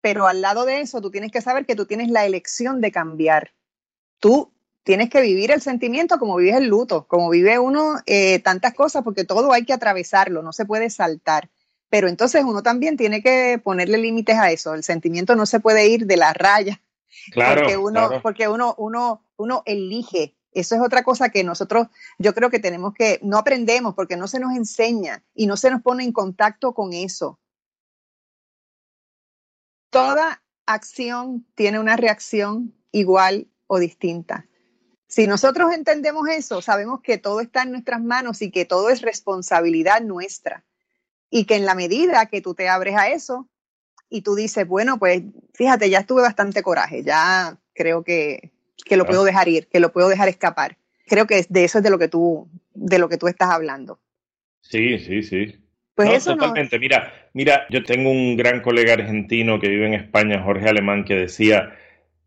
pero 0.02 0.26
al 0.26 0.42
lado 0.42 0.66
de 0.66 0.80
eso 0.80 1.00
tú 1.00 1.10
tienes 1.10 1.32
que 1.32 1.40
saber 1.40 1.64
que 1.64 1.76
tú 1.76 1.86
tienes 1.86 2.10
la 2.10 2.26
elección 2.26 2.80
de 2.80 2.92
cambiar. 2.92 3.52
Tú 4.18 4.52
tienes 4.82 5.08
que 5.08 5.22
vivir 5.22 5.50
el 5.52 5.62
sentimiento 5.62 6.18
como 6.18 6.36
vives 6.36 6.56
el 6.56 6.66
luto, 6.66 7.06
como 7.06 7.30
vive 7.30 7.58
uno 7.58 8.00
eh, 8.06 8.40
tantas 8.40 8.74
cosas, 8.74 9.04
porque 9.04 9.24
todo 9.24 9.52
hay 9.52 9.64
que 9.64 9.72
atravesarlo, 9.72 10.42
no 10.42 10.52
se 10.52 10.66
puede 10.66 10.90
saltar. 10.90 11.48
Pero 11.92 12.08
entonces 12.08 12.42
uno 12.42 12.62
también 12.62 12.96
tiene 12.96 13.22
que 13.22 13.60
ponerle 13.62 13.98
límites 13.98 14.38
a 14.38 14.50
eso. 14.50 14.72
El 14.72 14.82
sentimiento 14.82 15.36
no 15.36 15.44
se 15.44 15.60
puede 15.60 15.88
ir 15.88 16.06
de 16.06 16.16
la 16.16 16.32
raya. 16.32 16.80
Claro, 17.32 17.60
porque 17.60 17.76
uno, 17.76 18.10
porque 18.22 18.48
uno, 18.48 18.74
uno, 18.78 19.26
uno 19.36 19.62
elige. 19.66 20.34
Eso 20.52 20.74
es 20.74 20.80
otra 20.80 21.02
cosa 21.04 21.28
que 21.28 21.44
nosotros, 21.44 21.88
yo 22.16 22.32
creo 22.32 22.48
que 22.48 22.60
tenemos 22.60 22.94
que, 22.94 23.20
no 23.22 23.36
aprendemos 23.36 23.94
porque 23.94 24.16
no 24.16 24.26
se 24.26 24.40
nos 24.40 24.56
enseña 24.56 25.22
y 25.34 25.46
no 25.46 25.58
se 25.58 25.70
nos 25.70 25.82
pone 25.82 26.02
en 26.02 26.12
contacto 26.12 26.72
con 26.72 26.94
eso. 26.94 27.38
Toda 29.90 30.42
acción 30.64 31.44
tiene 31.54 31.78
una 31.78 31.98
reacción 31.98 32.74
igual 32.90 33.48
o 33.66 33.78
distinta. 33.78 34.46
Si 35.08 35.26
nosotros 35.26 35.70
entendemos 35.74 36.26
eso, 36.30 36.62
sabemos 36.62 37.02
que 37.02 37.18
todo 37.18 37.42
está 37.42 37.64
en 37.64 37.72
nuestras 37.72 38.02
manos 38.02 38.40
y 38.40 38.50
que 38.50 38.64
todo 38.64 38.88
es 38.88 39.02
responsabilidad 39.02 40.00
nuestra. 40.00 40.64
Y 41.34 41.46
que 41.46 41.56
en 41.56 41.64
la 41.64 41.74
medida 41.74 42.26
que 42.26 42.42
tú 42.42 42.54
te 42.54 42.68
abres 42.68 42.94
a 42.94 43.08
eso 43.08 43.48
y 44.10 44.20
tú 44.20 44.34
dices, 44.34 44.68
bueno, 44.68 44.98
pues 44.98 45.22
fíjate, 45.54 45.88
ya 45.88 46.00
estuve 46.00 46.20
bastante 46.20 46.62
coraje, 46.62 47.02
ya 47.02 47.56
creo 47.72 48.04
que, 48.04 48.50
que 48.84 48.98
lo 48.98 49.06
puedo 49.06 49.24
dejar 49.24 49.48
ir, 49.48 49.66
que 49.68 49.80
lo 49.80 49.92
puedo 49.92 50.10
dejar 50.10 50.28
escapar. 50.28 50.76
Creo 51.06 51.26
que 51.26 51.46
de 51.48 51.64
eso 51.64 51.78
es 51.78 51.84
de 51.84 51.88
lo 51.88 51.98
que 51.98 52.08
tú, 52.08 52.50
de 52.74 52.98
lo 52.98 53.08
que 53.08 53.16
tú 53.16 53.28
estás 53.28 53.48
hablando. 53.48 53.98
Sí, 54.60 54.98
sí, 54.98 55.22
sí. 55.22 55.56
Pues 55.94 56.08
No, 56.10 56.14
eso 56.14 56.36
totalmente. 56.36 56.78
Mira, 56.78 57.30
mira, 57.32 57.66
yo 57.70 57.82
tengo 57.82 58.10
un 58.10 58.36
gran 58.36 58.60
colega 58.60 58.92
argentino 58.92 59.58
que 59.58 59.68
vive 59.68 59.86
en 59.86 59.94
España, 59.94 60.42
Jorge 60.42 60.68
Alemán, 60.68 61.04
que 61.04 61.14
decía, 61.14 61.74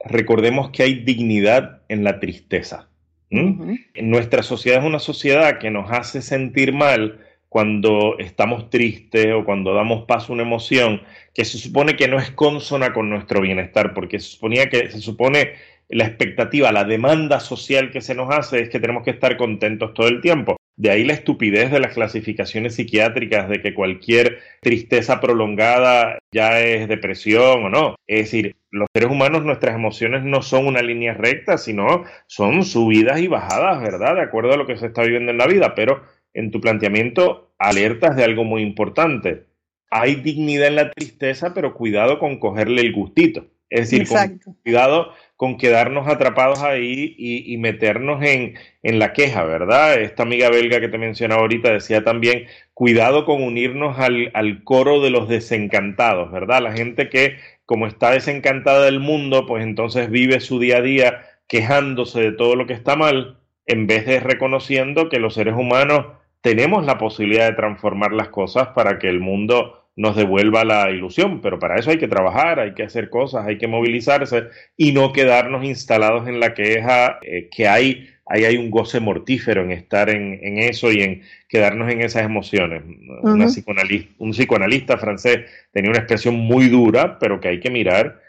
recordemos 0.03 0.72
que 0.72 0.82
hay 0.82 1.03
dignidad 1.03 1.84
en 1.89 2.03
la 2.03 2.20
tristeza. 2.20 2.89
¿m? 3.30 3.86
Nuestra 4.01 4.41
sociedad 4.41 4.80
es 4.80 4.86
una 4.86 4.97
sociedad 4.97 5.60
que 5.60 5.70
nos 5.70 5.91
hace 5.91 6.24
sentir 6.24 6.74
mal 6.74 7.24
cuando 7.56 8.18
estamos 8.20 8.70
tristes 8.70 9.28
o 9.34 9.45
cuando 9.45 9.74
damos 9.74 10.03
paso 10.03 10.34
a 10.34 10.36
una 10.36 10.43
emoción 10.43 11.03
que 11.34 11.45
se 11.45 11.58
supone 11.58 11.95
que 11.95 12.10
no 12.10 12.20
es 12.20 12.30
consona 12.32 12.91
con 12.91 13.10
nuestro 13.10 13.39
bienestar, 13.39 13.93
porque 13.93 14.20
se 14.20 14.32
suponía 14.32 14.70
que 14.70 14.91
se 14.91 14.99
supone 14.99 15.53
la 15.88 16.03
expectativa, 16.03 16.74
la 16.74 16.84
demanda 16.84 17.39
social 17.39 17.91
que 17.91 18.01
se 18.01 18.14
nos 18.14 18.30
hace 18.30 18.60
es 18.60 18.70
que 18.70 18.82
tenemos 18.82 19.03
que 19.03 19.12
estar 19.12 19.38
contentos 19.38 19.93
todo 19.93 20.10
el 20.10 20.20
tiempo. 20.20 20.58
De 20.76 20.89
ahí 20.89 21.06
la 21.06 21.14
estupidez 21.14 21.72
de 21.72 21.80
las 21.80 21.93
clasificaciones 21.93 22.76
psiquiátricas 22.76 23.47
de 23.47 23.62
que 23.62 23.74
cualquier 23.74 24.39
tristeza 24.62 25.22
prolongada 25.22 26.20
ya 26.34 26.60
es 26.60 26.89
depresión 26.89 27.64
o 27.64 27.70
no. 27.70 27.95
Es 28.06 28.26
decir, 28.26 28.58
los 28.70 28.89
seres 28.93 29.10
humanos, 29.10 29.45
nuestras 29.45 29.76
emociones 29.76 30.24
no 30.24 30.41
son 30.41 30.68
una 30.68 30.82
línea 30.82 31.14
recta, 31.14 31.58
sino 31.58 32.03
son 32.28 32.66
subidas 32.66 33.22
y 33.22 33.28
bajadas, 33.28 33.82
¿verdad? 33.82 34.16
De 34.16 34.24
acuerdo 34.24 34.51
a 34.51 34.58
lo 34.58 34.68
que 34.68 34.76
se 34.76 34.88
está 34.88 35.03
viviendo 35.03 35.32
en 35.32 35.38
la 35.38 35.47
vida. 35.47 35.74
Pero 35.74 36.03
en 36.36 36.51
tu 36.51 36.62
planteamiento 36.62 37.45
alertas 37.58 38.16
de 38.16 38.24
algo 38.24 38.43
muy 38.43 38.62
importante. 38.62 39.45
Hay 39.89 40.16
dignidad 40.16 40.68
en 40.68 40.76
la 40.76 40.91
tristeza, 40.91 41.53
pero 41.53 41.74
cuidado 41.74 42.20
con 42.20 42.39
cogerle 42.39 42.82
el 42.82 42.91
gustito. 42.93 43.45
Es 43.70 43.89
decir, 43.89 44.08
con- 44.08 44.18
cuidado 44.64 45.12
con 45.38 45.58
quedarnos 45.58 46.08
atrapados 46.08 46.62
ahí 46.62 47.16
y, 47.18 47.53
y 47.53 47.58
meternos 47.58 48.24
en, 48.24 48.53
en 48.84 48.99
la 48.99 49.12
queja, 49.12 49.43
¿verdad? 49.43 49.99
Esta 49.99 50.24
amiga 50.24 50.49
belga 50.49 50.80
que 50.80 50.88
te 50.88 50.97
mencionaba 50.97 51.41
ahorita 51.41 51.74
decía 51.74 52.03
también, 52.03 52.45
cuidado 52.74 53.26
con 53.26 53.41
unirnos 53.43 53.99
al, 53.99 54.32
al 54.34 54.64
coro 54.64 55.01
de 55.01 55.10
los 55.10 55.28
desencantados, 55.28 56.32
¿verdad? 56.32 56.62
La 56.62 56.72
gente 56.74 57.10
que 57.10 57.38
como 57.66 57.88
está 57.88 58.12
desencantada 58.12 58.86
del 58.86 58.99
mundo, 58.99 59.45
pues 59.45 59.64
entonces 59.64 60.10
vive 60.10 60.39
su 60.39 60.60
día 60.60 60.78
a 60.78 60.82
día 60.82 61.22
quejándose 61.47 62.22
de 62.22 62.32
todo 62.32 62.56
lo 62.56 62.68
que 62.68 62.74
está 62.74 62.95
mal, 62.95 63.38
en 63.66 63.88
vez 63.88 64.06
de 64.06 64.20
reconociendo 64.20 65.10
que 65.10 65.20
los 65.20 65.34
seres 65.34 65.56
humanos 65.56 66.06
tenemos 66.46 66.86
la 66.86 67.00
posibilidad 67.00 67.50
de 67.50 67.56
transformar 67.56 68.12
las 68.12 68.28
cosas 68.28 68.68
para 68.68 69.00
que 69.00 69.10
el 69.10 69.20
mundo 69.20 69.88
nos 69.96 70.16
devuelva 70.16 70.64
la 70.64 70.91
ilusión, 70.91 71.41
pero 71.41 71.58
para 71.58 71.80
eso 71.80 71.89
hay 71.89 71.98
que 71.98 72.08
trabajar, 72.08 72.60
hay 72.60 72.76
que 72.76 72.84
hacer 72.84 73.10
cosas, 73.10 73.48
hay 73.48 73.58
que 73.58 73.66
movilizarse 73.68 74.43
y 74.78 74.91
no 74.91 75.12
quedarnos 75.12 75.66
instalados 75.66 76.28
en 76.28 76.39
la 76.39 76.54
queja, 76.54 77.18
eh, 77.24 77.50
que 77.50 77.68
hay, 77.68 78.12
ahí 78.28 78.46
hay 78.46 78.58
un 78.58 78.70
goce 78.70 79.00
mortífero 79.00 79.64
en 79.64 79.72
estar 79.72 80.08
en, 80.12 80.39
en 80.43 80.60
eso 80.60 80.91
y 80.91 81.02
en 81.02 81.24
quedarnos 81.50 81.91
en 81.91 82.02
esas 82.02 82.22
emociones. 82.22 82.84
Una 83.24 83.46
Ujú. 83.46 83.54
psicoanalista, 83.54 84.14
un 84.20 84.30
psicoanalista 84.30 84.98
francés 85.00 85.50
tenía 85.72 85.89
una 85.89 86.02
expresión 86.02 86.36
muy 86.36 86.68
dura, 86.70 87.18
pero 87.18 87.39
que 87.39 87.48
hay 87.48 87.60
que 87.60 87.72
mirar, 87.72 88.22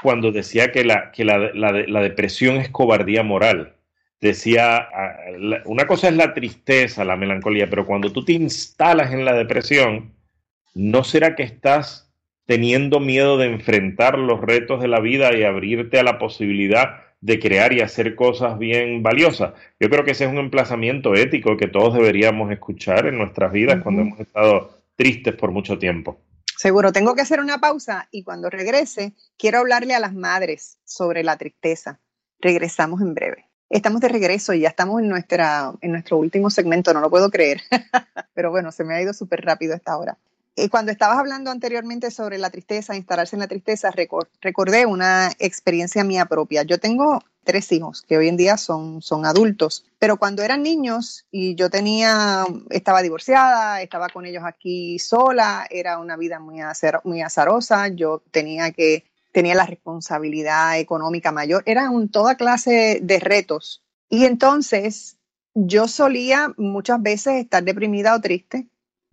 cuando 0.00 0.30
decía 0.30 0.70
que 0.70 0.84
la, 0.84 1.10
que 1.10 1.24
la, 1.24 1.50
la, 1.52 1.72
la 1.72 2.02
depresión 2.02 2.58
es 2.58 2.68
cobardía 2.68 3.24
moral 3.24 3.73
decía, 4.28 4.76
ah, 4.76 5.16
una 5.66 5.86
cosa 5.86 6.08
es 6.08 6.14
la 6.14 6.32
tristeza, 6.32 7.04
la 7.04 7.16
melancolía, 7.16 7.68
pero 7.68 7.86
cuando 7.86 8.10
tú 8.10 8.24
te 8.24 8.32
instalas 8.32 9.12
en 9.12 9.26
la 9.26 9.34
depresión, 9.34 10.14
¿no 10.74 11.04
será 11.04 11.36
que 11.36 11.42
estás 11.42 12.10
teniendo 12.46 13.00
miedo 13.00 13.36
de 13.36 13.46
enfrentar 13.46 14.18
los 14.18 14.40
retos 14.40 14.80
de 14.80 14.88
la 14.88 15.00
vida 15.00 15.36
y 15.36 15.44
abrirte 15.44 15.98
a 15.98 16.02
la 16.02 16.18
posibilidad 16.18 17.02
de 17.20 17.38
crear 17.38 17.74
y 17.74 17.82
hacer 17.82 18.14
cosas 18.14 18.58
bien 18.58 19.02
valiosas? 19.02 19.52
Yo 19.78 19.90
creo 19.90 20.04
que 20.04 20.12
ese 20.12 20.24
es 20.24 20.30
un 20.30 20.38
emplazamiento 20.38 21.14
ético 21.14 21.58
que 21.58 21.68
todos 21.68 21.92
deberíamos 21.92 22.50
escuchar 22.50 23.06
en 23.06 23.18
nuestras 23.18 23.52
vidas 23.52 23.82
cuando 23.82 24.02
hemos 24.02 24.20
estado 24.20 24.78
tristes 24.96 25.34
por 25.34 25.50
mucho 25.50 25.78
tiempo. 25.78 26.18
Seguro, 26.56 26.92
tengo 26.92 27.14
que 27.14 27.20
hacer 27.20 27.40
una 27.40 27.58
pausa 27.58 28.08
y 28.10 28.22
cuando 28.22 28.48
regrese 28.48 29.12
quiero 29.36 29.58
hablarle 29.58 29.94
a 29.94 30.00
las 30.00 30.14
madres 30.14 30.78
sobre 30.84 31.22
la 31.24 31.36
tristeza. 31.36 32.00
Regresamos 32.40 33.02
en 33.02 33.12
breve. 33.12 33.53
Estamos 33.70 34.00
de 34.00 34.08
regreso 34.08 34.52
y 34.52 34.60
ya 34.60 34.68
estamos 34.68 35.00
en, 35.00 35.08
nuestra, 35.08 35.72
en 35.80 35.92
nuestro 35.92 36.18
último 36.18 36.50
segmento, 36.50 36.92
no 36.94 37.00
lo 37.00 37.10
puedo 37.10 37.30
creer. 37.30 37.60
Pero 38.34 38.50
bueno, 38.50 38.70
se 38.72 38.84
me 38.84 38.94
ha 38.94 39.02
ido 39.02 39.12
súper 39.12 39.44
rápido 39.44 39.74
esta 39.74 39.96
hora. 39.96 40.16
Eh, 40.56 40.68
cuando 40.68 40.92
estabas 40.92 41.18
hablando 41.18 41.50
anteriormente 41.50 42.12
sobre 42.12 42.38
la 42.38 42.50
tristeza, 42.50 42.94
instalarse 42.94 43.34
en 43.34 43.40
la 43.40 43.48
tristeza, 43.48 43.90
recor- 43.90 44.28
recordé 44.40 44.86
una 44.86 45.32
experiencia 45.40 46.04
mía 46.04 46.26
propia. 46.26 46.62
Yo 46.62 46.78
tengo 46.78 47.20
tres 47.42 47.72
hijos 47.72 48.02
que 48.02 48.16
hoy 48.16 48.28
en 48.28 48.36
día 48.36 48.56
son, 48.56 49.02
son 49.02 49.26
adultos, 49.26 49.84
pero 49.98 50.16
cuando 50.16 50.42
eran 50.44 50.62
niños 50.62 51.26
y 51.32 51.56
yo 51.56 51.70
tenía, 51.70 52.44
estaba 52.70 53.02
divorciada, 53.02 53.82
estaba 53.82 54.08
con 54.08 54.26
ellos 54.26 54.44
aquí 54.46 55.00
sola, 55.00 55.66
era 55.68 55.98
una 55.98 56.16
vida 56.16 56.38
muy, 56.38 56.60
acer- 56.60 57.00
muy 57.02 57.20
azarosa, 57.20 57.88
yo 57.88 58.22
tenía 58.30 58.70
que, 58.70 59.04
tenía 59.34 59.56
la 59.56 59.66
responsabilidad 59.66 60.78
económica 60.78 61.32
mayor, 61.32 61.64
era 61.66 61.90
un, 61.90 62.08
toda 62.08 62.36
clase 62.36 63.00
de 63.02 63.18
retos. 63.18 63.82
Y 64.08 64.26
entonces 64.26 65.16
yo 65.54 65.88
solía 65.88 66.54
muchas 66.56 67.02
veces 67.02 67.42
estar 67.42 67.64
deprimida 67.64 68.14
o 68.14 68.20
triste, 68.20 68.68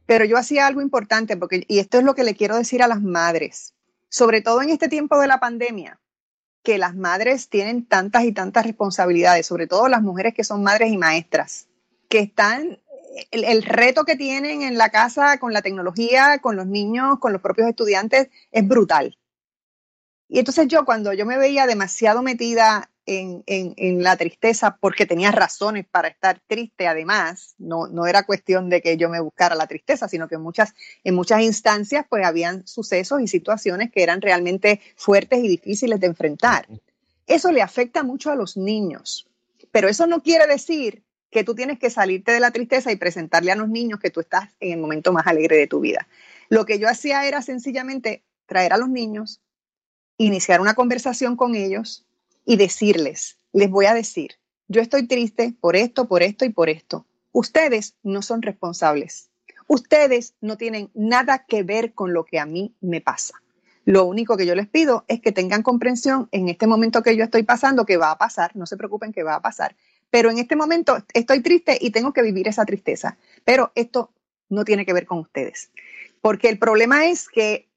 pero 0.06 0.24
yo 0.24 0.38
hacía 0.38 0.68
algo 0.68 0.82
importante, 0.82 1.38
porque, 1.38 1.66
y 1.68 1.80
esto 1.80 1.98
es 1.98 2.04
lo 2.04 2.14
que 2.14 2.24
le 2.24 2.36
quiero 2.36 2.56
decir 2.56 2.84
a 2.84 2.88
las 2.88 3.02
madres, 3.02 3.74
sobre 4.10 4.42
todo 4.42 4.62
en 4.62 4.70
este 4.70 4.90
tiempo 4.90 5.20
de 5.20 5.26
la 5.26 5.40
pandemia, 5.40 6.00
que 6.62 6.78
las 6.78 6.96
madres 6.96 7.50
tienen 7.50 7.84
tantas 7.88 8.24
y 8.24 8.32
tantas 8.32 8.64
responsabilidades, 8.64 9.48
sobre 9.48 9.66
todo 9.66 9.88
las 9.88 10.04
mujeres 10.04 10.36
que 10.36 10.44
son 10.44 10.62
madres 10.62 10.92
y 10.92 11.00
maestras, 11.00 11.68
que 12.10 12.20
están, 12.20 12.78
el 13.32 13.64
reto 13.64 14.04
que 14.04 14.16
tienen 14.16 14.62
en 14.62 14.78
la 14.78 14.90
casa 14.90 15.40
con 15.40 15.52
la 15.52 15.64
tecnología, 15.64 16.38
con 16.44 16.56
los 16.56 16.68
niños, 16.68 17.18
con 17.18 17.34
los 17.34 17.42
propios 17.42 17.68
estudiantes, 17.68 18.30
es 18.52 18.68
brutal. 18.68 19.18
Y 20.34 20.40
entonces 20.40 20.70
yo 20.70 20.86
cuando 20.86 21.12
yo 21.12 21.26
me 21.26 21.38
veía 21.38 21.68
demasiado 21.68 22.22
metida 22.22 22.90
en, 23.06 23.44
en, 23.48 23.74
en, 23.76 24.02
la 24.02 24.16
tristeza 24.16 24.78
porque 24.80 25.06
tenía 25.06 25.30
razones 25.30 25.86
para 25.86 26.08
estar 26.08 26.40
triste 26.48 26.88
además, 26.88 27.54
no, 27.58 27.88
no 27.88 28.08
era 28.08 28.24
cuestión 28.24 28.70
de 28.70 28.82
que 28.82 28.96
yo 28.96 29.10
me 29.10 29.20
buscara 29.20 29.56
la 29.56 29.68
tristeza, 29.68 30.08
sino 30.08 30.30
que 30.30 30.36
en 30.36 30.42
muchas, 30.42 30.74
en 31.04 31.16
muchas 31.16 31.42
instancias 31.42 32.06
pues 32.10 32.26
habían 32.26 32.66
sucesos 32.66 33.22
y 33.22 33.28
situaciones 33.28 33.92
que 33.92 34.04
eran 34.04 34.22
realmente 34.22 34.80
fuertes 34.96 35.44
y 35.44 35.50
difíciles 35.50 36.00
de 36.00 36.08
enfrentar. 36.08 36.66
Eso 37.28 37.52
le 37.52 37.62
afecta 37.62 38.02
mucho 38.02 38.32
a 38.32 38.36
los 38.36 38.56
niños, 38.56 39.28
pero 39.70 39.90
eso 39.90 40.08
no 40.08 40.24
quiere 40.24 40.48
decir 40.48 41.04
que 41.30 41.44
tú 41.44 41.56
tienes 41.56 41.78
que 41.78 41.90
salirte 41.90 42.32
de 42.32 42.40
la 42.40 42.52
tristeza 42.52 42.90
y 42.90 42.96
presentarle 42.96 43.52
a 43.52 43.56
los 43.56 43.68
niños 43.68 44.00
que 44.00 44.12
tú 44.12 44.22
estás 44.22 44.50
en 44.62 44.72
el 44.72 44.80
momento 44.80 45.12
más 45.12 45.28
alegre 45.28 45.58
de 45.58 45.68
tu 45.68 45.82
vida. 45.82 46.08
Lo 46.48 46.66
que 46.66 46.80
yo 46.80 46.88
hacía 46.88 47.26
era 47.26 47.42
sencillamente 47.42 48.24
traer 48.46 48.72
a 48.72 48.78
los 48.78 48.88
niños, 48.88 49.42
iniciar 50.26 50.62
una 50.62 50.74
conversación 50.74 51.36
con 51.36 51.56
ellos 51.56 52.06
y 52.46 52.58
decirles, 52.58 53.38
les 53.54 53.70
voy 53.70 53.86
a 53.86 53.94
decir, 53.94 54.36
yo 54.68 54.82
estoy 54.82 55.08
triste 55.08 55.54
por 55.60 55.76
esto, 55.76 56.08
por 56.08 56.24
esto 56.24 56.46
y 56.46 56.50
por 56.50 56.70
esto. 56.70 57.06
Ustedes 57.32 57.96
no 58.04 58.22
son 58.22 58.42
responsables. 58.42 59.30
Ustedes 59.68 60.34
no 60.42 60.58
tienen 60.58 60.90
nada 60.94 61.46
que 61.46 61.64
ver 61.64 61.94
con 61.94 62.14
lo 62.14 62.26
que 62.26 62.40
a 62.40 62.46
mí 62.46 62.74
me 62.82 63.02
pasa. 63.02 63.42
Lo 63.86 64.06
único 64.06 64.38
que 64.38 64.46
yo 64.46 64.54
les 64.54 64.68
pido 64.68 65.06
es 65.08 65.22
que 65.22 65.32
tengan 65.32 65.64
comprensión 65.64 66.30
en 66.32 66.50
este 66.50 66.68
momento 66.68 67.02
que 67.02 67.16
yo 67.16 67.24
estoy 67.24 67.44
pasando, 67.44 67.86
que 67.86 67.98
va 67.98 68.12
a 68.12 68.18
pasar, 68.18 68.56
no 68.56 68.66
se 68.66 68.78
preocupen 68.78 69.12
que 69.12 69.24
va 69.24 69.36
a 69.36 69.42
pasar, 69.42 69.76
pero 70.10 70.30
en 70.30 70.38
este 70.38 70.56
momento 70.56 71.04
estoy 71.14 71.42
triste 71.42 71.78
y 71.82 71.92
tengo 71.92 72.14
que 72.14 72.22
vivir 72.22 72.48
esa 72.48 72.66
tristeza. 72.66 73.18
Pero 73.44 73.72
esto 73.76 74.12
no 74.50 74.66
tiene 74.66 74.86
que 74.86 74.94
ver 74.94 75.06
con 75.06 75.20
ustedes. 75.20 75.72
Porque 76.22 76.50
el 76.50 76.60
problema 76.60 77.08
es 77.08 77.28
que 77.28 77.68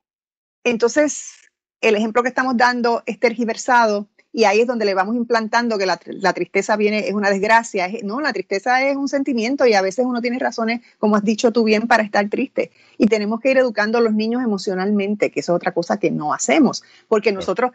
entonces 0.64 1.43
el 1.88 1.96
ejemplo 1.96 2.22
que 2.22 2.28
estamos 2.28 2.56
dando 2.56 3.02
es 3.06 3.20
tergiversado 3.20 4.08
y 4.32 4.44
ahí 4.44 4.60
es 4.60 4.66
donde 4.66 4.84
le 4.84 4.94
vamos 4.94 5.14
implantando 5.14 5.78
que 5.78 5.86
la, 5.86 6.00
la, 6.06 6.32
tristeza 6.32 6.74
viene, 6.76 7.06
es 7.06 7.14
una 7.14 7.30
desgracia. 7.30 7.86
Es, 7.86 8.02
no, 8.02 8.20
la 8.20 8.32
tristeza 8.32 8.82
es 8.82 8.96
un 8.96 9.06
sentimiento 9.06 9.64
y 9.64 9.74
a 9.74 9.80
veces 9.80 10.04
uno 10.04 10.20
tiene 10.20 10.40
razones, 10.40 10.80
como 10.98 11.14
has 11.14 11.22
dicho 11.22 11.52
tú 11.52 11.62
bien, 11.62 11.86
para 11.86 12.02
estar 12.02 12.28
triste. 12.28 12.72
Y 12.98 13.06
tenemos 13.06 13.38
que 13.38 13.52
ir 13.52 13.58
educando 13.58 13.98
a 13.98 14.00
los 14.00 14.12
niños 14.12 14.42
emocionalmente, 14.42 15.30
que 15.30 15.38
eso 15.38 15.52
es 15.52 15.56
otra 15.56 15.72
cosa 15.72 16.00
que 16.00 16.10
no 16.10 16.34
hacemos, 16.34 16.82
porque 17.06 17.30
nosotros 17.30 17.70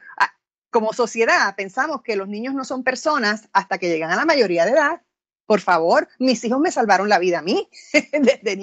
como 0.69 0.91
sociedad 0.91 1.55
pensamos 1.55 2.01
que 2.01 2.17
los 2.17 2.27
niños 2.27 2.53
no 2.53 2.65
son 2.65 2.83
personas 2.83 3.47
hasta 3.53 3.77
que 3.77 3.87
llegan 3.87 4.11
a 4.11 4.17
la 4.17 4.25
mayoría 4.25 4.65
de 4.65 4.71
edad. 4.71 5.01
Por 5.45 5.61
favor, 5.61 6.09
mis 6.19 6.43
hijos 6.43 6.59
me 6.59 6.73
salvaron 6.73 7.07
la 7.07 7.19
vida 7.19 7.39
a 7.39 7.41
mí 7.41 7.69
desde. 8.11 8.59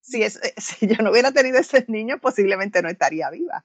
Si, 0.00 0.24
es, 0.24 0.40
si 0.56 0.88
yo 0.88 1.02
no 1.04 1.12
hubiera 1.12 1.30
tenido 1.30 1.58
esos 1.58 1.88
niños, 1.88 2.18
posiblemente 2.20 2.82
no 2.82 2.88
estaría 2.88 3.30
viva. 3.30 3.64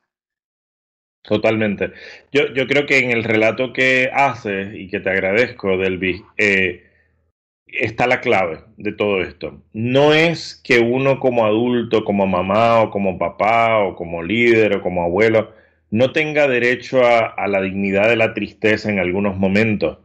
Totalmente. 1.24 1.92
Yo, 2.32 2.46
creo 2.68 2.86
que 2.86 3.00
en 3.00 3.12
el 3.12 3.24
relato 3.24 3.74
que 3.74 4.10
haces 4.14 4.74
y 4.74 4.90
que 4.90 5.00
te 5.00 5.10
agradezco, 5.12 5.78
Delvis, 5.78 6.22
eh, 6.38 6.84
está 7.68 8.08
la 8.08 8.22
clave 8.22 8.60
de 8.78 8.92
todo 8.92 9.22
esto. 9.22 9.62
No 9.74 10.14
es 10.14 10.60
que 10.64 10.80
uno 10.80 11.20
como 11.20 11.46
adulto, 11.46 12.04
como 12.04 12.26
mamá 12.28 12.82
o 12.82 12.90
como 12.90 13.18
papá 13.18 13.80
o 13.80 13.96
como 13.96 14.24
líder 14.24 14.78
o 14.78 14.82
como 14.82 15.04
abuelo, 15.04 15.54
no 15.92 16.12
tenga 16.12 16.48
derecho 16.48 17.06
a, 17.06 17.48
la 17.48 17.62
dignidad 17.62 18.10
de 18.10 18.16
la 18.16 18.34
tristeza 18.34 18.90
en 18.90 19.00
algunos 19.00 19.38
momentos, 19.38 20.00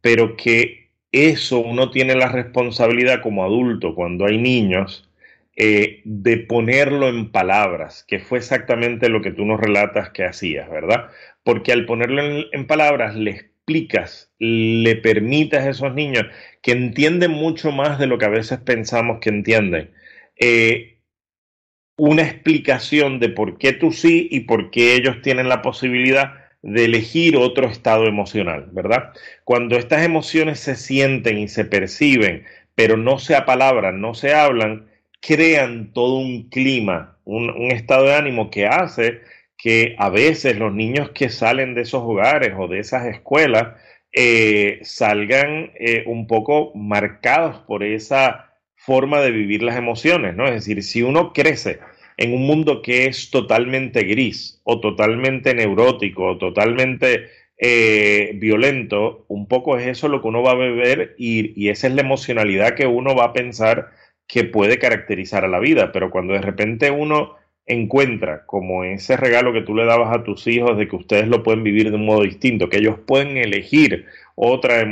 pero 0.00 0.36
que 0.36 0.90
eso 1.12 1.60
uno 1.60 1.90
tiene 1.90 2.14
la 2.14 2.28
responsabilidad 2.28 3.22
como 3.22 3.44
adulto 3.44 3.94
cuando 3.94 4.26
hay 4.26 4.38
niños 4.38 5.08
eh, 5.54 6.00
de 6.04 6.38
ponerlo 6.38 7.08
en 7.08 7.30
palabras, 7.30 8.04
que 8.08 8.20
fue 8.20 8.38
exactamente 8.38 9.10
lo 9.10 9.20
que 9.20 9.32
tú 9.32 9.44
nos 9.44 9.60
relatas 9.60 10.10
que 10.10 10.24
hacías, 10.24 10.70
¿verdad? 10.70 11.10
Porque 11.44 11.72
al 11.72 11.84
ponerlo 11.84 12.22
en, 12.50 12.66
palabras 12.66 13.16
le 13.16 13.32
explicas, 13.32 14.32
le 14.38 14.96
permites 14.96 15.60
a 15.60 15.68
esos 15.68 15.94
niños 15.94 16.24
que 16.62 16.72
entienden 16.72 17.32
mucho 17.32 17.70
más 17.70 17.98
de 17.98 18.06
lo 18.06 18.16
que 18.16 18.24
a 18.24 18.30
veces 18.30 18.60
pensamos 18.60 19.18
que 19.20 19.28
entienden. 19.28 19.90
Eh, 20.36 21.00
una 21.96 22.22
explicación 22.22 23.20
de 23.20 23.28
por 23.28 23.58
qué 23.58 23.72
tú 23.74 23.92
sí 23.92 24.28
y 24.30 24.40
por 24.40 24.70
qué 24.70 24.94
ellos 24.94 25.20
tienen 25.22 25.48
la 25.48 25.60
posibilidad 25.60 26.32
de 26.62 26.86
elegir 26.86 27.36
otro 27.36 27.68
estado 27.68 28.06
emocional, 28.06 28.68
¿verdad? 28.72 29.12
Cuando 29.44 29.76
estas 29.76 30.04
emociones 30.04 30.60
se 30.60 30.76
sienten 30.76 31.38
y 31.38 31.48
se 31.48 31.64
perciben, 31.64 32.44
pero 32.74 32.96
no 32.96 33.18
se 33.18 33.36
apalabran, 33.36 34.00
no 34.00 34.14
se 34.14 34.32
hablan, 34.32 34.86
crean 35.22 35.92
todo 35.92 36.16
un 36.16 36.50
clima, 36.50 37.16
un, 37.24 37.70
estado 37.70 38.06
de 38.06 38.14
ánimo 38.16 38.50
que 38.50 38.66
hace 38.66 39.20
que 39.56 39.94
a 39.98 40.10
veces 40.10 40.58
los 40.58 40.74
niños 40.74 41.10
que 41.10 41.28
salen 41.30 41.74
de 41.74 41.82
esos 41.82 42.02
hogares 42.02 42.52
o 42.58 42.66
de 42.66 42.80
esas 42.80 43.06
escuelas 43.06 43.76
eh, 44.12 44.80
salgan 44.82 45.70
eh, 45.78 46.02
un 46.06 46.26
poco 46.26 46.72
marcados 46.74 47.60
por 47.60 47.84
esa 47.84 48.50
forma 48.74 49.20
de 49.20 49.30
vivir 49.30 49.62
las 49.62 49.76
emociones, 49.76 50.34
¿no? 50.34 50.46
Es 50.46 50.54
decir, 50.54 50.82
si 50.82 51.02
uno 51.02 51.32
crece 51.32 51.78
en 52.16 52.34
un 52.34 52.44
mundo 52.44 52.82
que 52.82 53.06
es 53.06 53.30
totalmente 53.30 54.02
gris 54.02 54.60
o 54.64 54.80
totalmente 54.80 55.54
neurótico 55.54 56.32
o 56.32 56.38
totalmente 56.38 57.28
eh, 57.56 58.32
violento, 58.34 59.24
un 59.28 59.46
poco 59.46 59.78
es 59.78 59.86
eso 59.86 60.08
lo 60.08 60.20
que 60.20 60.28
uno 60.28 60.42
va 60.42 60.50
a 60.50 60.56
beber 60.56 61.14
y, 61.16 61.52
y 61.54 61.68
esa 61.68 61.86
es 61.86 61.94
la 61.94 62.02
emocionalidad 62.02 62.74
que 62.74 62.88
uno 62.88 63.14
va 63.14 63.26
a 63.26 63.32
pensar 63.32 63.90
que 64.32 64.44
puede 64.44 64.78
caracterizar 64.78 65.44
a 65.44 65.48
la 65.48 65.58
vida, 65.58 65.92
pero 65.92 66.10
cuando 66.10 66.32
de 66.32 66.40
repente 66.40 66.90
uno 66.90 67.36
encuentra 67.66 68.46
como 68.46 68.82
ese 68.82 69.18
regalo 69.18 69.52
que 69.52 69.60
tú 69.60 69.74
le 69.74 69.84
dabas 69.84 70.16
a 70.16 70.24
tus 70.24 70.46
hijos 70.46 70.78
de 70.78 70.88
que 70.88 70.96
ustedes 70.96 71.28
lo 71.28 71.42
pueden 71.42 71.62
vivir 71.62 71.90
de 71.90 71.96
un 71.96 72.06
modo 72.06 72.22
distinto, 72.22 72.70
que 72.70 72.78
ellos 72.78 72.98
pueden 73.06 73.36
elegir 73.36 74.06
otra 74.34 74.82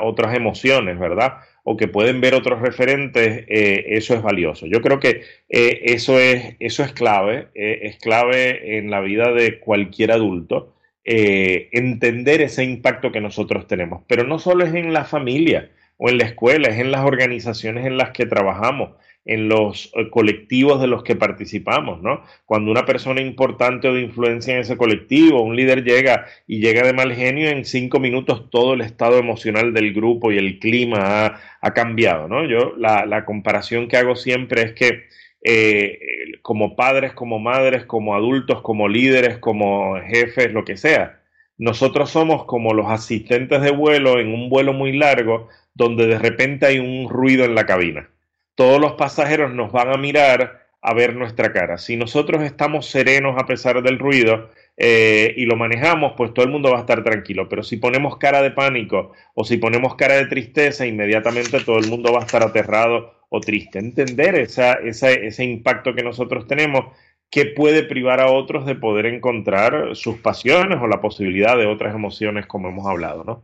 otras 0.00 0.36
emociones, 0.36 0.96
¿verdad? 0.96 1.38
O 1.64 1.76
que 1.76 1.88
pueden 1.88 2.20
ver 2.20 2.36
otros 2.36 2.60
referentes, 2.60 3.44
eh, 3.48 3.84
eso 3.88 4.14
es 4.14 4.22
valioso. 4.22 4.66
Yo 4.66 4.80
creo 4.80 5.00
que 5.00 5.22
eh, 5.48 5.80
eso, 5.86 6.20
es, 6.20 6.54
eso 6.60 6.84
es 6.84 6.92
clave, 6.92 7.48
eh, 7.56 7.80
es 7.82 7.98
clave 7.98 8.78
en 8.78 8.92
la 8.92 9.00
vida 9.00 9.32
de 9.32 9.58
cualquier 9.58 10.12
adulto, 10.12 10.72
entender 11.06 12.40
ese 12.42 12.62
impacto 12.62 13.10
que 13.10 13.20
nosotros 13.20 13.66
tenemos, 13.66 14.04
pero 14.06 14.24
no 14.24 14.38
solo 14.38 14.64
es 14.64 14.72
en 14.72 14.92
la 14.92 15.04
familia, 15.04 15.68
o 15.96 16.08
en 16.08 16.18
la 16.18 16.24
escuela, 16.24 16.68
es 16.68 16.78
en 16.78 16.90
las 16.90 17.04
organizaciones 17.04 17.86
en 17.86 17.96
las 17.96 18.10
que 18.10 18.26
trabajamos, 18.26 18.90
en 19.24 19.48
los 19.48 19.90
eh, 19.94 20.10
colectivos 20.10 20.80
de 20.80 20.86
los 20.86 21.02
que 21.02 21.16
participamos, 21.16 22.02
¿no? 22.02 22.22
Cuando 22.44 22.70
una 22.70 22.84
persona 22.84 23.20
importante 23.20 23.88
o 23.88 23.94
de 23.94 24.02
influencia 24.02 24.54
en 24.54 24.60
ese 24.60 24.76
colectivo, 24.76 25.42
un 25.42 25.56
líder 25.56 25.84
llega 25.84 26.26
y 26.46 26.60
llega 26.60 26.82
de 26.86 26.92
mal 26.92 27.14
genio, 27.14 27.48
en 27.48 27.64
cinco 27.64 28.00
minutos 28.00 28.50
todo 28.50 28.74
el 28.74 28.82
estado 28.82 29.18
emocional 29.18 29.72
del 29.72 29.94
grupo 29.94 30.30
y 30.30 30.38
el 30.38 30.58
clima 30.58 31.40
ha, 31.60 31.74
cambiado, 31.74 32.28
¿no? 32.28 32.44
Yo 32.44 32.74
la, 32.76 33.24
comparación 33.24 33.88
que 33.88 33.96
hago 33.96 34.16
siempre 34.16 34.62
es 34.62 34.72
que 34.74 35.04
eh, 35.42 35.98
como 36.42 36.76
padres, 36.76 37.12
como 37.12 37.38
madres, 37.38 37.84
como 37.84 38.14
adultos, 38.14 38.60
como 38.62 38.88
líderes, 38.88 39.38
como 39.38 39.96
jefes, 40.00 40.52
lo 40.52 40.64
que 40.64 40.76
sea, 40.76 41.20
nosotros 41.56 42.10
somos 42.10 42.44
como 42.44 42.74
los 42.74 42.86
asistentes 42.90 43.62
de 43.62 43.70
vuelo 43.70 44.18
en 44.18 44.34
un 44.34 44.48
vuelo 44.48 44.72
muy 44.72 44.96
largo 44.96 45.48
donde 45.74 46.06
de 46.06 46.18
repente 46.18 46.66
hay 46.66 46.78
un 46.78 47.08
ruido 47.08 47.44
en 47.44 47.54
la 47.54 47.66
cabina. 47.66 48.10
Todos 48.54 48.80
los 48.80 48.92
pasajeros 48.92 49.52
nos 49.52 49.72
van 49.72 49.92
a 49.92 49.96
mirar 49.96 50.64
a 50.80 50.94
ver 50.94 51.16
nuestra 51.16 51.52
cara. 51.52 51.78
Si 51.78 51.96
nosotros 51.96 52.42
estamos 52.42 52.86
serenos 52.86 53.36
a 53.38 53.46
pesar 53.46 53.82
del 53.82 53.98
ruido 53.98 54.50
eh, 54.76 55.32
y 55.36 55.46
lo 55.46 55.56
manejamos, 55.56 56.12
pues 56.16 56.34
todo 56.34 56.44
el 56.44 56.52
mundo 56.52 56.70
va 56.70 56.78
a 56.78 56.80
estar 56.80 57.02
tranquilo. 57.02 57.48
Pero 57.48 57.62
si 57.62 57.78
ponemos 57.78 58.18
cara 58.18 58.42
de 58.42 58.50
pánico 58.50 59.12
o 59.34 59.44
si 59.44 59.56
ponemos 59.56 59.94
cara 59.96 60.16
de 60.16 60.26
tristeza, 60.26 60.86
inmediatamente 60.86 61.60
todo 61.60 61.78
el 61.78 61.88
mundo 61.88 62.12
va 62.12 62.20
a 62.20 62.26
estar 62.26 62.42
aterrado 62.42 63.14
o 63.30 63.40
triste. 63.40 63.78
Entender 63.78 64.36
ese 64.36 65.44
impacto 65.44 65.94
que 65.94 66.02
nosotros 66.02 66.46
tenemos 66.46 66.94
que 67.34 67.46
puede 67.46 67.82
privar 67.82 68.20
a 68.20 68.30
otros 68.30 68.64
de 68.64 68.76
poder 68.76 69.06
encontrar 69.06 69.96
sus 69.96 70.18
pasiones 70.18 70.78
o 70.80 70.86
la 70.86 71.00
posibilidad 71.00 71.56
de 71.56 71.66
otras 71.66 71.92
emociones 71.92 72.46
como 72.46 72.68
hemos 72.68 72.86
hablado, 72.86 73.24
¿no? 73.24 73.42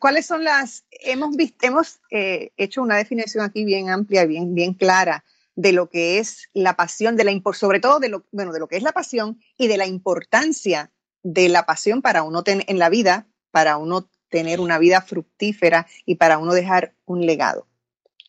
¿Cuáles 0.00 0.26
son 0.26 0.42
las? 0.42 0.84
Hemos 0.90 1.36
visto, 1.36 1.64
hemos 1.64 2.00
eh, 2.10 2.50
hecho 2.56 2.82
una 2.82 2.96
definición 2.96 3.44
aquí 3.44 3.64
bien 3.64 3.88
amplia, 3.88 4.24
bien, 4.24 4.52
bien 4.56 4.74
clara 4.74 5.22
de 5.54 5.70
lo 5.70 5.88
que 5.88 6.18
es 6.18 6.50
la 6.54 6.74
pasión, 6.74 7.14
de 7.14 7.22
la 7.22 7.40
sobre 7.52 7.78
todo 7.78 8.00
de 8.00 8.08
lo, 8.08 8.24
bueno, 8.32 8.52
de 8.52 8.58
lo 8.58 8.66
que 8.66 8.76
es 8.76 8.82
la 8.82 8.90
pasión 8.90 9.38
y 9.56 9.68
de 9.68 9.76
la 9.76 9.86
importancia 9.86 10.90
de 11.22 11.48
la 11.48 11.66
pasión 11.66 12.02
para 12.02 12.24
uno 12.24 12.42
en 12.44 12.78
la 12.80 12.88
vida, 12.88 13.28
para 13.52 13.76
uno 13.76 14.10
tener 14.28 14.58
una 14.58 14.80
vida 14.80 15.02
fructífera 15.02 15.86
y 16.04 16.16
para 16.16 16.38
uno 16.38 16.52
dejar 16.52 16.94
un 17.04 17.26
legado. 17.26 17.68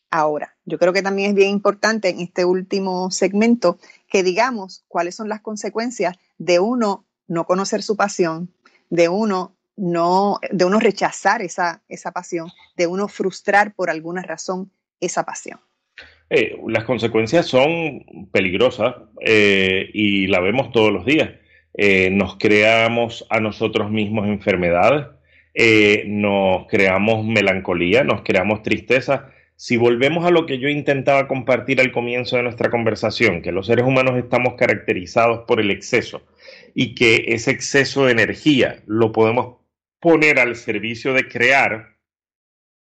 Ahora, 0.10 0.55
yo 0.66 0.78
creo 0.78 0.93
que 0.93 1.01
también 1.01 1.30
es 1.30 1.36
bien 1.36 1.49
importante 1.49 2.10
en 2.10 2.22
este 2.22 2.45
último 2.45 3.12
segmento 3.12 3.78
que 4.10 4.24
digamos 4.24 4.86
cuáles 4.88 5.16
son 5.16 5.28
las 5.28 5.41
consecuencias 5.41 6.16
de 6.38 6.60
uno 6.60 7.05
no 7.28 7.45
conocer 7.45 7.84
su 7.84 7.97
pasión, 7.97 8.53
de 8.89 9.10
uno 9.10 9.58
no, 9.76 10.39
de 10.49 10.66
uno 10.66 10.80
rechazar 10.80 11.41
esa, 11.41 11.84
esa 11.88 12.12
pasión, 12.12 12.49
de 12.76 12.88
uno 12.88 13.08
frustrar 13.08 13.76
por 13.76 13.89
alguna 13.89 14.24
razón 14.24 14.72
esa 14.99 15.24
pasión. 15.24 15.60
Eh, 16.30 16.60
las 16.68 16.84
consecuencias 16.84 17.45
son 17.45 18.30
peligrosas 18.32 18.95
eh, 19.22 19.89
y 19.93 20.28
la 20.28 20.41
vemos 20.41 20.72
todos 20.72 20.91
los 20.91 21.05
días. 21.05 21.30
Eh, 21.74 22.10
nos 22.10 22.38
creamos 22.38 23.26
a 23.30 23.39
nosotros 23.39 23.91
mismos 23.91 24.28
enfermedades, 24.28 25.08
nos 26.05 26.68
creamos 26.68 27.26
melancolía, 27.26 28.03
nos 28.03 28.22
creamos 28.22 28.62
tristeza. 28.62 29.32
Si 29.60 29.76
volvemos 29.76 30.24
a 30.24 30.30
lo 30.30 30.45
que 30.45 30.60
yo 30.60 30.70
intentaba 30.70 31.28
compartir 31.28 31.82
al 31.82 31.91
comienzo 31.91 32.38
de 32.38 32.43
nuestra 32.43 32.70
conversación, 32.70 33.41
que 33.41 33.51
los 33.51 33.66
seres 33.66 33.86
humanos 33.86 34.16
estamos 34.16 34.53
caracterizados 34.53 35.45
por 35.47 35.60
el 35.60 35.72
exceso 35.72 36.22
y 36.76 36.93
que 36.93 37.26
ese 37.30 37.49
exceso 37.51 38.05
de 38.05 38.12
energía 38.12 38.84
lo 38.86 39.12
podemos 39.12 39.58
poner 39.99 40.38
al 40.38 40.55
servicio 40.55 41.14
de 41.14 41.28
crear, 41.28 41.97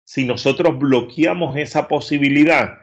si 0.03 0.23
nosotros 0.23 0.77
bloqueamos 0.77 1.57
esa 1.57 1.87
posibilidad, 1.87 2.77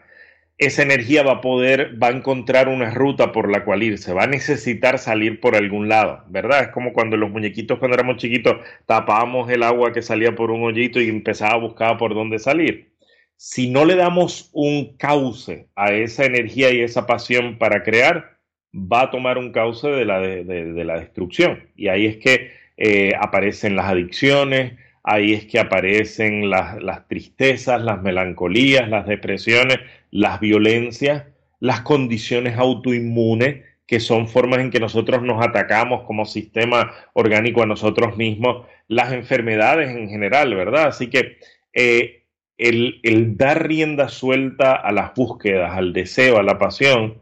esa 0.56 0.82
energía 0.82 1.22
va 1.22 1.34
a 1.34 1.40
poder, 1.40 2.02
va 2.02 2.08
a 2.08 2.16
encontrar 2.16 2.68
una 2.68 2.90
ruta 2.90 3.30
por 3.30 3.48
la 3.48 3.64
cual 3.64 3.84
irse, 3.84 4.12
va 4.12 4.24
a 4.24 4.26
necesitar 4.26 4.98
salir 4.98 5.38
por 5.38 5.54
algún 5.54 5.88
lado, 5.88 6.24
¿verdad? 6.26 6.62
Es 6.62 6.68
como 6.70 6.92
cuando 6.92 7.16
los 7.16 7.30
muñequitos 7.30 7.78
cuando 7.78 7.94
éramos 7.94 8.16
chiquitos 8.16 8.56
tapábamos 8.86 9.48
el 9.52 9.62
agua 9.62 9.92
que 9.92 10.02
salía 10.02 10.34
por 10.34 10.50
un 10.50 10.64
hoyito 10.64 11.00
y 11.00 11.08
empezaba 11.08 11.54
a 11.54 11.58
buscar 11.58 11.96
por 11.96 12.12
dónde 12.12 12.40
salir. 12.40 12.97
Si 13.38 13.70
no 13.70 13.86
le 13.86 13.96
damos 13.96 14.50
un 14.52 14.98
cauce 14.98 15.68
a 15.74 15.92
esa 15.92 16.26
energía 16.26 16.70
y 16.70 16.80
esa 16.80 17.06
pasión 17.06 17.56
para 17.56 17.82
crear, 17.82 18.36
va 18.74 19.04
a 19.04 19.10
tomar 19.10 19.38
un 19.38 19.52
cauce 19.52 19.88
de 19.88 20.04
la, 20.04 20.20
de 20.20 20.84
la 20.84 21.00
destrucción. 21.00 21.70
Y 21.74 21.88
ahí 21.88 22.04
es 22.04 22.18
que 22.18 22.50
eh, 22.80 23.12
aparecen 23.18 23.74
las 23.74 23.86
adicciones, 23.86 24.74
ahí 25.02 25.32
es 25.32 25.46
que 25.46 25.58
aparecen 25.58 26.48
las, 26.48 27.08
tristezas, 27.08 27.82
las 27.82 28.00
melancolías, 28.02 28.88
las 28.88 29.04
depresiones, 29.04 29.80
las 30.12 30.38
violencias, 30.38 31.24
las 31.58 31.80
condiciones 31.80 32.56
autoinmunes, 32.56 33.64
que 33.84 33.98
son 33.98 34.28
formas 34.28 34.60
en 34.60 34.70
que 34.70 34.78
nosotros 34.78 35.22
nos 35.22 35.44
atacamos 35.44 36.04
como 36.04 36.24
sistema 36.24 36.92
orgánico 37.14 37.62
a 37.62 37.66
nosotros 37.66 38.16
mismos, 38.16 38.66
las 38.86 39.12
enfermedades 39.12 39.90
en 39.90 40.08
general, 40.08 40.54
¿verdad? 40.54 40.86
Así 40.86 41.08
que 41.08 41.38
eh, 41.72 42.17
el, 42.58 43.36
dar 43.36 43.66
rienda 43.66 44.08
suelta 44.08 44.74
a 44.74 44.92
las 44.92 45.14
búsquedas, 45.14 45.72
al 45.76 45.92
deseo, 45.92 46.38
a 46.38 46.42
la 46.42 46.58
pasión, 46.58 47.18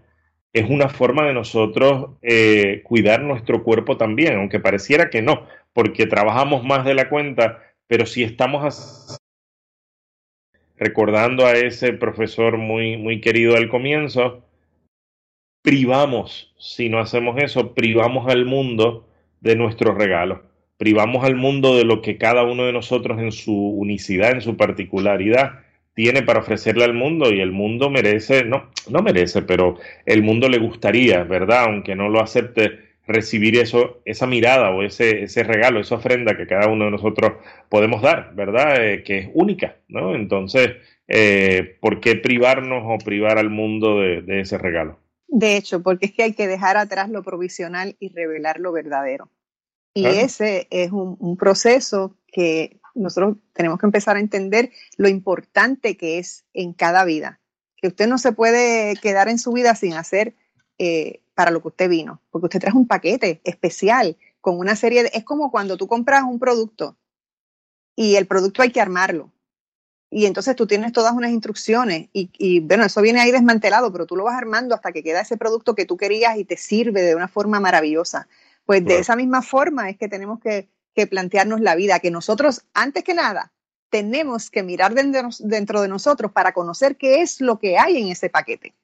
es 0.52 0.68
una 0.68 0.88
forma 0.88 1.26
de 1.26 1.34
nosotros 1.34 2.16
eh, 2.22 2.80
cuidar 2.82 3.22
nuestro 3.22 3.62
cuerpo 3.62 3.98
también, 3.98 4.36
aunque 4.36 4.58
pareciera 4.58 5.10
que 5.10 5.20
no, 5.20 5.46
porque 5.74 6.06
trabajamos 6.06 6.64
más 6.64 6.86
de 6.86 6.94
la 6.94 7.10
cuenta, 7.10 7.62
pero 7.86 8.06
si 8.06 8.24
estamos 8.24 9.18
recordando 10.78 11.46
a 11.46 11.52
ese 11.52 11.92
profesor 11.92 12.56
muy, 12.56 12.96
muy 12.96 13.20
querido 13.20 13.56
al 13.56 13.68
comienzo, 13.68 14.42
privamos, 15.62 16.54
si 16.58 16.88
no 16.88 16.98
hacemos 16.98 17.42
eso, 17.42 17.74
privamos 17.74 18.30
al 18.30 18.46
mundo 18.46 19.06
de 19.40 19.56
nuestros 19.56 19.96
regalos, 19.96 20.40
privamos 20.78 21.24
al 21.24 21.36
mundo 21.36 21.76
de 21.76 21.84
lo 21.84 22.02
que 22.02 22.18
cada 22.18 22.42
uno 22.44 22.64
de 22.64 22.72
nosotros 22.72 23.18
en 23.20 23.32
su 23.32 23.54
unicidad, 23.54 24.32
en 24.32 24.40
su 24.40 24.56
particularidad, 24.56 25.60
tiene 25.94 26.22
para 26.22 26.40
ofrecerle 26.40 26.84
al 26.84 26.94
mundo 26.94 27.32
y 27.32 27.40
el 27.40 27.52
mundo 27.52 27.88
merece, 27.88 28.44
no, 28.44 28.70
no 28.90 29.02
merece, 29.02 29.42
pero 29.42 29.78
el 30.04 30.22
mundo 30.22 30.48
le 30.48 30.58
gustaría, 30.58 31.24
¿verdad? 31.24 31.64
Aunque 31.64 31.96
no 31.96 32.08
lo 32.10 32.20
acepte, 32.20 32.86
recibir 33.06 33.56
eso, 33.56 34.00
esa 34.04 34.26
mirada 34.26 34.70
o 34.70 34.82
ese, 34.82 35.22
ese 35.22 35.42
regalo, 35.42 35.80
esa 35.80 35.94
ofrenda 35.94 36.36
que 36.36 36.46
cada 36.46 36.68
uno 36.68 36.86
de 36.86 36.90
nosotros 36.90 37.34
podemos 37.68 38.02
dar, 38.02 38.34
¿verdad? 38.34 38.84
Eh, 38.84 39.02
que 39.04 39.18
es 39.18 39.30
única, 39.34 39.76
¿no? 39.88 40.14
Entonces, 40.14 40.72
eh, 41.08 41.76
¿por 41.80 42.00
qué 42.00 42.16
privarnos 42.16 42.82
o 42.84 43.04
privar 43.04 43.38
al 43.38 43.50
mundo 43.50 44.00
de, 44.00 44.40
ese 44.40 44.58
regalo? 44.58 44.98
De 45.28 45.56
hecho, 45.56 45.82
porque 45.82 46.06
es 46.06 46.12
que 46.12 46.24
hay 46.24 46.34
que 46.34 46.46
dejar 46.46 46.76
atrás 46.76 47.08
lo 47.08 47.22
provisional 47.22 47.96
y 48.00 48.12
revelar 48.12 48.58
lo 48.58 48.72
verdadero. 48.72 49.28
Y 49.96 50.06
ese 50.06 50.68
es 50.70 50.92
un, 50.92 51.16
un 51.18 51.36
proceso 51.36 52.14
que 52.26 52.80
nosotros 52.94 53.36
tenemos 53.52 53.78
que 53.78 53.86
empezar 53.86 54.16
a 54.16 54.20
entender 54.20 54.72
lo 54.96 55.08
importante 55.08 55.96
que 55.96 56.18
es 56.18 56.44
en 56.52 56.72
cada 56.72 57.04
vida. 57.04 57.40
Que 57.76 57.88
usted 57.88 58.08
no 58.08 58.18
se 58.18 58.32
puede 58.32 58.96
quedar 58.96 59.28
en 59.28 59.38
su 59.38 59.52
vida 59.52 59.74
sin 59.74 59.94
hacer 59.94 60.34
eh, 60.78 61.22
para 61.34 61.50
lo 61.50 61.60
que 61.60 61.68
usted 61.68 61.88
vino, 61.88 62.22
porque 62.30 62.46
usted 62.46 62.60
trae 62.60 62.74
un 62.74 62.86
paquete 62.86 63.40
especial 63.44 64.16
con 64.40 64.58
una 64.58 64.76
serie 64.76 65.04
de... 65.04 65.10
Es 65.14 65.24
como 65.24 65.50
cuando 65.50 65.76
tú 65.76 65.86
compras 65.86 66.22
un 66.22 66.38
producto 66.38 66.96
y 67.94 68.16
el 68.16 68.26
producto 68.26 68.62
hay 68.62 68.70
que 68.70 68.80
armarlo. 68.80 69.32
Y 70.10 70.26
entonces 70.26 70.56
tú 70.56 70.66
tienes 70.66 70.92
todas 70.92 71.12
unas 71.12 71.32
instrucciones 71.32 72.08
y, 72.12 72.30
y, 72.38 72.60
bueno, 72.60 72.84
eso 72.84 73.02
viene 73.02 73.20
ahí 73.20 73.32
desmantelado, 73.32 73.92
pero 73.92 74.06
tú 74.06 74.16
lo 74.16 74.24
vas 74.24 74.36
armando 74.36 74.74
hasta 74.74 74.92
que 74.92 75.02
queda 75.02 75.20
ese 75.20 75.36
producto 75.36 75.74
que 75.74 75.84
tú 75.84 75.96
querías 75.96 76.38
y 76.38 76.44
te 76.44 76.56
sirve 76.56 77.02
de 77.02 77.14
una 77.14 77.28
forma 77.28 77.60
maravillosa. 77.60 78.28
Pues 78.66 78.84
de 78.84 78.98
esa 78.98 79.16
misma 79.16 79.40
forma 79.40 79.88
es 79.88 79.96
que 79.96 80.08
tenemos 80.08 80.40
que 80.40 80.68
que 80.96 81.06
plantearnos 81.06 81.60
la 81.60 81.76
vida, 81.76 82.00
que 82.00 82.10
nosotros, 82.10 82.62
antes 82.72 83.04
que 83.04 83.12
nada, 83.12 83.52
tenemos 83.90 84.50
que 84.50 84.62
mirar 84.62 84.94
dentro, 84.94 85.82
de 85.82 85.88
nosotros 85.88 86.32
para 86.32 86.52
conocer 86.52 86.96
qué 86.96 87.20
es 87.20 87.40
lo 87.40 87.58
que 87.58 87.78
hay 87.78 87.98
en 87.98 88.08
ese 88.08 88.30
paquete. 88.30 88.74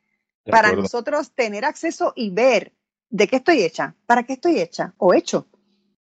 para 0.45 0.73
nosotros 0.73 1.33
tener 1.33 1.65
acceso 1.65 2.13
y 2.17 2.31
ver 2.31 2.73
de 3.09 3.29
qué 3.29 3.37
estoy 3.37 3.63
hecha, 3.63 3.95
para 4.07 4.25
qué 4.25 4.35
estoy 4.35 4.61
hecha 4.61 4.93
o 4.99 5.15
hecho, 5.15 5.47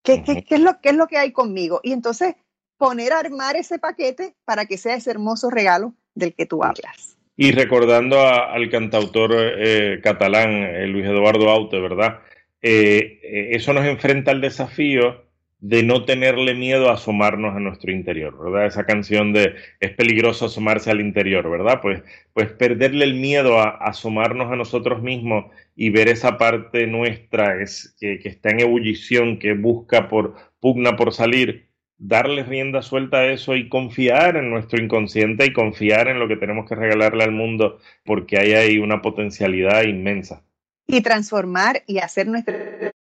qué, 0.04 0.24
qué, 0.24 0.46
es 0.48 0.62
lo, 0.62 0.80
qué 0.80 0.90
es 0.90 0.96
lo 0.96 1.08
que 1.08 1.18
hay 1.18 1.32
conmigo. 1.34 1.82
Y 1.84 1.92
entonces 1.92 2.36
poner 2.78 3.12
a 3.14 3.20
armar 3.20 3.58
ese 3.58 3.78
paquete 3.78 4.36
para 4.46 4.66
que 4.66 4.78
sea 4.78 4.96
ese 4.96 5.12
hermoso 5.12 5.50
regalo 5.50 5.94
del 6.16 6.34
que 6.34 6.46
tú 6.46 6.64
hablas. 6.64 7.18
Y 7.36 7.52
recordando 7.52 8.22
al 8.22 8.70
cantautor 8.70 9.32
eh, 9.36 10.00
catalán 10.02 10.52
eh, 10.64 10.88
Luis 10.88 11.06
Eduardo 11.06 11.50
Aute, 11.50 11.80
¿verdad? 11.80 12.22
Eh, 12.62 13.50
eso 13.52 13.74
nos 13.74 13.86
enfrenta 13.86 14.32
al 14.32 14.42
desafío 14.42 15.26
de 15.62 15.84
no 15.84 16.06
tenerle 16.06 16.56
miedo 16.56 16.90
a 16.90 16.94
asomarnos 16.94 17.56
a 17.56 17.60
nuestro 17.60 17.92
interior, 17.92 18.36
¿verdad? 18.44 18.66
Esa 18.66 18.86
canción 18.86 19.32
de 19.32 19.56
es 19.80 19.92
peligroso 19.92 20.46
asomarse 20.46 20.90
al 20.90 21.02
interior, 21.02 21.50
¿verdad? 21.50 21.80
Pues, 21.82 22.02
pues 22.34 22.50
perderle 22.52 23.06
el 23.06 23.14
miedo 23.14 23.60
a, 23.60 23.70
asomarnos 23.70 24.52
a 24.52 24.56
nosotros 24.56 25.04
mismos 25.04 25.46
y 25.76 25.92
ver 25.92 26.10
esa 26.10 26.38
parte 26.40 26.88
nuestra 26.88 27.62
es, 27.62 27.96
que, 28.00 28.20
que, 28.20 28.30
está 28.30 28.50
en 28.50 28.62
ebullición, 28.62 29.38
que 29.38 29.54
busca 29.54 30.08
por, 30.10 30.36
pugna 30.60 30.96
por 30.96 31.14
salir, 31.14 31.68
darle 32.00 32.44
rienda 32.44 32.82
suelta 32.82 33.18
a 33.20 33.32
eso 33.32 33.56
y 33.56 33.70
confiar 33.70 34.38
en 34.38 34.50
nuestro 34.50 34.82
inconsciente 34.82 35.46
y 35.46 35.54
confiar 35.54 36.08
en 36.08 36.20
lo 36.20 36.28
que 36.28 36.38
tenemos 36.38 36.68
que 36.68 36.76
regalarle 36.76 37.24
al 37.24 37.32
mundo, 37.32 37.80
porque 38.04 38.40
hay 38.40 38.54
ahí 38.54 38.78
una 38.80 39.02
potencialidad 39.04 39.84
inmensa. 39.84 40.44
Y 40.92 41.02
transformar 41.02 41.84
y 41.88 42.00
hacer 42.00 42.28
nuestra 42.28 42.92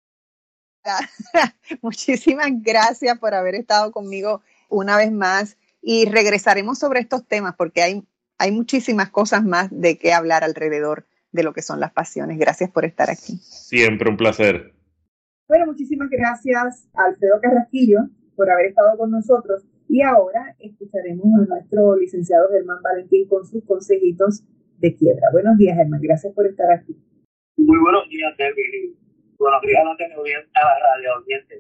Muchísimas 1.83 2.49
gracias 2.63 3.19
por 3.19 3.35
haber 3.35 3.55
estado 3.55 3.93
conmigo 3.93 4.43
una 4.69 4.97
vez 4.97 5.13
más 5.13 5.57
y 5.83 6.07
regresaremos 6.07 6.79
sobre 6.79 7.01
estos 7.01 7.27
temas 7.27 7.55
porque 7.57 7.83
hay, 7.83 8.05
hay 8.39 8.53
muchísimas 8.53 9.11
cosas 9.11 9.45
más 9.45 9.69
de 9.71 9.99
qué 9.99 10.13
hablar 10.13 10.45
alrededor 10.45 11.07
de 11.33 11.43
lo 11.43 11.53
que 11.53 11.63
son 11.63 11.81
las 11.81 11.93
pasiones. 11.93 12.39
Gracias 12.39 12.71
por 12.71 12.85
estar 12.85 13.11
aquí. 13.11 13.39
Siempre 13.43 14.11
un 14.11 14.17
placer. 14.17 14.75
Bueno, 15.49 15.67
muchísimas 15.67 16.09
gracias 16.11 16.89
Alfredo 16.95 17.41
Carrasquillo 17.41 18.09
por 18.37 18.51
haber 18.51 18.67
estado 18.67 18.97
con 18.97 19.11
nosotros 19.11 19.65
y 19.89 20.03
ahora 20.03 20.55
escucharemos 20.61 21.27
a 21.35 21.47
nuestro 21.47 21.97
licenciado 21.97 22.49
Germán 22.51 22.81
Valentín 22.83 23.27
con 23.29 23.45
sus 23.45 23.65
consejitos 23.65 24.45
de 24.79 24.95
quiebra. 24.95 25.29
Buenos 25.33 25.59
días, 25.59 25.77
Germán. 25.77 26.01
Gracias 26.01 26.33
por 26.33 26.47
estar 26.47 26.71
aquí. 26.73 26.97
Muy 27.57 27.79
buenos 27.79 28.09
días, 28.09 28.37
David 28.37 28.95
buenos 29.39 29.63
días 29.63 29.83
a 30.55 30.65
la 30.65 30.79
radio 30.79 31.15
audiencia. 31.15 31.57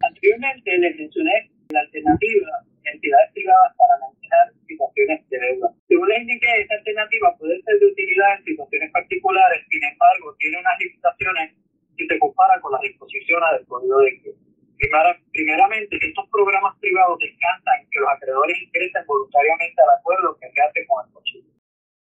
Anteriormente 0.00 0.78
les 0.78 0.96
mencioné 0.96 1.50
la 1.70 1.80
alternativa 1.80 2.50
de 2.82 2.90
entidades 2.90 3.32
privadas 3.34 3.76
para 3.76 3.94
manejar 4.00 4.52
situaciones 4.66 5.28
de 5.28 5.38
deuda. 5.38 5.68
Según 5.86 6.08
les 6.08 6.20
indiqué, 6.22 6.60
esta 6.60 6.74
alternativa 6.74 7.36
puede 7.38 7.60
ser 7.62 7.78
de 7.78 7.86
utilidad 7.86 8.38
en 8.38 8.44
situaciones 8.44 8.90
particulares, 8.92 9.60
sin 9.70 9.84
embargo, 9.84 10.34
tiene 10.38 10.58
unas 10.58 10.78
limitaciones 10.80 11.52
si 11.96 12.06
se 12.06 12.18
compara 12.18 12.60
con 12.60 12.72
las 12.72 12.80
disposiciones 12.80 13.48
del 13.52 13.66
Código 13.66 13.98
de 14.00 14.34
Primera, 14.78 15.12
primeramente, 15.32 15.98
estos 16.00 16.26
programas 16.30 16.72
privados 16.80 17.18
descansan 17.18 17.84
que 17.90 18.00
los 18.00 18.08
acreedores 18.08 18.56
ingresen 18.62 19.04
voluntariamente 19.06 19.76
al 19.82 19.98
acuerdo 19.98 20.38
que 20.40 20.50
se 20.50 20.60
hace 20.62 20.86
con 20.86 21.04
el 21.04 21.12
coche. 21.12 21.59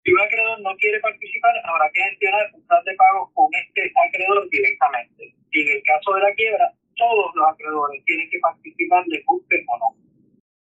Si 0.07 0.13
un 0.13 0.21
acreedor 0.21 0.61
no 0.61 0.71
quiere 0.79 1.01
participar, 1.01 1.51
habrá 1.65 1.91
que 1.91 2.01
gestionar 2.01 2.47
un 2.55 2.65
plan 2.69 2.85
de 2.85 2.95
pago 2.95 3.29
con 3.35 3.51
este 3.59 3.91
acreedor 4.07 4.49
directamente. 4.51 5.35
Y 5.51 5.63
en 5.63 5.69
el 5.69 5.83
caso 5.83 6.15
de 6.15 6.21
la 6.23 6.33
quiebra, 6.35 6.71
todos 6.95 7.35
los 7.35 7.49
acreedores 7.49 8.05
tienen 8.05 8.31
que 8.31 8.39
participar, 8.39 9.05
de 9.07 9.21
guste 9.27 9.65
o 9.67 9.79
no. 9.83 9.99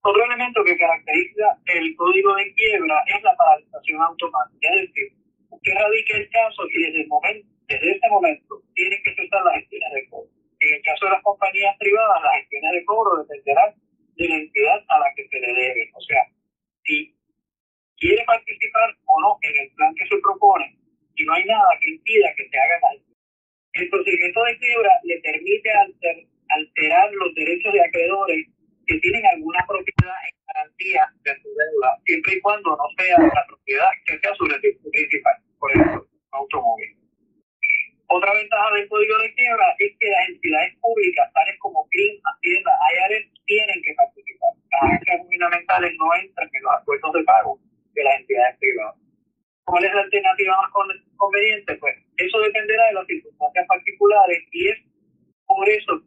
Otro 0.05 0.25
elemento 0.27 0.63
que 0.63 0.77
caracteriza 0.77 1.57
el 1.73 1.97
código 1.97 2.37
de 2.37 2.53
quiebra 2.53 3.03
es 3.09 3.23
la 3.23 3.35
paralización 3.35 4.03
automática. 4.03 4.69
Es 4.77 4.93
decir, 4.93 5.09
usted 5.49 5.73
radica 5.73 6.17
el 6.19 6.29
caso 6.29 6.61
y 6.69 6.83
desde, 6.85 7.01
el 7.01 7.09
momento, 7.09 7.49
desde 7.69 7.91
ese 7.97 8.09
momento 8.11 8.61
tiene 8.75 9.01
que 9.03 9.15
cesar 9.15 9.41
las 9.43 9.55
gestiones 9.55 9.93
de 9.95 10.09
cobro. 10.11 10.29
En 10.61 10.75
el 10.75 10.83
caso 10.83 11.07
de 11.07 11.13
las 11.13 11.23
compañías 11.23 11.77
privadas, 11.79 12.23
las 12.29 12.45
gestiones 12.45 12.73
de 12.73 12.85
cobro 12.85 13.25
dependerán 13.25 13.73
de 14.21 14.29
la 14.29 14.37
entidad 14.37 14.85
a 14.89 14.99
la 14.99 15.09
que 15.17 15.27
se 15.29 15.41
le 15.41 15.49
debe. 15.49 15.91
O 15.97 16.01
sea, 16.03 16.29
quiere 18.01 18.25
participar 18.25 18.97
o 19.05 19.21
no 19.21 19.39
en 19.43 19.55
el 19.61 19.71
plan 19.77 19.95
que 19.95 20.09
se 20.09 20.19
propone 20.19 20.75
y 21.15 21.25
no 21.25 21.35
hay 21.35 21.45
nada 21.45 21.69
que 21.81 21.91
impida 21.91 22.33
que 22.35 22.49
se 22.49 22.57
haga 22.57 22.81
nada. 22.81 23.05
El 23.75 23.89
procedimiento 23.91 24.43
de 24.43 24.59
quiebra 24.59 24.91
le 25.05 25.21
permite 25.21 25.71
alterar 26.49 27.13
los 27.13 27.35
derechos 27.35 27.73
de 27.73 27.85
acreedores 27.85 28.47
que 28.87 28.99
tienen 28.99 29.25
alguna 29.27 29.61
propiedad 29.69 30.17
en 30.27 30.35
garantía 30.49 31.07
de 31.23 31.33
su 31.43 31.49
deuda, 31.49 31.91
siempre 32.05 32.35
y 32.35 32.41
cuando 32.41 32.71
no 32.71 32.87
sea 32.99 33.19
la 33.21 33.45
propiedad 33.47 33.91
que 34.07 34.19
sea 34.19 34.35
su 34.35 34.45
recurso 34.47 34.91
principal, 34.91 35.37
por 35.61 35.71
ejemplo, 35.71 36.01
un 36.03 36.39
automóvil. 36.41 36.97
Otra 38.09 38.35
ventaja 38.35 38.75
del 38.75 38.89
código 38.89 39.19
de 39.19 39.35
quiebra 39.35 39.77
es 39.79 39.93
que 40.01 40.11
las 40.11 40.29
entidades 40.31 40.75
públicas, 40.81 41.33
tales 41.33 41.57
como 41.61 41.87
CRIM, 41.91 42.19
Hacienda, 42.25 42.73
IRS, 42.91 43.31
tienen 43.47 43.83
que 43.85 43.95
participar. 43.95 44.51
Las 44.73 44.83
agencias 44.83 45.21
gubernamentales 45.21 45.93
no 45.95 46.15
entran 46.17 46.51
en 46.53 46.63
los 46.63 46.73
acuerdos 46.75 47.13
de 47.13 47.23
pago 47.23 47.61
de 47.95 48.05
las 48.05 48.21
entidades 48.21 48.59
privadas. 48.59 48.97
¿Cuál 49.65 49.85
es 49.85 49.95
la 49.95 50.03
alternativa 50.03 50.57
más 50.57 50.71
conveniente? 51.17 51.77
Pues 51.77 51.97
eso 52.17 52.41
dependerá 52.41 52.87
de 52.87 52.95
las 52.95 53.07
circunstancias 53.07 53.67
particulares 53.69 54.43
y 54.53 54.69
es 54.69 54.79
por 55.47 55.69
eso 55.69 56.03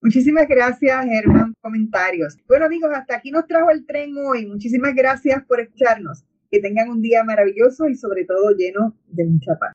Muchísimas 0.00 0.46
gracias, 0.46 1.04
Germán. 1.04 1.54
Comentarios. 1.60 2.36
Bueno, 2.46 2.66
amigos, 2.66 2.90
hasta 2.94 3.16
aquí 3.16 3.30
nos 3.30 3.46
trajo 3.46 3.70
el 3.70 3.84
tren 3.86 4.14
hoy. 4.16 4.46
Muchísimas 4.46 4.94
gracias 4.94 5.44
por 5.44 5.60
escucharnos. 5.60 6.24
Que 6.50 6.60
tengan 6.60 6.90
un 6.90 7.02
día 7.02 7.24
maravilloso 7.24 7.88
y 7.88 7.96
sobre 7.96 8.24
todo 8.24 8.52
lleno 8.52 8.94
de 9.08 9.24
mucha 9.24 9.58
paz. 9.58 9.72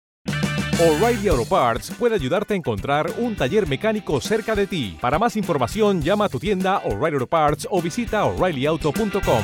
O'Reilly 0.79 1.27
Auto 1.27 1.45
Parts 1.45 1.91
puede 1.91 2.15
ayudarte 2.15 2.53
a 2.53 2.57
encontrar 2.57 3.07
un 3.19 3.35
taller 3.35 3.67
mecánico 3.67 4.19
cerca 4.21 4.55
de 4.55 4.65
ti. 4.67 4.97
Para 4.99 5.19
más 5.19 5.35
información, 5.35 6.01
llama 6.01 6.25
a 6.25 6.29
tu 6.29 6.39
tienda 6.39 6.79
O'Reilly 6.79 7.15
Auto 7.15 7.27
Parts 7.27 7.67
o 7.69 7.81
visita 7.81 8.23
oreillyauto.com. 8.25 9.43